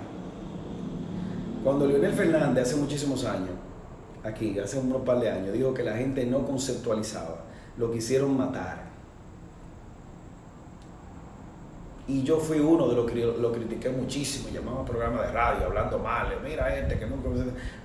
Cuando 1.64 1.88
Leonel 1.88 2.14
Fernández 2.14 2.68
hace 2.68 2.76
muchísimos 2.76 3.26
años 3.26 3.56
aquí 4.26 4.58
hace 4.60 4.80
unos 4.80 5.04
par 5.04 5.20
de 5.20 5.30
años, 5.30 5.54
dijo 5.54 5.74
que 5.74 5.84
la 5.84 5.96
gente 5.96 6.26
no 6.26 6.46
conceptualizaba, 6.46 7.46
lo 7.78 7.92
quisieron 7.92 8.36
matar. 8.36 8.85
Y 12.08 12.24
yo 12.24 12.38
fui 12.38 12.60
uno 12.60 12.88
de 12.88 12.96
los 12.96 13.10
que 13.10 13.16
lo 13.16 13.52
critiqué 13.52 13.90
muchísimo, 13.90 14.50
llamaba 14.54 14.86
programa 14.86 15.24
de 15.24 15.32
radio, 15.32 15.66
hablando 15.66 15.98
mal, 15.98 16.28
mira 16.44 16.70
gente 16.70 17.00
que 17.00 17.08
no 17.08 17.16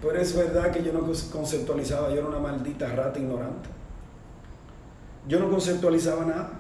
Pero 0.02 0.20
es 0.20 0.36
verdad 0.36 0.70
que 0.70 0.82
yo 0.82 0.92
no 0.92 1.00
conceptualizaba, 1.32 2.10
yo 2.10 2.18
era 2.18 2.26
una 2.26 2.38
maldita 2.38 2.86
rata 2.88 3.18
ignorante. 3.18 3.70
Yo 5.26 5.38
no 5.38 5.48
conceptualizaba 5.50 6.26
nada. 6.26 6.50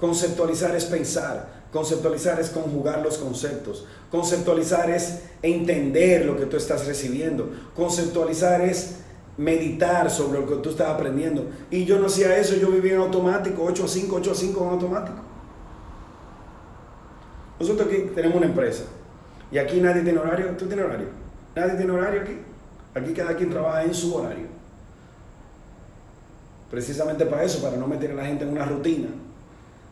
Conceptualizar 0.00 0.74
es 0.74 0.86
pensar, 0.86 1.64
conceptualizar 1.72 2.40
es 2.40 2.50
conjugar 2.50 3.02
los 3.02 3.18
conceptos, 3.18 3.86
Conceptualizar 4.10 4.88
es 4.90 5.24
entender 5.42 6.26
lo 6.26 6.36
que 6.36 6.46
tú 6.46 6.56
estás 6.56 6.86
recibiendo. 6.86 7.50
Conceptualizar 7.74 8.60
es 8.60 8.98
meditar 9.36 10.10
sobre 10.10 10.40
lo 10.40 10.46
que 10.46 10.56
tú 10.56 10.70
estás 10.70 10.88
aprendiendo. 10.88 11.46
Y 11.70 11.84
yo 11.84 11.98
no 11.98 12.06
hacía 12.06 12.36
eso, 12.38 12.54
yo 12.56 12.70
vivía 12.70 12.94
en 12.94 13.00
automático, 13.00 13.64
8 13.64 13.84
a 13.84 13.88
5, 13.88 14.16
8 14.16 14.30
a 14.30 14.34
5 14.34 14.64
en 14.64 14.70
automático. 14.70 15.18
Nosotros 17.58 17.88
aquí 17.88 18.10
tenemos 18.14 18.36
una 18.36 18.46
empresa 18.46 18.84
y 19.50 19.58
aquí 19.58 19.80
nadie 19.80 20.02
tiene 20.02 20.18
horario. 20.18 20.48
¿Tú 20.56 20.66
tienes 20.66 20.84
horario? 20.84 21.08
Nadie 21.54 21.74
tiene 21.74 21.92
horario 21.92 22.22
aquí. 22.22 22.38
Aquí 22.94 23.12
cada 23.12 23.34
quien 23.36 23.50
trabaja 23.50 23.84
en 23.84 23.94
su 23.94 24.14
horario. 24.14 24.46
Precisamente 26.70 27.24
para 27.26 27.44
eso, 27.44 27.62
para 27.62 27.76
no 27.76 27.86
meter 27.86 28.10
a 28.10 28.14
la 28.14 28.24
gente 28.24 28.44
en 28.44 28.50
una 28.50 28.64
rutina 28.64 29.08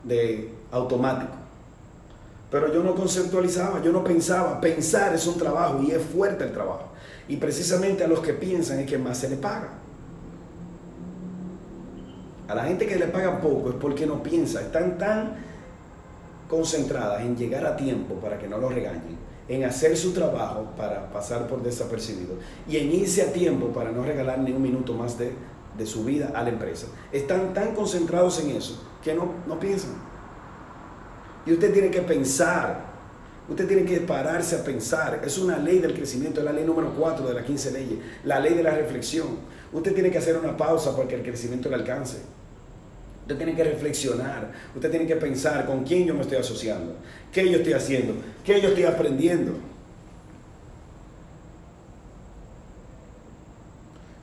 de 0.03 0.53
automático. 0.71 1.33
Pero 2.51 2.73
yo 2.73 2.83
no 2.83 2.95
conceptualizaba, 2.95 3.81
yo 3.81 3.91
no 3.91 4.03
pensaba. 4.03 4.61
Pensar 4.61 5.13
es 5.13 5.25
un 5.27 5.37
trabajo 5.37 5.81
y 5.81 5.91
es 5.91 6.01
fuerte 6.01 6.43
el 6.43 6.51
trabajo. 6.51 6.89
Y 7.27 7.37
precisamente 7.37 8.03
a 8.03 8.07
los 8.07 8.19
que 8.19 8.33
piensan 8.33 8.79
es 8.79 8.85
que 8.85 8.97
más 8.97 9.17
se 9.17 9.29
les 9.29 9.39
paga. 9.39 9.69
A 12.47 12.53
la 12.53 12.65
gente 12.65 12.85
que 12.85 12.97
le 12.97 13.07
paga 13.07 13.41
poco 13.41 13.69
es 13.69 13.75
porque 13.75 14.05
no 14.05 14.21
piensa. 14.21 14.61
Están 14.61 14.97
tan 14.97 15.35
concentradas 16.49 17.21
en 17.21 17.35
llegar 17.35 17.65
a 17.65 17.75
tiempo 17.75 18.15
para 18.15 18.37
que 18.37 18.47
no 18.47 18.57
lo 18.57 18.69
regañen, 18.69 19.17
en 19.47 19.63
hacer 19.63 19.95
su 19.95 20.11
trabajo 20.11 20.71
para 20.77 21.11
pasar 21.11 21.47
por 21.47 21.61
desapercibido 21.61 22.35
y 22.67 22.77
en 22.77 22.91
irse 22.91 23.21
a 23.21 23.33
tiempo 23.33 23.67
para 23.67 23.91
no 23.91 24.03
regalar 24.03 24.39
ni 24.39 24.51
un 24.51 24.61
minuto 24.61 24.93
más 24.93 25.17
de, 25.17 25.33
de 25.77 25.85
su 25.85 26.03
vida 26.03 26.31
a 26.33 26.43
la 26.43 26.49
empresa. 26.49 26.87
Están 27.11 27.53
tan 27.53 27.75
concentrados 27.75 28.39
en 28.41 28.51
eso 28.51 28.81
que 29.03 29.13
no, 29.13 29.33
no 29.47 29.59
piensan. 29.59 29.91
Y 31.45 31.53
usted 31.53 31.71
tiene 31.71 31.91
que 31.91 32.01
pensar. 32.01 32.95
Usted 33.47 33.67
tiene 33.67 33.85
que 33.85 33.99
pararse 33.99 34.55
a 34.55 34.63
pensar. 34.63 35.21
Es 35.23 35.37
una 35.37 35.57
ley 35.57 35.79
del 35.79 35.93
crecimiento, 35.93 36.39
es 36.39 36.45
la 36.45 36.51
ley 36.51 36.65
número 36.65 36.91
4 36.97 37.27
de 37.27 37.33
las 37.35 37.45
15 37.45 37.71
leyes. 37.71 37.99
La 38.23 38.39
ley 38.39 38.55
de 38.55 38.63
la 38.63 38.71
reflexión. 38.71 39.27
Usted 39.71 39.93
tiene 39.93 40.09
que 40.09 40.17
hacer 40.17 40.37
una 40.37 40.57
pausa 40.57 40.95
para 40.95 41.07
que 41.07 41.15
el 41.15 41.21
crecimiento 41.21 41.69
le 41.69 41.75
alcance. 41.75 42.17
Usted 43.25 43.37
tiene 43.37 43.55
que 43.55 43.63
reflexionar. 43.63 44.51
Usted 44.75 44.91
tiene 44.91 45.07
que 45.07 45.15
pensar 45.15 45.65
con 45.65 45.83
quién 45.83 46.05
yo 46.05 46.13
me 46.13 46.21
estoy 46.21 46.37
asociando. 46.37 46.93
¿Qué 47.33 47.49
yo 47.49 47.57
estoy 47.57 47.73
haciendo? 47.73 48.13
¿Qué 48.43 48.61
yo 48.61 48.67
estoy 48.69 48.83
aprendiendo? 48.83 49.53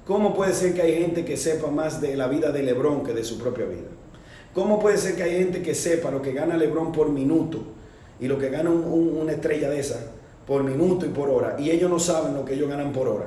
¿Cómo 0.07 0.33
puede 0.33 0.53
ser 0.53 0.75
que 0.75 0.83
hay 0.83 1.01
gente 1.01 1.25
que 1.25 1.37
sepa 1.37 1.67
más 1.67 2.01
de 2.01 2.17
la 2.17 2.29
vida 2.29 2.53
de 2.53 2.63
Lebrón 2.63 3.03
que 3.03 3.13
de 3.13 3.25
su 3.25 3.39
propia 3.39 3.67
vida? 3.67 3.89
¿Cómo 4.55 4.79
puede 4.79 4.99
ser 4.99 5.17
que 5.17 5.25
hay 5.25 5.37
gente 5.37 5.63
que 5.63 5.75
sepa 5.75 6.13
lo 6.13 6.23
que 6.23 6.33
gana 6.33 6.57
Lebron 6.57 6.93
por 6.93 7.09
minuto 7.09 7.65
y 8.21 8.29
lo 8.29 8.39
que 8.39 8.51
gana 8.51 8.71
una 8.71 9.33
estrella 9.33 9.69
de 9.69 9.81
esa 9.81 9.99
por 10.47 10.63
minuto 10.63 11.07
y 11.07 11.09
por 11.09 11.29
hora 11.29 11.57
y 11.59 11.71
ellos 11.71 11.91
no 11.91 11.99
saben 11.99 12.35
lo 12.35 12.45
que 12.45 12.55
ellos 12.55 12.69
ganan 12.69 12.93
por 12.93 13.09
hora? 13.09 13.27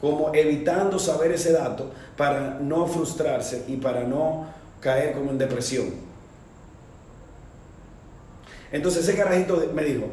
Como 0.00 0.34
evitando 0.34 0.98
saber 0.98 1.30
ese 1.30 1.52
dato 1.52 1.90
para 2.16 2.58
no 2.60 2.88
frustrarse 2.88 3.64
y 3.68 3.76
para 3.76 4.02
no 4.02 4.46
caer 4.82 5.14
como 5.14 5.30
en 5.30 5.38
depresión. 5.38 5.86
Entonces 8.70 9.08
ese 9.08 9.16
carajito 9.16 9.70
me 9.74 9.84
dijo, 9.84 10.06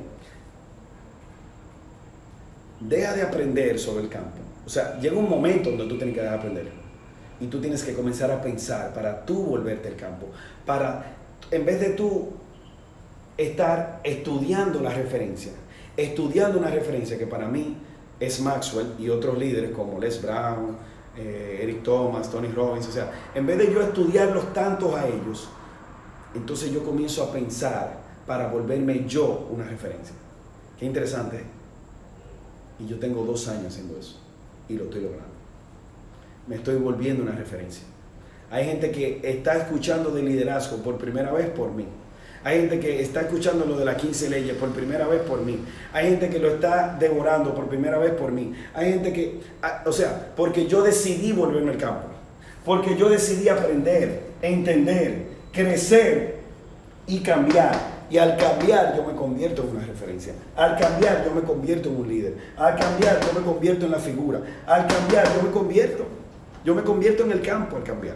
deja 2.79 3.13
de 3.13 3.23
aprender 3.23 3.79
sobre 3.79 4.03
el 4.03 4.09
campo. 4.09 4.37
O 4.65 4.69
sea, 4.69 4.99
llega 4.99 5.17
un 5.17 5.29
momento 5.29 5.71
donde 5.71 5.87
tú 5.87 5.97
tienes 5.97 6.15
que 6.15 6.27
aprender. 6.27 6.69
Y 7.41 7.47
tú 7.47 7.59
tienes 7.59 7.83
que 7.83 7.93
comenzar 7.93 8.29
a 8.31 8.41
pensar 8.41 8.93
para 8.93 9.25
tú 9.25 9.43
volverte 9.43 9.87
al 9.87 9.95
campo. 9.95 10.27
Para, 10.65 11.15
en 11.49 11.65
vez 11.65 11.79
de 11.79 11.89
tú 11.91 12.29
estar 13.37 14.01
estudiando 14.03 14.81
la 14.81 14.89
referencia, 14.89 15.53
estudiando 15.95 16.59
una 16.59 16.69
referencia 16.69 17.17
que 17.17 17.25
para 17.25 17.47
mí 17.47 17.77
es 18.19 18.41
Maxwell 18.41 18.93
y 18.99 19.09
otros 19.09 19.37
líderes 19.37 19.71
como 19.71 19.99
Les 19.99 20.21
Brown, 20.21 20.77
eh, 21.17 21.59
Eric 21.61 21.83
Thomas, 21.83 22.29
Tony 22.29 22.47
Robbins, 22.49 22.87
o 22.87 22.91
sea, 22.91 23.11
en 23.33 23.45
vez 23.45 23.57
de 23.57 23.73
yo 23.73 23.81
estudiarlos 23.81 24.53
tantos 24.53 24.93
a 24.95 25.07
ellos, 25.07 25.49
entonces 26.33 26.71
yo 26.71 26.83
comienzo 26.83 27.23
a 27.23 27.31
pensar 27.31 27.99
para 28.25 28.47
volverme 28.47 29.05
yo 29.07 29.47
una 29.51 29.65
referencia. 29.65 30.13
Qué 30.79 30.85
interesante. 30.85 31.43
Y 32.79 32.87
yo 32.87 32.97
tengo 32.99 33.25
dos 33.25 33.47
años 33.47 33.67
haciendo 33.67 33.97
eso 33.97 34.17
y 34.69 34.75
lo 34.75 34.85
estoy 34.85 35.01
logrando. 35.01 35.27
Me 36.47 36.55
estoy 36.55 36.75
volviendo 36.75 37.23
una 37.23 37.33
referencia. 37.33 37.83
Hay 38.51 38.65
gente 38.65 38.91
que 38.91 39.19
está 39.23 39.57
escuchando 39.57 40.11
de 40.11 40.23
liderazgo 40.23 40.77
por 40.77 40.97
primera 40.97 41.31
vez 41.33 41.49
por 41.49 41.71
mí. 41.71 41.85
Hay 42.43 42.61
gente 42.61 42.79
que 42.79 43.01
está 43.01 43.21
escuchando 43.21 43.65
lo 43.65 43.77
de 43.77 43.85
las 43.85 43.95
15 43.95 44.29
leyes 44.29 44.55
por 44.55 44.69
primera 44.69 45.07
vez 45.07 45.21
por 45.21 45.41
mí. 45.41 45.59
Hay 45.91 46.09
gente 46.09 46.29
que 46.29 46.39
lo 46.39 46.49
está 46.49 46.95
devorando 46.97 47.53
por 47.53 47.67
primera 47.67 47.97
vez 47.97 48.13
por 48.13 48.31
mí. 48.31 48.53
Hay 48.73 48.93
gente 48.93 49.11
que, 49.11 49.41
o 49.85 49.91
sea, 49.91 50.31
porque 50.35 50.65
yo 50.65 50.81
decidí 50.81 51.33
volverme 51.33 51.71
al 51.71 51.77
campo. 51.77 52.07
Porque 52.63 52.95
yo 52.95 53.09
decidí 53.09 53.49
aprender, 53.49 54.21
entender, 54.41 55.25
crecer 55.51 56.37
y 57.07 57.19
cambiar. 57.19 57.99
Y 58.09 58.17
al 58.17 58.37
cambiar 58.37 58.95
yo 58.95 59.03
me 59.03 59.13
convierto 59.13 59.63
en 59.63 59.69
una 59.75 59.85
referencia. 59.85 60.33
Al 60.55 60.77
cambiar 60.77 61.25
yo 61.25 61.33
me 61.33 61.41
convierto 61.41 61.89
en 61.89 61.95
un 61.97 62.07
líder. 62.07 62.33
Al 62.57 62.75
cambiar 62.75 63.19
yo 63.19 63.39
me 63.39 63.45
convierto 63.45 63.85
en 63.85 63.91
la 63.91 63.99
figura. 63.99 64.41
Al 64.65 64.87
cambiar 64.87 65.25
yo 65.35 65.43
me 65.43 65.51
convierto. 65.51 66.05
Yo 66.63 66.73
me 66.73 66.83
convierto 66.83 67.23
en 67.23 67.31
el 67.31 67.41
campo 67.41 67.75
al 67.75 67.83
cambiar. 67.83 68.15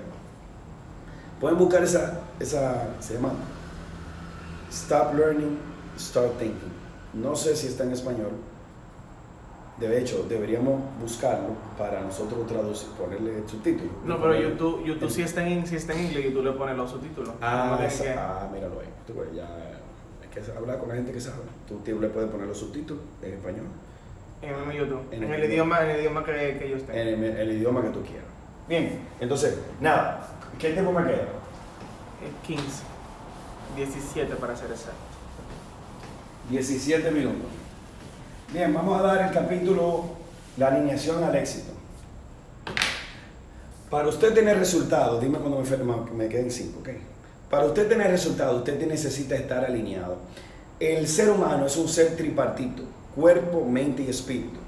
Pueden 1.39 1.57
buscar 1.57 1.83
esa, 1.83 2.21
esa, 2.39 2.87
Stop 4.73 5.13
Learning, 5.13 5.57
Start 5.97 6.37
Thinking. 6.39 6.71
No 7.13 7.35
sé 7.35 7.55
si 7.55 7.67
está 7.67 7.83
en 7.83 7.91
español. 7.91 8.31
De 9.79 9.99
hecho, 9.99 10.25
deberíamos 10.29 10.81
buscarlo 11.01 11.49
para 11.77 12.01
nosotros 12.01 12.45
traducir, 12.47 12.89
ponerle 12.91 13.43
subtítulos. 13.47 13.91
No, 14.05 14.19
pero 14.21 14.39
YouTube, 14.39 14.83
YouTube 14.85 15.09
si 15.09 15.21
está 15.23 15.45
en, 15.47 15.65
si 15.67 15.75
está 15.75 15.93
en 15.93 16.05
inglés, 16.05 16.25
YouTube 16.25 16.45
le 16.45 16.51
pone 16.53 16.73
los 16.75 16.89
subtítulos. 16.91 17.33
Ah, 17.41 17.75
No 17.79 17.85
esa- 17.85 17.97
tiene 18.03 18.15
que- 18.15 18.19
ah, 18.21 18.49
míralo 18.53 18.79
ahí. 18.79 18.87
Tú 19.05 19.13
ya 19.35 19.45
hay 20.21 20.29
que 20.29 20.51
hablar 20.57 20.79
con 20.79 20.89
la 20.89 20.95
gente 20.95 21.11
que 21.11 21.19
sabe. 21.21 21.37
Tú 21.67 21.81
le 21.99 22.07
puedes 22.09 22.29
poner 22.29 22.47
los 22.47 22.57
subtítulos 22.57 23.03
en 23.21 23.33
español, 23.33 23.65
En 24.41 24.71
YouTube. 24.71 25.01
En 25.11 25.23
En, 25.23 25.33
el 25.33 25.43
el 25.43 25.51
idioma. 25.51 25.81
en 25.83 25.89
el 25.91 25.99
idioma 26.01 26.23
que, 26.23 26.57
que 26.59 26.69
yo 26.69 26.77
esté. 26.77 26.99
en 27.01 27.23
el, 27.23 27.37
el 27.37 27.51
idioma 27.53 27.81
que 27.81 27.89
tú 27.89 28.01
quieras. 28.01 28.25
Bien, 28.67 28.99
entonces, 29.19 29.57
nada, 29.81 30.21
¿qué 30.59 30.71
tiempo 30.71 30.91
me 30.91 31.03
queda? 31.03 31.23
Es 32.23 32.47
15. 32.47 32.83
17 33.75 34.35
para 34.35 34.55
ser 34.55 34.71
exacto. 34.71 34.93
17 36.49 37.11
minutos. 37.11 37.47
Bien, 38.51 38.73
vamos 38.73 38.99
a 38.99 39.03
dar 39.03 39.27
el 39.27 39.33
capítulo 39.33 40.05
La 40.57 40.67
alineación 40.67 41.23
al 41.23 41.35
éxito. 41.35 41.71
Para 43.89 44.07
usted 44.07 44.33
tener 44.33 44.57
resultados, 44.57 45.21
dime 45.21 45.37
cuando 45.37 45.59
me, 45.59 46.11
me 46.13 46.29
queden 46.29 46.51
5, 46.51 46.79
¿ok? 46.79 46.89
Para 47.49 47.65
usted 47.65 47.87
tener 47.87 48.09
resultados, 48.09 48.57
usted 48.57 48.85
necesita 48.87 49.35
estar 49.35 49.63
alineado. 49.63 50.17
El 50.79 51.07
ser 51.07 51.29
humano 51.29 51.67
es 51.67 51.77
un 51.77 51.87
ser 51.87 52.15
tripartito, 52.15 52.83
cuerpo, 53.15 53.63
mente 53.63 54.03
y 54.03 54.09
espíritu. 54.09 54.59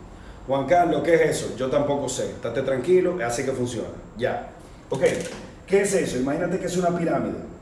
Juan 0.48 0.68
Carlos, 0.68 1.02
¿qué 1.04 1.16
es 1.16 1.22
eso? 1.22 1.56
Yo 1.58 1.70
tampoco 1.70 2.08
sé. 2.08 2.30
Estate 2.30 2.62
tranquilo, 2.62 3.18
así 3.26 3.44
que 3.44 3.52
funciona. 3.52 3.90
Ya. 4.18 4.50
Ok, 4.90 5.02
¿qué 5.66 5.82
es 5.82 5.94
eso? 5.94 6.18
Imagínate 6.18 6.60
que 6.60 6.68
es 6.68 6.78
una 6.78 6.96
pirámide. 6.96 7.55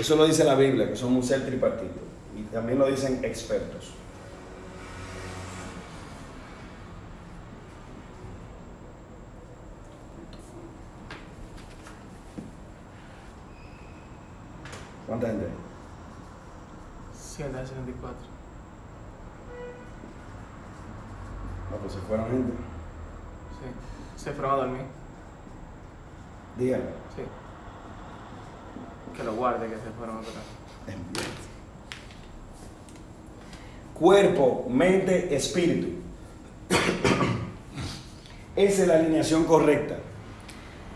Eso 0.00 0.16
lo 0.16 0.24
dice 0.24 0.44
la 0.44 0.54
Biblia, 0.54 0.88
que 0.88 0.96
son 0.96 1.14
un 1.14 1.22
ser 1.22 1.44
tripartito. 1.44 2.00
Y 2.34 2.44
también 2.44 2.78
lo 2.78 2.86
dicen 2.86 3.22
expertos. 3.22 3.90
¿Cuánta 15.06 15.26
gente 15.26 15.44
hay? 15.44 15.52
164. 17.14 18.16
No, 21.70 21.76
pues 21.76 21.92
se 21.92 21.98
fueron 21.98 22.26
gente. 22.30 22.52
Sí. 22.54 24.24
Se 24.24 24.32
fueron 24.32 24.52
a 24.52 24.56
dormir. 24.56 24.82
Díganlo. 26.56 26.86
Sí. 27.14 27.22
Lo 29.24 29.34
guarde, 29.34 29.66
que 29.66 29.74
se 29.74 29.90
fueron. 29.98 30.20
Cuerpo, 33.94 34.66
mente, 34.70 35.34
espíritu. 35.34 35.88
Esa 38.56 38.82
es 38.82 38.88
la 38.88 38.94
alineación 38.94 39.44
correcta. 39.44 39.96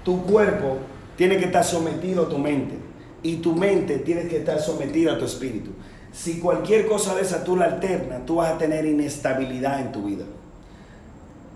Tu 0.05 0.23
cuerpo 0.25 0.79
tiene 1.17 1.39
que 1.39 1.47
estar 1.47 1.65
sometido 1.65 2.25
a 2.25 2.29
tu 2.29 2.39
mente 2.39 2.79
y 3.23 3.37
tu 3.37 3.55
mente 3.55 3.99
tiene 3.99 4.27
que 4.27 4.39
estar 4.39 4.61
sometida 4.61 5.15
a 5.15 5.19
tu 5.19 5.25
espíritu. 5.25 5.71
Si 6.13 6.39
cualquier 6.39 6.87
cosa 6.87 7.15
de 7.15 7.23
esa 7.23 7.43
tú 7.45 7.57
la 7.57 7.67
alternas, 7.67 8.25
tú 8.25 8.37
vas 8.37 8.53
a 8.53 8.59
tener 8.59 8.87
inestabilidad 8.87 9.81
en 9.81 9.93
tu 9.93 10.03
vida. 10.05 10.25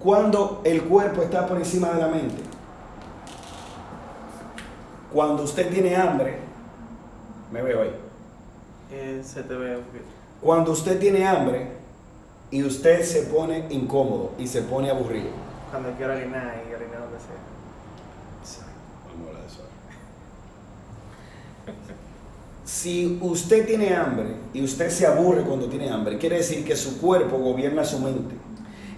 Cuando 0.00 0.62
el 0.64 0.82
cuerpo 0.82 1.22
está 1.22 1.46
por 1.46 1.58
encima 1.58 1.90
de 1.90 2.00
la 2.00 2.08
mente, 2.08 2.42
cuando 5.12 5.42
usted 5.42 5.70
tiene 5.70 5.96
hambre, 5.96 6.47
me 7.52 7.62
veo 7.62 7.82
ahí. 7.82 7.94
Eh, 8.92 9.22
se 9.24 9.42
te 9.42 9.54
ve. 9.54 9.78
Cuando 10.40 10.72
usted 10.72 10.98
tiene 10.98 11.26
hambre 11.26 11.68
y 12.50 12.62
usted 12.62 13.02
se 13.02 13.22
pone 13.22 13.66
incómodo 13.70 14.32
y 14.38 14.46
se 14.46 14.62
pone 14.62 14.90
aburrido. 14.90 15.30
Cuando 15.70 15.90
quiero 15.96 16.14
orinar 16.14 16.62
y 16.68 16.74
orinar 16.74 17.00
donde 17.00 17.18
sea. 17.18 17.36
Vamos 19.06 19.26
a 19.26 19.28
hablar 19.28 19.42
de 19.42 19.48
eso 19.48 19.60
ahora. 21.66 21.78
Si 22.64 23.18
usted 23.20 23.66
tiene 23.66 23.94
hambre 23.94 24.36
y 24.52 24.62
usted 24.62 24.90
se 24.90 25.06
aburre 25.06 25.42
cuando 25.42 25.68
tiene 25.68 25.90
hambre, 25.90 26.18
quiere 26.18 26.36
decir 26.36 26.64
que 26.64 26.76
su 26.76 27.00
cuerpo 27.00 27.38
gobierna 27.38 27.84
su 27.84 27.98
mente. 27.98 28.34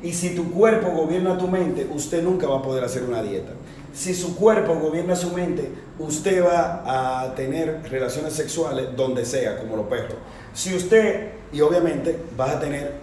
Y 0.03 0.13
si 0.13 0.35
tu 0.35 0.51
cuerpo 0.51 0.91
gobierna 0.91 1.37
tu 1.37 1.47
mente, 1.47 1.89
usted 1.93 2.23
nunca 2.23 2.47
va 2.47 2.59
a 2.59 2.63
poder 2.63 2.85
hacer 2.85 3.05
una 3.05 3.23
dieta. 3.23 3.53
Si 3.93 4.15
su 4.15 4.37
cuerpo 4.37 4.75
gobierna 4.75 5.17
su 5.17 5.33
mente, 5.33 5.71
usted 5.99 6.45
va 6.45 7.23
a 7.23 7.35
tener 7.35 7.83
relaciones 7.91 8.33
sexuales 8.33 8.89
donde 8.97 9.25
sea, 9.25 9.59
como 9.59 9.77
los 9.77 9.87
perros. 9.87 10.15
Si 10.55 10.75
usted, 10.75 11.31
y 11.53 11.61
obviamente 11.61 12.17
vas 12.37 12.57
a 12.57 12.61
tener, 12.61 12.95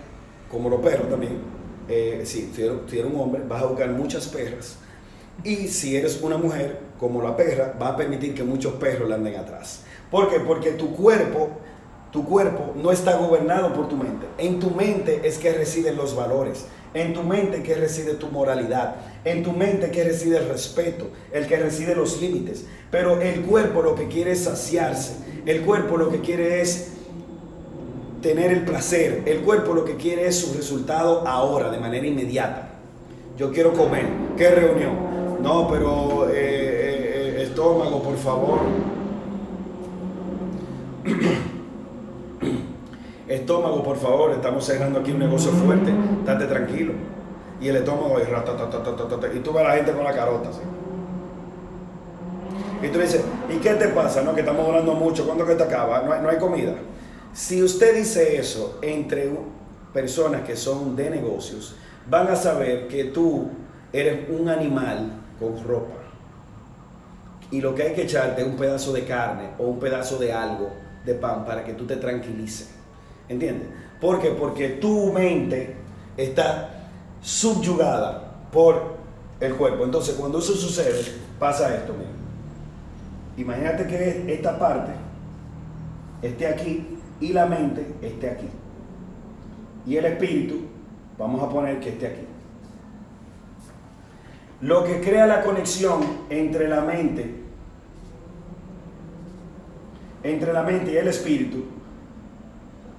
como 0.49 0.69
los 0.69 0.79
perros 0.81 1.09
también, 1.09 1.39
eh, 1.89 2.21
si, 2.25 2.51
si 2.53 2.61
eres 2.61 3.05
un 3.05 3.19
hombre, 3.19 3.43
vas 3.47 3.63
a 3.63 3.65
buscar 3.65 3.89
muchas 3.89 4.27
perras. 4.27 4.77
Y 5.43 5.67
si 5.67 5.95
eres 5.95 6.21
una 6.21 6.38
mujer, 6.38 6.79
como 6.99 7.21
la 7.21 7.35
perra, 7.35 7.73
va 7.81 7.89
a 7.89 7.97
permitir 7.97 8.33
que 8.33 8.43
muchos 8.43 8.73
perros 8.73 9.07
le 9.07 9.15
anden 9.15 9.35
atrás. 9.35 9.83
¿Por 10.09 10.29
qué? 10.29 10.39
Porque 10.39 10.71
tu 10.71 10.95
cuerpo, 10.95 11.49
tu 12.11 12.25
cuerpo 12.25 12.73
no 12.75 12.91
está 12.91 13.17
gobernado 13.17 13.73
por 13.73 13.88
tu 13.88 13.95
mente. 13.95 14.25
En 14.38 14.59
tu 14.59 14.71
mente 14.71 15.21
es 15.27 15.38
que 15.38 15.53
residen 15.53 15.95
los 15.95 16.15
valores. 16.15 16.65
En 16.93 17.13
tu 17.13 17.23
mente 17.23 17.61
que 17.61 17.75
reside 17.75 18.15
tu 18.15 18.27
moralidad. 18.27 18.95
En 19.28 19.43
tu 19.43 19.51
mente 19.51 19.91
que 19.91 20.05
reside 20.05 20.38
el 20.38 20.47
respeto. 20.47 21.09
El 21.34 21.47
que 21.47 21.57
reside 21.57 21.93
los 21.93 22.21
límites. 22.21 22.65
Pero 22.89 23.19
el 23.19 23.41
cuerpo 23.41 23.82
lo 23.82 23.93
que 23.93 24.07
quiere 24.07 24.32
es 24.32 24.45
saciarse. 24.45 25.17
El 25.45 25.63
cuerpo 25.63 25.97
lo 25.97 26.09
que 26.09 26.21
quiere 26.21 26.61
es 26.61 26.93
tener 28.21 28.53
el 28.53 28.63
placer. 28.63 29.23
El 29.25 29.41
cuerpo 29.41 29.73
lo 29.73 29.84
que 29.84 29.97
quiere 29.97 30.28
es 30.28 30.39
su 30.39 30.53
resultado 30.53 31.28
ahora, 31.28 31.69
de 31.69 31.78
manera 31.78 32.07
inmediata. 32.07 32.69
Yo 33.38 33.51
quiero 33.51 33.73
comer. 33.73 34.05
¿Qué 34.38 34.49
reunión? 34.49 34.93
No, 35.41 35.67
pero 35.67 36.30
eh, 36.30 36.34
eh, 36.34 37.43
estómago, 37.43 38.01
por 38.01 38.15
favor. 38.15 38.59
Estómago, 43.28 43.84
por 43.84 43.97
favor, 43.97 44.32
estamos 44.32 44.63
cerrando 44.63 45.01
aquí 45.01 45.11
un 45.11 45.19
negocio 45.19 45.51
fuerte. 45.51 45.91
Estate 46.21 46.45
tranquilo. 46.45 46.93
Y 47.60 47.70
el 47.70 47.78
estómago 47.78 48.20
es 48.20 48.30
ratatatatata, 48.30 49.34
y 49.34 49.39
tú 49.39 49.51
ves 49.51 49.66
a 49.66 49.70
la 49.70 49.76
gente 49.76 49.91
con 49.91 50.03
la 50.03 50.14
carota 50.14 50.49
así. 50.49 50.62
Y 52.82 52.89
tú 52.89 52.99
dices, 52.99 53.24
¿y 53.49 53.58
qué 53.58 53.74
te 53.74 53.88
pasa? 53.88 54.22
No, 54.22 54.36
que 54.36 54.41
estamos 54.41 54.68
hablando 54.68 54.93
mucho, 54.93 55.26
¿cuándo 55.26 55.45
que 55.45 55.55
te 55.55 55.64
acaba? 55.64 56.03
No 56.03 56.14
hay, 56.14 56.22
no 56.22 56.30
hay 56.30 56.38
comida. 56.38 56.74
Si 57.34 57.64
usted 57.64 57.95
dice 57.95 58.38
eso 58.38 58.78
entre 58.82 59.32
personas 59.93 60.41
que 60.41 60.55
son 60.55 60.95
de 60.95 61.10
negocios, 61.10 61.76
van 62.10 62.28
a 62.28 62.36
saber 62.36 62.88
que 62.88 63.05
tú 63.05 63.49
eres 63.91 64.30
un 64.30 64.49
animal 64.49 65.12
con 65.39 65.64
ropa. 65.64 65.95
Y 67.49 67.62
lo 67.62 67.74
que 67.74 67.84
hay 67.84 67.93
que 67.93 68.03
echarte 68.03 68.41
es 68.41 68.47
un 68.47 68.58
pedazo 68.58 68.91
de 68.93 69.05
carne 69.05 69.51
o 69.58 69.64
un 69.64 69.80
pedazo 69.80 70.18
de 70.18 70.34
algo 70.34 70.70
de 71.05 71.14
pan 71.14 71.45
para 71.45 71.64
que 71.64 71.74
tú 71.74 71.86
te 71.86 71.95
tranquilices. 71.95 72.70
¿Entiendes? 73.30 73.70
¿Por 73.99 74.22
qué? 74.22 74.30
Porque 74.30 74.70
tu 74.70 75.12
mente 75.12 75.76
está 76.18 76.76
subyugada 77.22 78.34
por 78.51 78.97
el 79.39 79.55
cuerpo. 79.55 79.84
Entonces, 79.84 80.15
cuando 80.15 80.39
eso 80.39 80.53
sucede, 80.53 81.03
pasa 81.39 81.76
esto. 81.76 81.93
Imagínate 83.38 83.86
que 83.88 84.34
esta 84.34 84.57
parte 84.57 84.91
esté 86.22 86.47
aquí 86.47 86.88
y 87.20 87.34
la 87.34 87.45
mente 87.45 87.95
esté 88.01 88.30
aquí. 88.30 88.47
Y 89.86 89.95
el 89.95 90.05
espíritu, 90.05 90.61
vamos 91.18 91.41
a 91.43 91.49
poner 91.49 91.80
que 91.80 91.89
esté 91.89 92.07
aquí. 92.07 92.26
Lo 94.61 94.84
que 94.84 95.01
crea 95.01 95.28
la 95.28 95.43
conexión 95.43 96.01
entre 96.30 96.68
la 96.68 96.82
mente, 96.82 97.43
entre 100.24 100.51
la 100.51 100.63
mente 100.63 100.93
y 100.93 100.97
el 100.97 101.07
espíritu, 101.07 101.63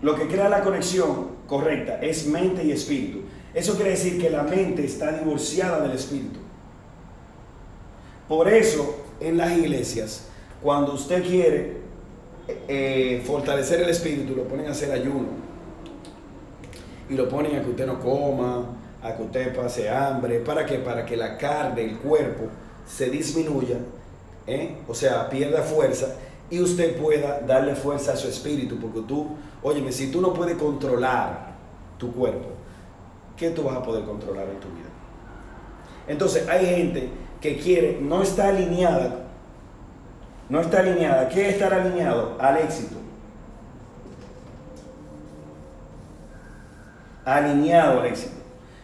lo 0.01 0.15
que 0.15 0.29
crea 0.29 0.49
la 0.49 0.63
conexión 0.63 1.39
correcta 1.49 1.99
es 2.01 2.29
mente 2.29 2.65
y 2.65 2.71
espíritu. 2.71 3.23
Eso 3.59 3.75
quiere 3.75 3.91
decir 3.91 4.21
que 4.21 4.31
la 4.31 4.45
mente 4.45 4.85
está 4.85 5.11
divorciada 5.11 5.81
del 5.81 5.91
espíritu. 5.91 6.39
Por 8.29 8.49
eso, 8.49 9.03
en 9.19 9.37
las 9.37 9.51
iglesias, 9.51 10.29
cuando 10.63 10.93
usted 10.93 11.25
quiere 11.27 11.79
eh, 12.69 13.21
fortalecer 13.27 13.81
el 13.81 13.89
espíritu, 13.89 14.37
lo 14.37 14.45
ponen 14.45 14.69
a 14.69 14.71
hacer 14.71 14.93
ayuno. 14.93 15.27
Y 17.11 17.15
lo 17.15 17.29
ponen 17.29 17.57
a 17.57 17.65
que 17.65 17.71
usted 17.71 17.85
no 17.85 17.99
coma, 17.99 18.77
a 19.03 19.17
que 19.17 19.23
usted 19.25 19.57
pase 19.57 19.91
hambre. 19.91 20.39
¿Para 20.39 20.65
qué? 20.65 20.79
Para 20.79 21.05
que 21.05 21.17
la 21.17 21.37
carne, 21.37 21.83
el 21.83 21.99
cuerpo, 21.99 22.45
se 22.87 23.11
disminuya, 23.11 23.79
¿eh? 24.47 24.77
o 24.87 24.95
sea, 24.95 25.29
pierda 25.29 25.63
fuerza 25.63 26.15
y 26.49 26.61
usted 26.61 26.97
pueda 26.97 27.41
darle 27.41 27.75
fuerza 27.75 28.13
a 28.13 28.17
su 28.17 28.29
espíritu. 28.29 28.79
Porque 28.79 29.01
tú, 29.01 29.27
óyeme, 29.65 29.91
si 29.91 30.13
tú 30.13 30.21
no 30.21 30.33
puedes 30.33 30.57
controlar 30.57 31.57
tu 31.99 32.13
cuerpo, 32.13 32.58
¿qué 33.39 33.51
tú 33.51 33.63
vas 33.63 33.77
a 33.77 33.83
poder 33.83 34.05
controlar 34.05 34.49
en 34.49 34.61
tu 34.61 34.69
vida? 34.69 34.89
Entonces, 36.07 36.49
hay 36.49 36.67
gente 36.67 37.09
que 37.41 37.57
quiere, 37.59 37.99
no 38.01 38.23
está 38.23 38.49
alineada, 38.49 39.25
no 40.49 40.61
está 40.61 40.81
alineada. 40.81 41.29
¿Qué 41.29 41.49
es 41.49 41.55
estar 41.55 41.73
alineado? 41.73 42.37
Al 42.41 42.57
éxito. 42.59 42.97
Alineado 47.25 48.01
al 48.01 48.07
éxito. 48.07 48.37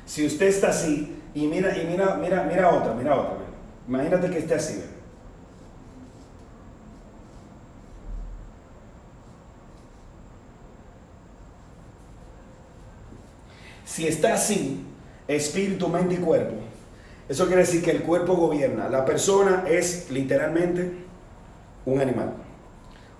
Si 0.04 0.26
usted 0.26 0.46
está 0.46 0.68
así, 0.68 1.18
y 1.34 1.46
mira, 1.46 1.76
y 1.76 1.86
mira, 1.86 2.16
mira, 2.20 2.44
mira 2.44 2.70
otra, 2.70 2.94
mira 2.94 3.18
otra. 3.18 3.38
Imagínate 3.88 4.30
que 4.30 4.38
esté 4.38 4.54
así. 4.54 4.84
Si 13.94 14.08
está 14.08 14.34
así, 14.34 14.80
espíritu, 15.28 15.86
mente 15.86 16.14
y 16.14 16.16
cuerpo, 16.16 16.54
eso 17.28 17.46
quiere 17.46 17.62
decir 17.62 17.80
que 17.80 17.92
el 17.92 18.02
cuerpo 18.02 18.34
gobierna. 18.34 18.88
La 18.88 19.04
persona 19.04 19.66
es 19.68 20.10
literalmente 20.10 20.90
un 21.86 22.00
animal. 22.00 22.32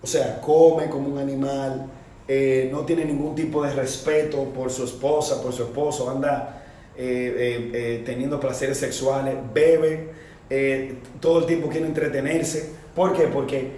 O 0.02 0.06
sea, 0.08 0.40
come 0.40 0.90
como 0.90 1.10
un 1.10 1.18
animal, 1.18 1.86
eh, 2.26 2.70
no 2.72 2.80
tiene 2.80 3.04
ningún 3.04 3.36
tipo 3.36 3.62
de 3.62 3.72
respeto 3.72 4.46
por 4.46 4.68
su 4.68 4.82
esposa, 4.82 5.40
por 5.40 5.52
su 5.52 5.62
esposo, 5.62 6.10
anda 6.10 6.64
eh, 6.96 7.70
eh, 7.72 8.02
teniendo 8.04 8.40
placeres 8.40 8.76
sexuales, 8.76 9.36
bebe, 9.54 10.10
todo 11.20 11.38
el 11.38 11.46
tiempo 11.46 11.68
quiere 11.68 11.86
entretenerse. 11.86 12.70
¿Por 12.96 13.12
qué? 13.12 13.28
Porque 13.28 13.70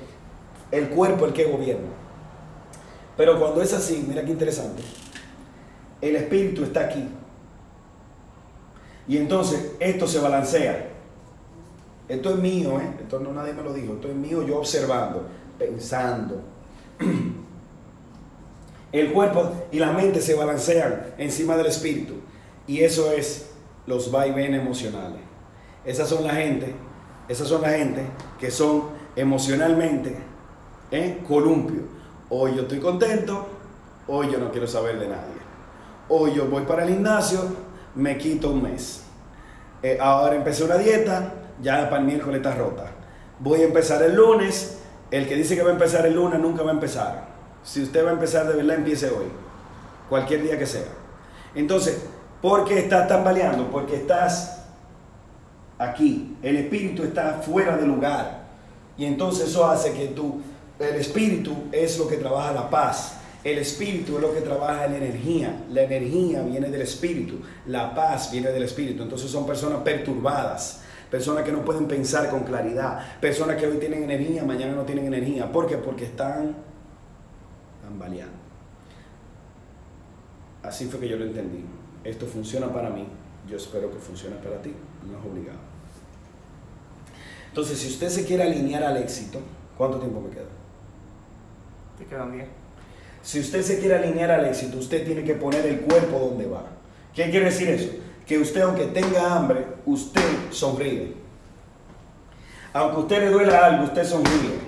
el 0.70 0.88
cuerpo 0.88 1.26
es 1.26 1.32
el 1.32 1.36
que 1.36 1.44
gobierna. 1.44 1.90
Pero 3.18 3.38
cuando 3.38 3.60
es 3.60 3.74
así, 3.74 4.02
mira 4.08 4.24
qué 4.24 4.30
interesante, 4.30 4.82
el 6.00 6.16
espíritu 6.16 6.64
está 6.64 6.80
aquí. 6.80 7.08
Y 9.08 9.16
entonces 9.18 9.72
esto 9.78 10.06
se 10.06 10.18
balancea. 10.18 10.90
Esto 12.08 12.30
es 12.30 12.36
mío, 12.36 12.80
¿eh? 12.80 12.88
esto 13.00 13.18
no 13.18 13.32
nadie 13.32 13.52
me 13.52 13.62
lo 13.62 13.72
dijo, 13.72 13.94
esto 13.94 14.08
es 14.08 14.14
mío 14.14 14.46
yo 14.46 14.58
observando, 14.58 15.26
pensando. 15.58 16.40
El 18.92 19.12
cuerpo 19.12 19.50
y 19.72 19.78
la 19.78 19.92
mente 19.92 20.20
se 20.20 20.34
balancean 20.34 21.14
encima 21.18 21.56
del 21.56 21.66
espíritu. 21.66 22.14
Y 22.66 22.80
eso 22.80 23.12
es 23.12 23.50
los 23.86 24.10
vaivenes 24.10 24.60
emocionales. 24.60 25.20
Esas 25.84 26.08
son 26.08 26.24
la 26.24 26.34
gente, 26.34 26.74
esas 27.28 27.48
son 27.48 27.62
la 27.62 27.70
gente 27.70 28.02
que 28.38 28.50
son 28.50 28.84
emocionalmente 29.16 30.16
¿eh? 30.90 31.22
columpio. 31.26 31.82
Hoy 32.28 32.54
yo 32.56 32.62
estoy 32.62 32.78
contento, 32.78 33.46
hoy 34.06 34.30
yo 34.32 34.38
no 34.38 34.50
quiero 34.50 34.66
saber 34.66 34.98
de 34.98 35.08
nadie. 35.08 35.45
Hoy 36.08 36.34
yo 36.34 36.46
voy 36.46 36.62
para 36.62 36.84
el 36.84 36.90
gimnasio, 36.90 37.40
me 37.96 38.16
quito 38.16 38.50
un 38.50 38.62
mes. 38.62 39.02
Eh, 39.82 39.98
ahora 40.00 40.36
empecé 40.36 40.62
una 40.62 40.76
dieta, 40.76 41.32
ya 41.60 41.90
para 41.90 42.00
el 42.00 42.06
miércoles 42.06 42.36
está 42.36 42.54
rota. 42.54 42.92
Voy 43.40 43.62
a 43.62 43.64
empezar 43.64 44.02
el 44.02 44.14
lunes, 44.14 44.78
el 45.10 45.26
que 45.26 45.34
dice 45.34 45.56
que 45.56 45.62
va 45.62 45.70
a 45.70 45.72
empezar 45.72 46.06
el 46.06 46.14
lunes 46.14 46.38
nunca 46.38 46.62
va 46.62 46.70
a 46.70 46.74
empezar. 46.74 47.26
Si 47.64 47.82
usted 47.82 48.04
va 48.04 48.10
a 48.10 48.12
empezar 48.12 48.46
de 48.46 48.54
verdad, 48.54 48.76
empiece 48.76 49.10
hoy, 49.10 49.26
cualquier 50.08 50.42
día 50.42 50.56
que 50.56 50.66
sea. 50.66 50.86
Entonces, 51.56 52.00
¿por 52.40 52.64
qué 52.64 52.78
estás 52.78 53.08
tambaleando? 53.08 53.68
Porque 53.72 53.96
estás 53.96 54.64
aquí, 55.76 56.36
el 56.40 56.56
espíritu 56.56 57.02
está 57.02 57.40
fuera 57.44 57.76
de 57.76 57.84
lugar. 57.84 58.46
Y 58.96 59.06
entonces 59.06 59.48
eso 59.48 59.68
hace 59.68 59.92
que 59.92 60.06
tú, 60.08 60.40
el 60.78 60.94
espíritu 60.94 61.64
es 61.72 61.98
lo 61.98 62.06
que 62.06 62.16
trabaja 62.16 62.52
la 62.52 62.70
paz, 62.70 63.16
el 63.46 63.58
espíritu 63.58 64.16
es 64.16 64.22
lo 64.22 64.34
que 64.34 64.40
trabaja 64.40 64.88
la 64.88 64.96
energía. 64.96 65.64
La 65.70 65.82
energía 65.82 66.42
viene 66.42 66.68
del 66.68 66.80
espíritu. 66.82 67.40
La 67.66 67.94
paz 67.94 68.32
viene 68.32 68.50
del 68.50 68.64
espíritu. 68.64 69.04
Entonces 69.04 69.30
son 69.30 69.46
personas 69.46 69.82
perturbadas. 69.82 70.82
Personas 71.08 71.44
que 71.44 71.52
no 71.52 71.64
pueden 71.64 71.86
pensar 71.86 72.28
con 72.28 72.42
claridad. 72.42 73.20
Personas 73.20 73.54
que 73.54 73.68
hoy 73.68 73.76
tienen 73.76 74.02
energía, 74.02 74.42
mañana 74.42 74.74
no 74.74 74.82
tienen 74.82 75.06
energía. 75.06 75.52
¿Por 75.52 75.68
qué? 75.68 75.76
Porque 75.76 76.06
están 76.06 76.56
tambaleando. 77.82 78.34
Así 80.64 80.86
fue 80.86 80.98
que 80.98 81.08
yo 81.08 81.16
lo 81.16 81.26
entendí. 81.26 81.64
Esto 82.02 82.26
funciona 82.26 82.72
para 82.72 82.90
mí. 82.90 83.06
Yo 83.48 83.58
espero 83.58 83.92
que 83.92 83.98
funcione 83.98 84.34
para 84.36 84.60
ti. 84.60 84.72
No 85.08 85.20
es 85.20 85.24
obligado. 85.24 85.60
Entonces, 87.50 87.78
si 87.78 87.90
usted 87.90 88.08
se 88.08 88.26
quiere 88.26 88.42
alinear 88.42 88.82
al 88.82 88.96
éxito, 88.96 89.38
¿cuánto 89.78 90.00
tiempo 90.00 90.20
me 90.20 90.30
queda? 90.30 90.48
Te 91.96 92.06
quedan 92.06 92.32
10. 92.32 92.65
Si 93.26 93.40
usted 93.40 93.60
se 93.62 93.80
quiere 93.80 93.96
alinear 93.96 94.30
al 94.30 94.44
éxito, 94.44 94.78
usted 94.78 95.04
tiene 95.04 95.24
que 95.24 95.34
poner 95.34 95.66
el 95.66 95.80
cuerpo 95.80 96.16
donde 96.16 96.46
va. 96.46 96.62
¿Qué 97.12 97.28
quiere 97.28 97.46
decir 97.46 97.68
eso? 97.70 97.88
Que 98.24 98.38
usted, 98.38 98.60
aunque 98.60 98.84
tenga 98.84 99.34
hambre, 99.34 99.66
usted 99.84 100.22
sonríe. 100.52 101.12
Aunque 102.72 103.00
usted 103.00 103.18
le 103.22 103.30
duela 103.30 103.66
algo, 103.66 103.82
usted 103.82 104.04
sonríe. 104.04 104.60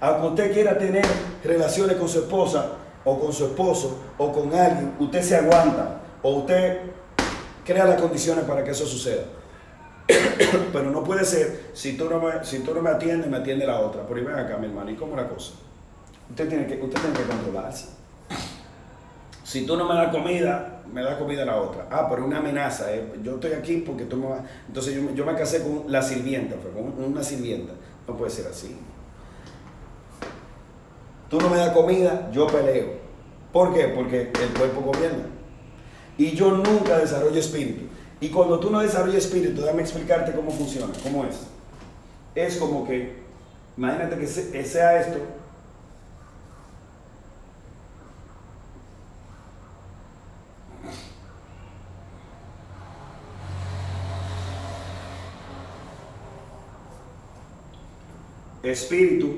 Aunque 0.00 0.26
usted 0.26 0.52
quiera 0.54 0.78
tener 0.78 1.04
relaciones 1.44 1.98
con 1.98 2.08
su 2.08 2.20
esposa 2.20 2.72
o 3.04 3.20
con 3.20 3.30
su 3.34 3.44
esposo 3.44 3.98
o 4.16 4.32
con 4.32 4.54
alguien, 4.54 4.94
usted 4.98 5.20
se 5.20 5.36
aguanta 5.36 6.00
o 6.22 6.30
usted 6.36 6.78
crea 7.62 7.84
las 7.84 8.00
condiciones 8.00 8.46
para 8.46 8.64
que 8.64 8.70
eso 8.70 8.86
suceda. 8.86 9.24
Pero 10.72 10.90
no 10.90 11.04
puede 11.04 11.26
ser, 11.26 11.72
si 11.74 11.94
tú 11.94 12.08
no 12.08 12.20
me, 12.20 12.42
si 12.42 12.60
tú 12.60 12.74
no 12.74 12.80
me 12.80 12.88
atiendes, 12.88 13.28
me 13.30 13.36
atiende 13.36 13.66
la 13.66 13.80
otra. 13.80 14.06
Por 14.06 14.16
ahí 14.16 14.24
ven 14.24 14.38
acá, 14.38 14.56
mi 14.56 14.64
hermano, 14.64 14.90
¿y 14.90 14.94
cómo 14.96 15.14
la 15.14 15.28
cosa? 15.28 15.52
Usted 16.30 16.48
tiene 16.48 16.66
que, 16.66 16.80
usted 16.82 17.00
tiene 17.00 17.16
que 17.16 17.24
controlarse. 17.24 17.88
Si 19.44 19.66
tú 19.66 19.76
no 19.76 19.86
me 19.86 19.94
das 19.94 20.08
comida, 20.08 20.82
me 20.92 21.02
da 21.02 21.18
comida 21.18 21.44
la 21.44 21.56
otra. 21.60 21.86
Ah, 21.90 22.06
pero 22.08 22.24
una 22.24 22.38
amenaza. 22.38 22.92
Eh. 22.94 23.20
Yo 23.22 23.34
estoy 23.34 23.52
aquí 23.52 23.84
porque 23.86 24.04
tú 24.04 24.16
me 24.16 24.28
vas... 24.28 24.40
Entonces 24.66 24.94
yo, 24.94 25.14
yo, 25.14 25.24
me 25.24 25.34
casé 25.34 25.62
con 25.62 25.84
la 25.88 26.02
sirvienta, 26.02 26.56
con 26.56 27.04
una 27.04 27.22
sirvienta. 27.22 27.72
No 28.08 28.16
puede 28.16 28.30
ser 28.30 28.46
así. 28.46 28.76
Tú 31.28 31.40
no 31.40 31.48
me 31.48 31.56
das 31.58 31.70
comida, 31.70 32.30
yo 32.32 32.46
peleo. 32.46 33.04
¿Por 33.52 33.72
qué? 33.74 33.88
Porque 33.88 34.22
el 34.22 34.58
cuerpo 34.58 34.80
gobierna. 34.80 35.26
Y 36.16 36.32
yo 36.32 36.50
nunca 36.50 36.98
desarrollo 36.98 37.38
espíritu. 37.38 37.84
Y 38.20 38.30
cuando 38.30 38.58
tú 38.58 38.70
no 38.70 38.80
desarrollas 38.80 39.24
espíritu, 39.24 39.60
déjame 39.60 39.82
explicarte 39.82 40.32
cómo 40.32 40.50
funciona, 40.50 40.92
cómo 41.02 41.24
es. 41.24 41.40
Es 42.34 42.56
como 42.56 42.86
que, 42.86 43.16
imagínate 43.76 44.16
que 44.16 44.26
sea 44.26 45.00
esto, 45.00 45.18
espíritu, 58.64 59.36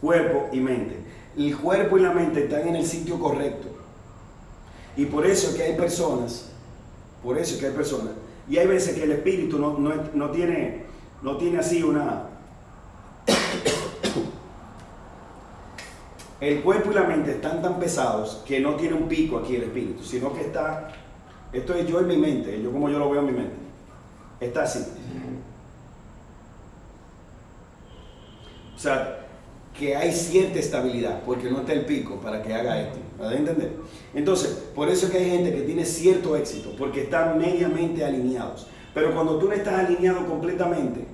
cuerpo 0.00 0.48
y 0.52 0.60
mente. 0.60 0.96
El 1.36 1.56
cuerpo 1.56 1.98
y 1.98 2.02
la 2.02 2.12
mente 2.12 2.44
están 2.44 2.68
en 2.68 2.76
el 2.76 2.86
sitio 2.86 3.18
correcto. 3.18 3.68
Y 4.96 5.06
por 5.06 5.26
eso 5.26 5.56
que 5.56 5.62
hay 5.62 5.76
personas, 5.76 6.50
por 7.22 7.38
eso 7.38 7.58
que 7.58 7.66
hay 7.66 7.72
personas, 7.72 8.12
y 8.48 8.56
hay 8.58 8.66
veces 8.66 8.96
que 8.96 9.04
el 9.04 9.12
espíritu 9.12 9.58
no, 9.58 10.30
tiene, 10.30 10.84
no 11.22 11.36
tiene 11.36 11.58
así 11.58 11.82
una... 11.82 12.24
El 16.40 16.60
cuerpo 16.62 16.92
y 16.92 16.94
la 16.94 17.02
mente 17.02 17.32
están 17.32 17.60
tan 17.60 17.80
pesados 17.80 18.44
que 18.46 18.60
no 18.60 18.76
tiene 18.76 18.94
un 18.94 19.08
pico 19.08 19.38
aquí 19.38 19.56
el 19.56 19.64
espíritu, 19.64 20.04
sino 20.04 20.32
que 20.32 20.42
está, 20.42 20.92
esto 21.52 21.74
es 21.74 21.84
yo 21.88 21.98
en 21.98 22.06
mi 22.06 22.16
mente, 22.16 22.62
yo 22.62 22.70
como 22.70 22.88
yo 22.88 23.00
lo 23.00 23.10
veo 23.10 23.22
en 23.22 23.26
mi 23.26 23.32
mente, 23.32 23.56
está 24.38 24.62
así. 24.62 24.84
O 28.78 28.80
sea, 28.80 29.26
que 29.76 29.96
hay 29.96 30.12
cierta 30.12 30.60
estabilidad, 30.60 31.22
porque 31.26 31.50
no 31.50 31.58
está 31.58 31.72
el 31.72 31.84
pico 31.84 32.20
para 32.20 32.40
que 32.40 32.54
haga 32.54 32.80
esto. 32.80 32.98
¿Me 33.18 33.34
entender? 33.34 33.72
Entonces, 34.14 34.50
por 34.72 34.88
eso 34.88 35.06
es 35.06 35.12
que 35.12 35.18
hay 35.18 35.30
gente 35.30 35.52
que 35.52 35.62
tiene 35.62 35.84
cierto 35.84 36.36
éxito, 36.36 36.72
porque 36.78 37.02
están 37.02 37.38
mediamente 37.38 38.04
alineados. 38.04 38.68
Pero 38.94 39.12
cuando 39.12 39.36
tú 39.38 39.48
no 39.48 39.52
estás 39.52 39.84
alineado 39.84 40.24
completamente, 40.28 41.04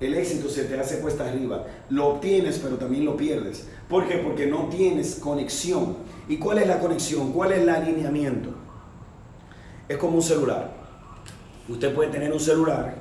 el 0.00 0.14
éxito 0.14 0.48
se 0.48 0.64
te 0.64 0.78
hace 0.78 0.98
cuesta 0.98 1.28
arriba. 1.28 1.64
Lo 1.88 2.08
obtienes, 2.08 2.58
pero 2.58 2.78
también 2.78 3.04
lo 3.04 3.16
pierdes. 3.16 3.68
¿Por 3.88 4.08
qué? 4.08 4.16
Porque 4.16 4.48
no 4.48 4.64
tienes 4.64 5.14
conexión. 5.14 5.98
¿Y 6.28 6.38
cuál 6.38 6.58
es 6.58 6.66
la 6.66 6.80
conexión? 6.80 7.32
¿Cuál 7.32 7.52
es 7.52 7.60
el 7.60 7.68
alineamiento? 7.68 8.50
Es 9.88 9.98
como 9.98 10.16
un 10.16 10.22
celular. 10.22 10.72
Usted 11.68 11.94
puede 11.94 12.10
tener 12.10 12.32
un 12.32 12.40
celular, 12.40 12.94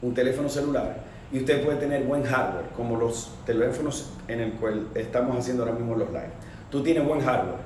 un 0.00 0.14
teléfono 0.14 0.48
celular, 0.48 1.05
y 1.32 1.38
usted 1.38 1.64
puede 1.64 1.78
tener 1.78 2.04
buen 2.04 2.22
hardware, 2.24 2.66
como 2.76 2.96
los 2.96 3.30
teléfonos 3.44 4.10
en 4.28 4.40
el 4.40 4.52
cual 4.52 4.88
estamos 4.94 5.36
haciendo 5.36 5.64
ahora 5.64 5.74
mismo 5.74 5.96
los 5.96 6.08
live. 6.08 6.30
Tú 6.70 6.82
tienes 6.82 7.04
buen 7.06 7.20
hardware 7.20 7.60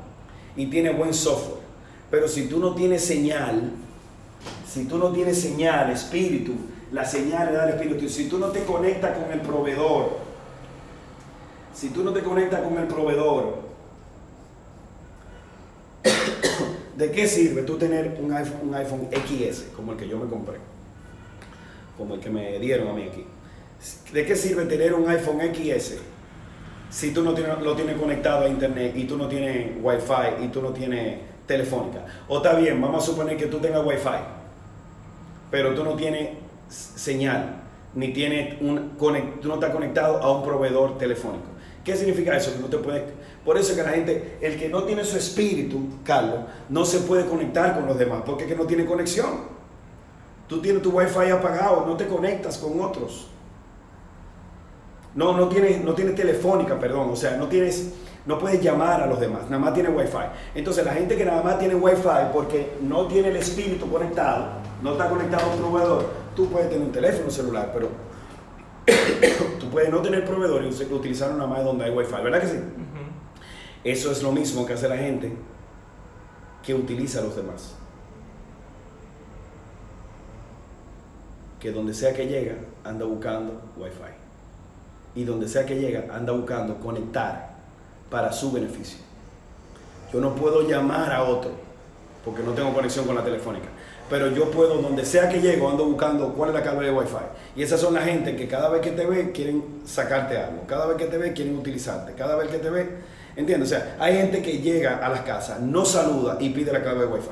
y 0.57 0.67
tienes 0.67 0.97
buen 0.97 1.13
software, 1.13 1.61
pero 2.11 2.27
si 2.27 2.49
tú 2.49 2.59
no 2.59 2.75
tienes 2.75 3.05
señal, 3.05 3.71
si 4.67 4.87
tú 4.87 4.99
no 4.99 5.13
tienes 5.13 5.41
señal, 5.41 5.91
espíritu, 5.91 6.55
la 6.93 7.05
señal 7.05 7.49
le 7.49 7.53
da 7.53 7.69
el 7.69 7.75
espíritu, 7.75 8.09
si 8.09 8.29
tú 8.29 8.39
no 8.39 8.47
te 8.47 8.65
conectas 8.65 9.17
con 9.19 9.31
el 9.31 9.41
proveedor, 9.41 10.19
si 11.75 11.91
tú 11.91 12.03
no 12.03 12.13
te 12.13 12.23
conectas 12.23 12.63
con 12.63 12.79
el 12.79 12.87
proveedor, 12.87 13.59
¿de 16.97 17.11
qué 17.11 17.29
sirve 17.29 17.63
tú 17.63 17.77
tener 17.77 18.19
un 18.21 18.33
iPhone, 18.33 18.69
un 18.69 18.75
iPhone 18.75 19.09
XS 19.13 19.69
como 19.77 19.93
el 19.93 19.99
que 19.99 20.09
yo 20.09 20.19
me 20.19 20.29
compré? 20.29 20.57
Como 21.99 22.15
el 22.15 22.21
que 22.21 22.31
me 22.31 22.59
dieron 22.59 22.89
a 22.89 22.93
mí 22.95 23.03
aquí. 23.03 23.27
¿De 24.13 24.27
qué 24.27 24.37
sirve 24.37 24.67
tener 24.67 24.93
un 24.95 25.09
iPhone 25.09 25.39
XS 25.41 25.99
si 26.91 27.13
tú 27.13 27.23
no 27.23 27.33
tienes, 27.33 27.61
lo 27.61 27.75
tienes 27.75 27.97
conectado 27.97 28.45
a 28.45 28.49
internet 28.49 28.93
y 28.97 29.05
tú 29.05 29.17
no 29.17 29.29
tienes 29.29 29.77
Wi-Fi 29.81 30.45
y 30.45 30.49
tú 30.49 30.61
no 30.61 30.71
tienes 30.71 31.21
telefónica? 31.47 32.05
O 32.29 32.39
está 32.39 32.55
bien, 32.55 32.81
vamos 32.81 33.05
a 33.05 33.07
suponer 33.07 33.37
que 33.37 33.47
tú 33.47 33.59
tengas 33.59 33.85
Wi-Fi, 33.87 34.19
pero 35.51 35.75
tú 35.75 35.85
no 35.85 35.95
tienes 35.95 36.31
señal, 36.69 37.63
ni 37.95 38.13
tienes 38.13 38.61
un, 38.61 38.97
tú 38.99 39.49
no 39.49 39.55
estás 39.55 39.71
conectado 39.71 40.19
a 40.19 40.31
un 40.37 40.43
proveedor 40.43 40.99
telefónico. 40.99 41.47
¿Qué 41.85 41.97
significa 41.97 42.37
eso? 42.37 42.53
Que 42.53 42.59
no 42.59 42.67
te 42.67 42.79
puedes, 42.79 43.05
por 43.45 43.57
eso 43.57 43.75
que 43.75 43.83
la 43.83 43.91
gente, 43.91 44.39
el 44.41 44.59
que 44.59 44.69
no 44.69 44.83
tiene 44.83 45.05
su 45.05 45.17
espíritu, 45.17 45.81
Carlos, 46.05 46.41
no 46.69 46.85
se 46.85 46.99
puede 47.01 47.25
conectar 47.25 47.75
con 47.75 47.87
los 47.87 47.99
demás, 47.99 48.23
porque 48.27 48.45
es 48.45 48.51
que 48.51 48.57
no 48.57 48.67
tiene 48.67 48.85
conexión. 48.85 49.61
Tú 50.47 50.61
tienes 50.61 50.83
tu 50.83 50.91
Wi-Fi 50.91 51.31
apagado, 51.31 51.87
no 51.87 51.97
te 51.97 52.07
conectas 52.07 52.59
con 52.59 52.81
otros. 52.81 53.29
No, 55.15 55.37
no 55.37 55.49
tienes, 55.49 55.83
no 55.83 55.95
tienes 55.95 56.15
telefónica, 56.15 56.79
perdón, 56.79 57.11
o 57.11 57.17
sea, 57.17 57.37
no 57.37 57.49
tienes, 57.49 57.95
no 58.27 58.39
puedes 58.39 58.63
llamar 58.63 59.03
a 59.03 59.07
los 59.07 59.19
demás, 59.19 59.43
nada 59.45 59.59
más 59.59 59.75
tiene 59.75 59.89
wifi. 59.89 60.19
Entonces 60.55 60.85
la 60.85 60.93
gente 60.93 61.17
que 61.17 61.25
nada 61.25 61.43
más 61.43 61.59
tiene 61.59 61.75
wifi 61.75 62.31
porque 62.33 62.75
no 62.81 63.07
tiene 63.07 63.29
el 63.29 63.37
espíritu 63.37 63.91
conectado, 63.91 64.47
no 64.83 64.93
está 64.93 65.09
conectado 65.09 65.51
a 65.51 65.55
un 65.55 65.59
proveedor, 65.61 66.07
tú 66.37 66.49
puedes 66.49 66.71
tener 66.71 66.87
un 66.87 66.93
teléfono 66.93 67.29
celular, 67.29 67.73
pero 67.75 67.89
tú 69.59 69.69
puedes 69.69 69.91
no 69.91 70.01
tener 70.01 70.25
proveedor 70.25 70.65
y 70.65 70.95
utilizar 70.95 71.33
una 71.33 71.47
más 71.47 71.65
donde 71.65 71.87
hay 71.87 71.91
wifi, 71.91 72.23
¿verdad 72.23 72.41
que 72.41 72.47
sí? 72.47 72.59
Eso 73.83 74.13
es 74.13 74.23
lo 74.23 74.31
mismo 74.31 74.65
que 74.65 74.75
hace 74.75 74.89
la 74.89 74.97
gente 74.97 75.33
que 76.63 76.75
utiliza 76.75 77.19
a 77.19 77.23
los 77.23 77.35
demás. 77.35 77.75
Que 81.59 81.73
donde 81.73 81.95
sea 81.95 82.13
que 82.15 82.27
llega, 82.27 82.57
anda 82.85 83.07
buscando 83.07 83.61
wifi 83.77 84.20
y 85.15 85.25
donde 85.25 85.49
sea 85.49 85.67
que 85.67 85.79
llega, 85.79 86.15
anda 86.15 86.33
buscando 86.33 86.77
conectar 86.79 87.55
para 88.11 88.33
su 88.33 88.53
beneficio. 88.53 88.99
Yo 90.13 90.21
no 90.21 90.35
puedo 90.35 90.69
llamar 90.69 91.13
a 91.13 91.25
otro 91.25 91.53
porque 92.25 92.43
no 92.43 92.53
tengo 92.53 92.73
conexión 92.73 93.07
con 93.07 93.15
la 93.15 93.25
telefónica. 93.25 93.69
Pero 94.09 94.29
yo 94.33 94.51
puedo, 94.51 94.83
donde 94.83 95.05
sea 95.05 95.29
que 95.29 95.41
llego, 95.41 95.71
ando 95.71 95.85
buscando 95.85 96.35
cuál 96.35 96.51
es 96.51 96.57
la 96.57 96.63
clave 96.63 96.87
de 96.87 96.93
Wi-Fi. 96.93 97.57
Y 97.57 97.63
esas 97.63 97.81
son 97.81 97.95
la 97.95 98.03
gente 98.03 98.35
que 98.35 98.49
cada 98.49 98.69
vez 98.69 98.83
que 98.83 98.91
te 98.91 99.07
ve 99.07 99.31
quieren 99.31 99.83
sacarte 99.85 100.37
algo. 100.37 100.65
Cada 100.67 100.87
vez 100.87 100.97
que 100.97 101.07
te 101.07 101.17
ve 101.17 101.33
quieren 101.33 101.57
utilizarte. 101.57 102.15
Cada 102.15 102.35
vez 102.35 102.49
que 102.49 102.59
te 102.59 102.71
ve, 102.71 102.89
¿entiendes? 103.37 103.71
O 103.71 103.75
sea, 103.75 103.97
hay 104.01 104.17
gente 104.17 104.43
que 104.43 104.59
llega 104.59 104.99
a 104.99 105.09
las 105.09 105.21
casas, 105.21 105.61
no 105.61 105.85
saluda 105.85 106.37
y 106.41 106.51
pide 106.51 106.73
la 106.73 106.83
clave 106.83 107.01
de 107.01 107.07
Wi-Fi. 107.07 107.31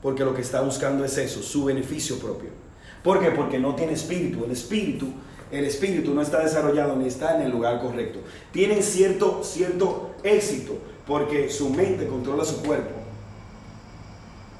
Porque 0.00 0.24
lo 0.24 0.34
que 0.34 0.40
está 0.40 0.62
buscando 0.62 1.04
es 1.04 1.18
eso, 1.18 1.42
su 1.42 1.64
beneficio 1.64 2.18
propio. 2.18 2.63
¿Por 3.04 3.20
qué? 3.20 3.30
Porque 3.30 3.58
no 3.58 3.74
tiene 3.74 3.92
espíritu. 3.92 4.44
El 4.44 4.50
espíritu, 4.50 5.08
el 5.52 5.66
espíritu 5.66 6.14
no 6.14 6.22
está 6.22 6.40
desarrollado 6.40 6.96
ni 6.96 7.06
está 7.06 7.36
en 7.36 7.42
el 7.42 7.52
lugar 7.52 7.80
correcto. 7.80 8.20
Tienen 8.50 8.82
cierto, 8.82 9.44
cierto 9.44 10.14
éxito 10.24 10.78
porque 11.06 11.50
su 11.50 11.68
mente 11.68 12.06
controla 12.06 12.44
su 12.46 12.62
cuerpo. 12.62 12.94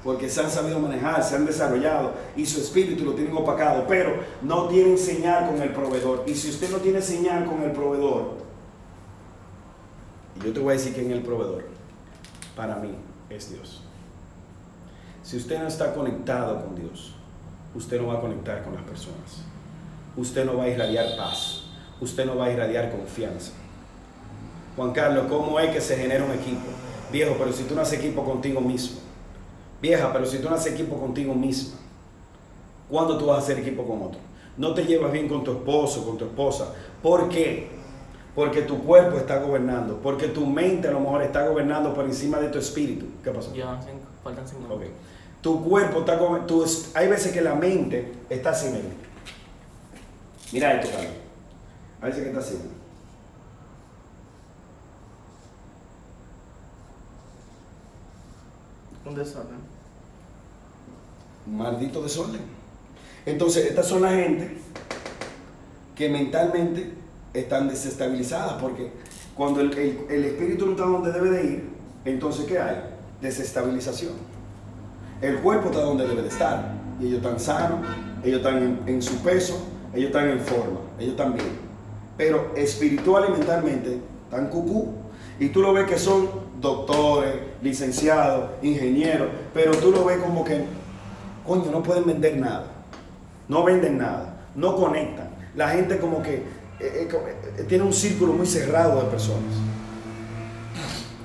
Porque 0.03 0.29
se 0.29 0.41
han 0.41 0.51
sabido 0.51 0.79
manejar, 0.79 1.23
se 1.23 1.35
han 1.35 1.47
desarrollado 1.47 2.13
y 2.35 2.45
su 2.45 2.61
espíritu 2.61 3.03
lo 3.03 3.13
tienen 3.13 3.35
opacado, 3.35 3.85
pero 3.87 4.19
no 4.43 4.67
tienen 4.67 4.99
señal 4.99 5.47
con 5.47 5.59
el 5.59 5.73
proveedor. 5.73 6.23
Y 6.27 6.35
si 6.35 6.51
usted 6.51 6.69
no 6.69 6.77
tiene 6.77 7.01
señal 7.01 7.45
con 7.45 7.63
el 7.63 7.71
proveedor, 7.71 8.35
yo 10.43 10.53
te 10.53 10.59
voy 10.59 10.69
a 10.69 10.77
decir 10.77 10.93
que 10.93 11.01
en 11.01 11.09
el 11.09 11.23
proveedor, 11.23 11.65
para 12.55 12.75
mí, 12.75 12.91
es 13.31 13.49
Dios. 13.49 13.81
Si 15.23 15.37
usted 15.37 15.59
no 15.59 15.67
está 15.67 15.95
conectado 15.95 16.63
con 16.63 16.75
Dios, 16.75 17.15
usted 17.75 18.01
no 18.01 18.07
va 18.07 18.15
a 18.15 18.21
conectar 18.21 18.63
con 18.63 18.73
las 18.73 18.83
personas. 18.83 19.43
Usted 20.17 20.45
no 20.45 20.57
va 20.57 20.63
a 20.63 20.69
irradiar 20.69 21.17
paz. 21.17 21.63
Usted 21.99 22.25
no 22.25 22.37
va 22.37 22.45
a 22.45 22.51
irradiar 22.51 22.89
confianza. 22.91 23.51
Juan 24.75 24.91
Carlos, 24.91 25.25
¿cómo 25.29 25.59
es 25.59 25.71
que 25.71 25.81
se 25.81 25.95
genera 25.97 26.23
un 26.23 26.31
equipo? 26.31 26.67
Viejo, 27.11 27.35
pero 27.37 27.51
si 27.51 27.63
tú 27.63 27.75
no 27.75 27.81
haces 27.81 27.99
equipo 27.99 28.23
contigo 28.23 28.61
mismo. 28.61 28.99
Vieja, 29.81 30.11
pero 30.11 30.25
si 30.25 30.39
tú 30.39 30.49
no 30.49 30.55
haces 30.55 30.73
equipo 30.73 30.99
contigo 30.99 31.33
misma, 31.33 31.77
¿cuándo 32.89 33.17
tú 33.17 33.27
vas 33.27 33.37
a 33.37 33.39
hacer 33.39 33.59
equipo 33.59 33.85
con 33.85 34.01
otro? 34.01 34.19
No 34.57 34.73
te 34.73 34.85
llevas 34.85 35.11
bien 35.11 35.27
con 35.27 35.43
tu 35.43 35.51
esposo, 35.51 36.05
con 36.05 36.17
tu 36.17 36.25
esposa. 36.25 36.73
¿Por 37.01 37.29
qué? 37.29 37.69
Porque 38.33 38.63
tu 38.63 38.83
cuerpo 38.83 39.17
está 39.17 39.39
gobernando, 39.39 39.99
porque 40.01 40.27
tu 40.27 40.45
mente 40.45 40.87
a 40.87 40.91
lo 40.91 40.99
mejor 41.01 41.21
está 41.21 41.47
gobernando 41.47 41.93
por 41.93 42.05
encima 42.05 42.39
de 42.39 42.49
tu 42.49 42.57
espíritu. 42.57 43.05
¿Qué 43.23 43.31
pasó? 43.31 43.53
Ya, 43.53 43.79
faltan 44.23 44.47
cinco 44.47 44.73
okay 44.73 44.91
tu 45.45 45.63
cuerpo 45.63 45.99
está 45.99 46.17
como... 46.17 46.43
hay 46.95 47.07
veces 47.07 47.31
que 47.31 47.39
la 47.39 47.53
mente 47.53 48.13
está 48.31 48.49
así, 48.49 48.71
mira. 50.51 50.73
esto, 50.81 50.89
Carlos. 50.89 51.13
Hay 52.01 52.09
veces 52.09 52.23
que 52.23 52.29
está 52.29 52.39
así. 52.39 52.55
Un 59.05 59.13
desorden. 59.13 59.59
Maldito 61.45 62.01
desorden. 62.01 62.41
Entonces, 63.27 63.67
estas 63.67 63.87
son 63.87 64.01
la 64.01 64.13
gente 64.13 64.57
que 65.93 66.09
mentalmente 66.09 66.91
están 67.35 67.67
desestabilizadas 67.67 68.53
porque 68.53 68.91
cuando 69.35 69.61
el, 69.61 69.77
el 70.09 70.25
espíritu 70.25 70.65
no 70.65 70.71
está 70.71 70.85
donde 70.85 71.11
debe 71.11 71.29
de 71.29 71.43
ir, 71.45 71.69
entonces 72.03 72.45
¿qué 72.45 72.57
hay? 72.57 72.77
Desestabilización. 73.21 74.24
El 75.21 75.37
cuerpo 75.37 75.69
está 75.69 75.81
donde 75.81 76.07
debe 76.07 76.21
de 76.21 76.27
estar. 76.27 76.73
Y 76.99 77.07
ellos 77.07 77.17
están 77.17 77.39
sanos, 77.39 77.79
ellos 78.23 78.37
están 78.37 78.79
en, 78.85 79.01
su 79.01 79.17
peso, 79.17 79.67
ellos 79.93 80.07
están 80.07 80.29
en 80.29 80.39
forma, 80.39 80.79
ellos 80.97 81.11
están 81.11 81.33
bien. 81.33 81.47
Pero 82.17 82.51
espiritual 82.55 83.25
y 83.29 83.31
mentalmente 83.33 83.99
están 84.25 84.47
cucú. 84.47 84.93
Y 85.39 85.49
tú 85.49 85.61
lo 85.61 85.73
ves 85.73 85.85
que 85.85 85.97
son 85.97 86.29
doctores, 86.61 87.33
licenciados, 87.61 88.51
ingenieros, 88.61 89.27
pero 89.53 89.73
tú 89.73 89.91
lo 89.91 90.05
ves 90.05 90.17
como 90.19 90.43
que, 90.45 90.63
coño, 91.45 91.69
no 91.71 91.83
pueden 91.83 92.05
vender 92.05 92.37
nada. 92.37 92.67
No 93.47 93.63
venden 93.63 93.97
nada, 93.97 94.37
no 94.55 94.75
conectan. 94.75 95.29
La 95.55 95.69
gente 95.69 95.99
como 95.99 96.21
que 96.23 96.35
eh, 96.35 96.41
eh, 96.79 97.09
eh, 97.57 97.63
tiene 97.67 97.83
un 97.83 97.93
círculo 97.93 98.33
muy 98.33 98.47
cerrado 98.47 99.01
de 99.01 99.09
personas. 99.09 99.53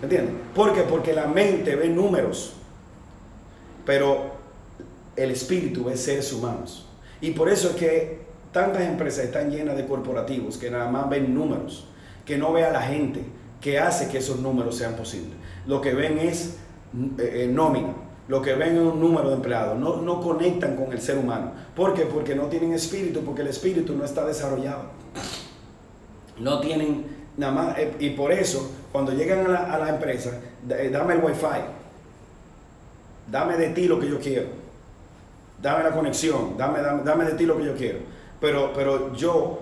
¿Entiendes? 0.02 0.34
¿Por 0.54 0.72
qué? 0.72 0.82
Porque 0.82 1.12
la 1.12 1.26
mente 1.26 1.76
ve 1.76 1.88
números 1.88 2.59
pero 3.84 4.32
el 5.16 5.30
espíritu 5.30 5.88
es 5.90 6.00
seres 6.02 6.32
humanos. 6.32 6.86
Y 7.20 7.32
por 7.32 7.48
eso 7.48 7.70
es 7.70 7.76
que 7.76 8.20
tantas 8.52 8.82
empresas 8.82 9.24
están 9.26 9.50
llenas 9.50 9.76
de 9.76 9.86
corporativos 9.86 10.56
que 10.56 10.70
nada 10.70 10.90
más 10.90 11.08
ven 11.08 11.34
números, 11.34 11.86
que 12.24 12.38
no 12.38 12.52
ve 12.52 12.64
a 12.64 12.70
la 12.70 12.82
gente 12.82 13.22
que 13.60 13.78
hace 13.78 14.08
que 14.08 14.18
esos 14.18 14.40
números 14.40 14.76
sean 14.76 14.94
posibles. 14.94 15.32
Lo 15.66 15.80
que 15.80 15.92
ven 15.92 16.18
es 16.18 16.56
eh, 17.18 17.44
eh, 17.44 17.48
nómina, 17.52 17.94
lo 18.28 18.40
que 18.40 18.54
ven 18.54 18.76
es 18.76 18.80
un 18.82 18.98
número 19.00 19.28
de 19.28 19.34
empleados, 19.34 19.78
no, 19.78 19.96
no 19.96 20.20
conectan 20.20 20.76
con 20.76 20.92
el 20.92 21.00
ser 21.00 21.18
humano. 21.18 21.52
¿Por 21.76 21.92
qué? 21.94 22.02
Porque 22.06 22.34
no 22.34 22.44
tienen 22.44 22.72
espíritu, 22.72 23.20
porque 23.20 23.42
el 23.42 23.48
espíritu 23.48 23.94
no 23.94 24.04
está 24.04 24.24
desarrollado. 24.24 24.84
no 26.38 26.60
tienen 26.60 27.04
nada 27.36 27.52
más, 27.52 27.78
eh, 27.78 27.92
y 28.00 28.10
por 28.10 28.32
eso, 28.32 28.70
cuando 28.92 29.12
llegan 29.12 29.44
a 29.46 29.48
la, 29.48 29.84
a 29.84 29.88
empresa, 29.90 30.40
da- 30.66 30.76
dame 30.90 31.14
el 31.14 31.20
wifi, 31.24 31.46
dame 33.30 33.56
de 33.56 33.68
ti 33.70 33.86
lo 33.86 33.98
que 34.00 34.08
yo 34.08 34.18
quiero, 34.18 34.48
dame 35.60 35.84
la 35.84 35.92
conexión, 35.92 36.56
dame, 36.56 36.80
dame, 36.80 37.02
dame 37.04 37.24
de 37.24 37.32
ti 37.32 37.46
lo 37.46 37.56
que 37.56 37.64
yo 37.64 37.74
quiero. 37.76 37.98
Pero, 38.40 38.72
pero 38.74 39.14
yo 39.14 39.60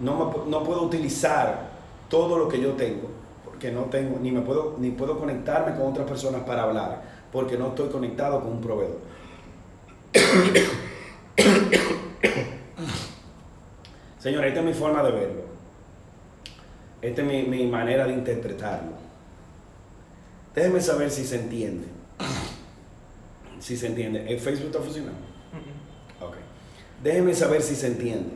no, 0.00 0.44
no 0.46 0.62
puedo 0.62 0.82
utilizar 0.82 1.70
todo 2.08 2.38
lo 2.38 2.48
que 2.48 2.60
yo 2.60 2.72
tengo, 2.72 3.08
porque 3.44 3.70
no 3.70 3.84
tengo, 3.84 4.18
ni 4.20 4.30
me 4.30 4.42
puedo, 4.42 4.76
ni 4.78 4.90
puedo 4.90 5.18
conectarme 5.18 5.76
con 5.76 5.88
otras 5.88 6.06
personas 6.06 6.42
para 6.42 6.64
hablar, 6.64 7.02
porque 7.32 7.56
no 7.56 7.68
estoy 7.68 7.88
conectado 7.88 8.40
con 8.40 8.52
un 8.52 8.60
proveedor. 8.60 8.98
Señores, 14.18 14.48
esta 14.48 14.60
es 14.60 14.66
mi 14.66 14.74
forma 14.74 15.02
de 15.02 15.12
verlo. 15.12 15.42
Esta 17.00 17.22
es 17.22 17.28
mi, 17.28 17.42
mi 17.44 17.66
manera 17.66 18.06
de 18.06 18.12
interpretarlo. 18.12 18.92
Déjenme 20.54 20.80
saber 20.80 21.10
si 21.10 21.24
se 21.24 21.36
entiende. 21.36 21.86
Si 23.60 23.76
se 23.76 23.88
entiende. 23.88 24.24
¿El 24.28 24.38
Facebook 24.38 24.66
está 24.66 24.80
funcionando? 24.80 25.20
Ok. 26.20 26.36
Déjenme 27.02 27.34
saber 27.34 27.62
si 27.62 27.74
se 27.74 27.88
entiende. 27.88 28.30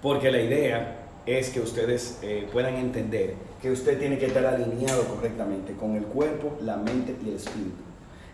Porque 0.00 0.30
la 0.30 0.40
idea 0.40 1.02
es 1.26 1.50
que 1.50 1.60
ustedes 1.60 2.18
eh, 2.22 2.48
puedan 2.52 2.74
entender 2.74 3.34
que 3.60 3.70
usted 3.70 3.98
tiene 3.98 4.18
que 4.18 4.26
estar 4.26 4.44
alineado 4.44 5.04
correctamente 5.04 5.74
con 5.74 5.94
el 5.94 6.02
cuerpo, 6.02 6.58
la 6.62 6.76
mente 6.76 7.14
y 7.24 7.28
el 7.28 7.36
espíritu. 7.36 7.82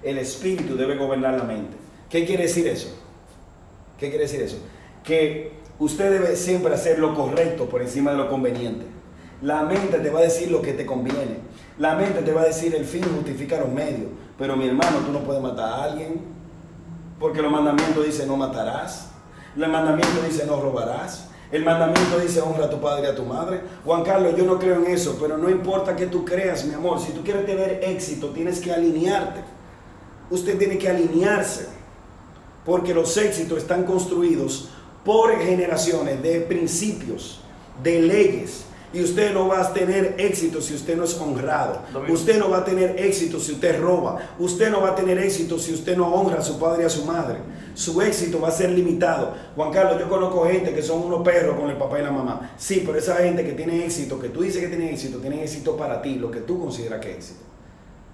El 0.02 0.18
espíritu 0.18 0.76
debe 0.76 0.96
gobernar 0.96 1.34
la 1.34 1.44
mente. 1.44 1.76
¿Qué 2.08 2.24
quiere 2.24 2.44
decir 2.44 2.66
eso? 2.66 2.88
¿Qué 3.98 4.08
quiere 4.08 4.24
decir 4.24 4.40
eso? 4.40 4.58
Que 5.04 5.52
usted 5.78 6.10
debe 6.10 6.36
siempre 6.36 6.72
hacer 6.72 6.98
lo 6.98 7.14
correcto 7.14 7.68
por 7.68 7.82
encima 7.82 8.12
de 8.12 8.16
lo 8.16 8.30
conveniente. 8.30 8.86
La 9.42 9.62
mente 9.62 9.98
te 9.98 10.10
va 10.10 10.20
a 10.20 10.22
decir 10.22 10.50
lo 10.50 10.62
que 10.62 10.72
te 10.72 10.84
conviene. 10.84 11.38
La 11.78 11.94
mente 11.94 12.22
te 12.22 12.32
va 12.32 12.42
a 12.42 12.46
decir 12.46 12.74
el 12.74 12.84
fin 12.84 13.04
justifica 13.04 13.58
los 13.58 13.68
medios. 13.68 14.10
Pero 14.36 14.56
mi 14.56 14.66
hermano, 14.66 14.98
tú 15.06 15.12
no 15.12 15.20
puedes 15.20 15.42
matar 15.42 15.72
a 15.72 15.84
alguien 15.84 16.38
porque 17.18 17.42
los 17.42 17.50
mandamientos 17.50 18.04
dicen 18.04 18.28
no 18.28 18.36
matarás. 18.36 19.10
El 19.56 19.68
mandamiento 19.68 20.22
dice 20.22 20.46
no 20.46 20.60
robarás. 20.60 21.28
El 21.50 21.64
mandamiento 21.64 22.18
dice 22.20 22.40
honra 22.40 22.66
a 22.66 22.70
tu 22.70 22.80
padre 22.80 23.06
y 23.06 23.10
a 23.10 23.14
tu 23.14 23.24
madre. 23.24 23.60
Juan 23.84 24.04
Carlos, 24.04 24.34
yo 24.36 24.44
no 24.44 24.58
creo 24.58 24.76
en 24.76 24.86
eso, 24.86 25.16
pero 25.20 25.38
no 25.38 25.48
importa 25.48 25.96
que 25.96 26.06
tú 26.06 26.24
creas, 26.24 26.64
mi 26.64 26.74
amor. 26.74 27.00
Si 27.00 27.12
tú 27.12 27.22
quieres 27.24 27.46
tener 27.46 27.80
éxito, 27.82 28.28
tienes 28.28 28.60
que 28.60 28.72
alinearte. 28.72 29.40
Usted 30.30 30.58
tiene 30.58 30.76
que 30.76 30.88
alinearse. 30.88 31.68
Porque 32.66 32.92
los 32.92 33.16
éxitos 33.16 33.58
están 33.58 33.84
construidos 33.84 34.68
por 35.04 35.38
generaciones 35.38 36.22
de 36.22 36.40
principios, 36.42 37.40
de 37.82 38.02
leyes. 38.02 38.66
Y 38.92 39.02
usted 39.02 39.34
no 39.34 39.48
va 39.48 39.60
a 39.60 39.74
tener 39.74 40.14
éxito 40.18 40.62
si 40.62 40.74
usted 40.74 40.96
no 40.96 41.04
es 41.04 41.14
honrado. 41.20 41.82
Usted 42.08 42.38
no 42.38 42.48
va 42.48 42.58
a 42.58 42.64
tener 42.64 42.98
éxito 42.98 43.38
si 43.38 43.52
usted 43.52 43.80
roba. 43.80 44.18
Usted 44.38 44.70
no 44.70 44.80
va 44.80 44.90
a 44.90 44.94
tener 44.94 45.18
éxito 45.18 45.58
si 45.58 45.74
usted 45.74 45.96
no 45.96 46.08
honra 46.08 46.38
a 46.38 46.42
su 46.42 46.58
padre 46.58 46.84
y 46.84 46.86
a 46.86 46.88
su 46.88 47.04
madre. 47.04 47.38
Su 47.74 48.00
éxito 48.00 48.40
va 48.40 48.48
a 48.48 48.50
ser 48.50 48.70
limitado. 48.70 49.34
Juan 49.54 49.70
Carlos, 49.70 50.00
yo 50.00 50.08
conozco 50.08 50.46
gente 50.46 50.74
que 50.74 50.82
son 50.82 51.02
unos 51.04 51.22
perros 51.22 51.58
con 51.60 51.68
el 51.68 51.76
papá 51.76 51.98
y 52.00 52.02
la 52.02 52.10
mamá. 52.10 52.52
Sí, 52.56 52.82
pero 52.84 52.98
esa 52.98 53.16
gente 53.16 53.44
que 53.44 53.52
tiene 53.52 53.84
éxito, 53.84 54.18
que 54.18 54.30
tú 54.30 54.40
dices 54.40 54.62
que 54.62 54.68
tiene 54.68 54.90
éxito, 54.90 55.18
tiene 55.18 55.42
éxito 55.42 55.76
para 55.76 56.00
ti, 56.00 56.14
lo 56.14 56.30
que 56.30 56.40
tú 56.40 56.58
consideras 56.58 57.00
que 57.00 57.10
es 57.10 57.16
éxito. 57.16 57.40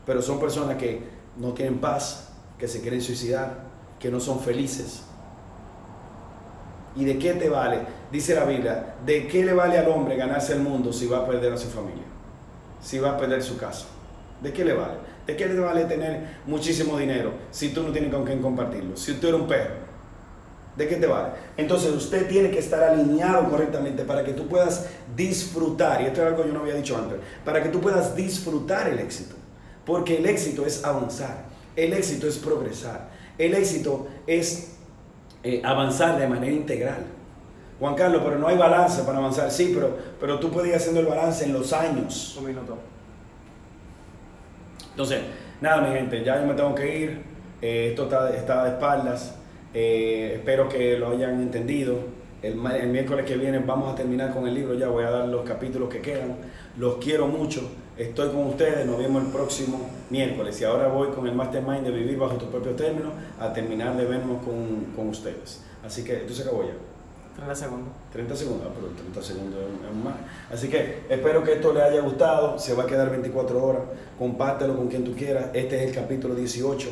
Pero 0.05 0.21
son 0.23 0.41
personas 0.41 0.77
que 0.77 1.03
no 1.37 1.53
tienen 1.53 1.79
paz, 1.79 2.31
que 2.59 2.67
se 2.67 2.81
quieren 2.81 3.01
suicidar, 3.01 3.65
que 4.01 4.11
no 4.11 4.19
son 4.19 4.41
felices. 4.41 5.03
¿Y 6.97 7.05
de 7.05 7.19
qué 7.19 7.35
te 7.35 7.49
vale? 7.49 7.79
Dice 8.13 8.35
la 8.35 8.45
Biblia, 8.45 8.95
¿de 9.05 9.27
qué 9.27 9.45
le 9.45 9.53
vale 9.53 9.79
al 9.79 9.89
hombre 9.89 10.17
ganarse 10.17 10.53
el 10.53 10.61
mundo 10.61 10.93
si 10.93 11.07
va 11.07 11.19
a 11.19 11.27
perder 11.27 11.53
a 11.53 11.57
su 11.57 11.69
familia? 11.69 12.05
Si 12.81 12.99
va 12.99 13.13
a 13.13 13.17
perder 13.17 13.43
su 13.43 13.57
casa. 13.57 13.87
¿De 14.41 14.53
qué 14.53 14.65
le 14.65 14.75
vale? 14.75 14.95
¿De 15.27 15.37
qué 15.37 15.47
le 15.47 15.59
vale 15.59 15.85
tener 15.85 16.39
muchísimo 16.47 16.99
dinero 16.99 17.33
si 17.51 17.71
tú 17.71 17.83
no 17.83 17.91
tienes 17.91 18.13
con 18.13 18.25
quién 18.25 18.41
compartirlo? 18.41 18.97
Si 18.97 19.15
tú 19.15 19.29
eres 19.29 19.41
un 19.41 19.49
perro. 19.49 19.85
¿De 20.77 20.89
qué 20.89 20.97
te 20.97 21.07
vale? 21.07 21.31
Entonces 21.57 21.93
usted 21.93 22.29
tiene 22.29 22.51
que 22.51 22.59
estar 22.59 22.83
alineado 22.83 23.49
correctamente 23.49 24.05
para 24.05 24.25
que 24.25 24.33
tú 24.33 24.49
puedas 24.49 24.87
disfrutar, 25.17 26.03
y 26.03 26.07
esto 26.07 26.21
es 26.21 26.27
algo 26.27 26.43
que 26.43 26.49
yo 26.49 26.55
no 26.55 26.61
había 26.61 26.75
dicho 26.75 26.97
antes, 26.97 27.19
para 27.45 27.63
que 27.63 27.69
tú 27.69 27.81
puedas 27.81 28.17
disfrutar 28.17 28.89
el 28.89 28.99
éxito. 28.99 29.37
Porque 29.87 30.19
el 30.19 30.27
éxito 30.27 30.67
es 30.67 30.85
avanzar, 30.85 31.45
el 31.77 31.93
éxito 31.93 32.27
es 32.27 32.39
progresar, 32.39 33.09
el 33.39 33.55
éxito 33.55 34.09
es 34.27 34.75
eh, 35.45 35.61
avanzar 35.63 36.19
de 36.19 36.27
manera 36.27 36.53
integral. 36.53 37.05
Juan 37.79 37.95
Carlos, 37.95 38.23
pero 38.25 38.39
no 38.39 38.49
hay 38.49 38.57
balance 38.57 39.03
para 39.03 39.19
avanzar. 39.19 39.51
Sí, 39.51 39.73
pero, 39.75 39.97
pero 40.19 40.39
tú 40.39 40.51
puedes 40.51 40.71
ir 40.71 40.77
haciendo 40.77 41.01
el 41.01 41.07
balance 41.07 41.45
en 41.45 41.53
los 41.53 41.73
años. 41.73 42.37
Un 42.39 42.47
minuto. 42.47 42.79
Entonces, 44.91 45.21
nada, 45.61 45.83
mi 45.83 45.95
gente, 45.95 46.25
ya 46.25 46.41
yo 46.41 46.47
me 46.47 46.55
tengo 46.55 46.75
que 46.75 46.99
ir. 46.99 47.23
Eh, 47.61 47.89
esto 47.91 48.05
está, 48.05 48.35
está 48.35 48.65
de 48.65 48.71
espaldas. 48.71 49.35
Eh, 49.75 50.35
espero 50.37 50.69
que 50.69 50.97
lo 50.97 51.11
hayan 51.11 51.43
entendido. 51.43 51.99
El, 52.43 52.65
el 52.67 52.89
miércoles 52.89 53.25
que 53.27 53.37
viene 53.37 53.59
vamos 53.59 53.93
a 53.93 53.97
terminar 53.97 54.33
con 54.33 54.47
el 54.47 54.55
libro 54.55 54.75
ya. 54.75 54.89
Voy 54.89 55.05
a 55.05 55.11
dar 55.11 55.29
los 55.29 55.45
capítulos 55.45 55.89
que 55.89 56.01
quedan. 56.01 56.37
Los 56.77 56.97
quiero 56.97 57.27
mucho. 57.27 57.71
Estoy 57.97 58.29
con 58.31 58.47
ustedes. 58.49 58.87
Nos 58.87 58.99
vemos 58.99 59.23
el 59.25 59.31
próximo 59.31 59.81
miércoles. 60.11 60.61
Y 60.61 60.65
ahora 60.65 60.89
voy 60.89 61.09
con 61.09 61.27
el 61.27 61.35
Mastermind 61.35 61.85
de 61.85 61.91
Vivir 61.93 62.19
Bajo 62.19 62.35
Tus 62.37 62.49
Propios 62.49 62.77
Términos 62.77 63.13
a 63.39 63.53
terminar 63.53 63.97
de 63.97 64.05
vernos 64.05 64.43
con, 64.43 64.87
con 64.97 65.09
ustedes. 65.09 65.63
Así 65.85 66.03
que, 66.05 66.17
¿esto 66.17 66.33
se 66.35 66.43
acabó 66.43 66.65
ya? 66.65 66.75
30 67.37 67.55
segundos. 67.55 67.89
30 68.13 68.37
segundos, 68.37 68.67
ah, 68.69 68.73
pero 68.75 68.89
30 68.95 69.23
segundos 69.23 69.61
es 69.91 70.05
más. 70.05 70.15
Así 70.53 70.69
que 70.69 71.01
espero 71.09 71.43
que 71.43 71.55
esto 71.55 71.73
le 71.73 71.83
haya 71.83 72.01
gustado. 72.01 72.59
Se 72.59 72.75
va 72.75 72.85
a 72.85 72.87
quedar 72.87 73.11
24 73.11 73.63
horas. 73.65 73.83
Compártelo 74.19 74.77
con 74.77 74.89
quien 74.89 75.05
tú 75.05 75.15
quieras. 75.15 75.47
Este 75.53 75.83
es 75.83 75.89
el 75.89 75.95
capítulo 75.95 76.35
18 76.35 76.89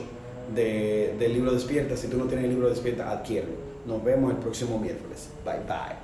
de- 0.54 1.14
del 1.18 1.32
libro 1.32 1.52
Despierta. 1.52 1.96
Si 1.96 2.08
tú 2.08 2.16
no 2.18 2.24
tienes 2.24 2.44
el 2.46 2.50
libro 2.52 2.68
Despierta, 2.68 3.10
adquiérelo. 3.10 3.54
Nos 3.86 4.02
vemos 4.04 4.30
el 4.32 4.36
próximo 4.38 4.78
miércoles. 4.78 5.28
Bye 5.44 5.60
bye. 5.66 6.01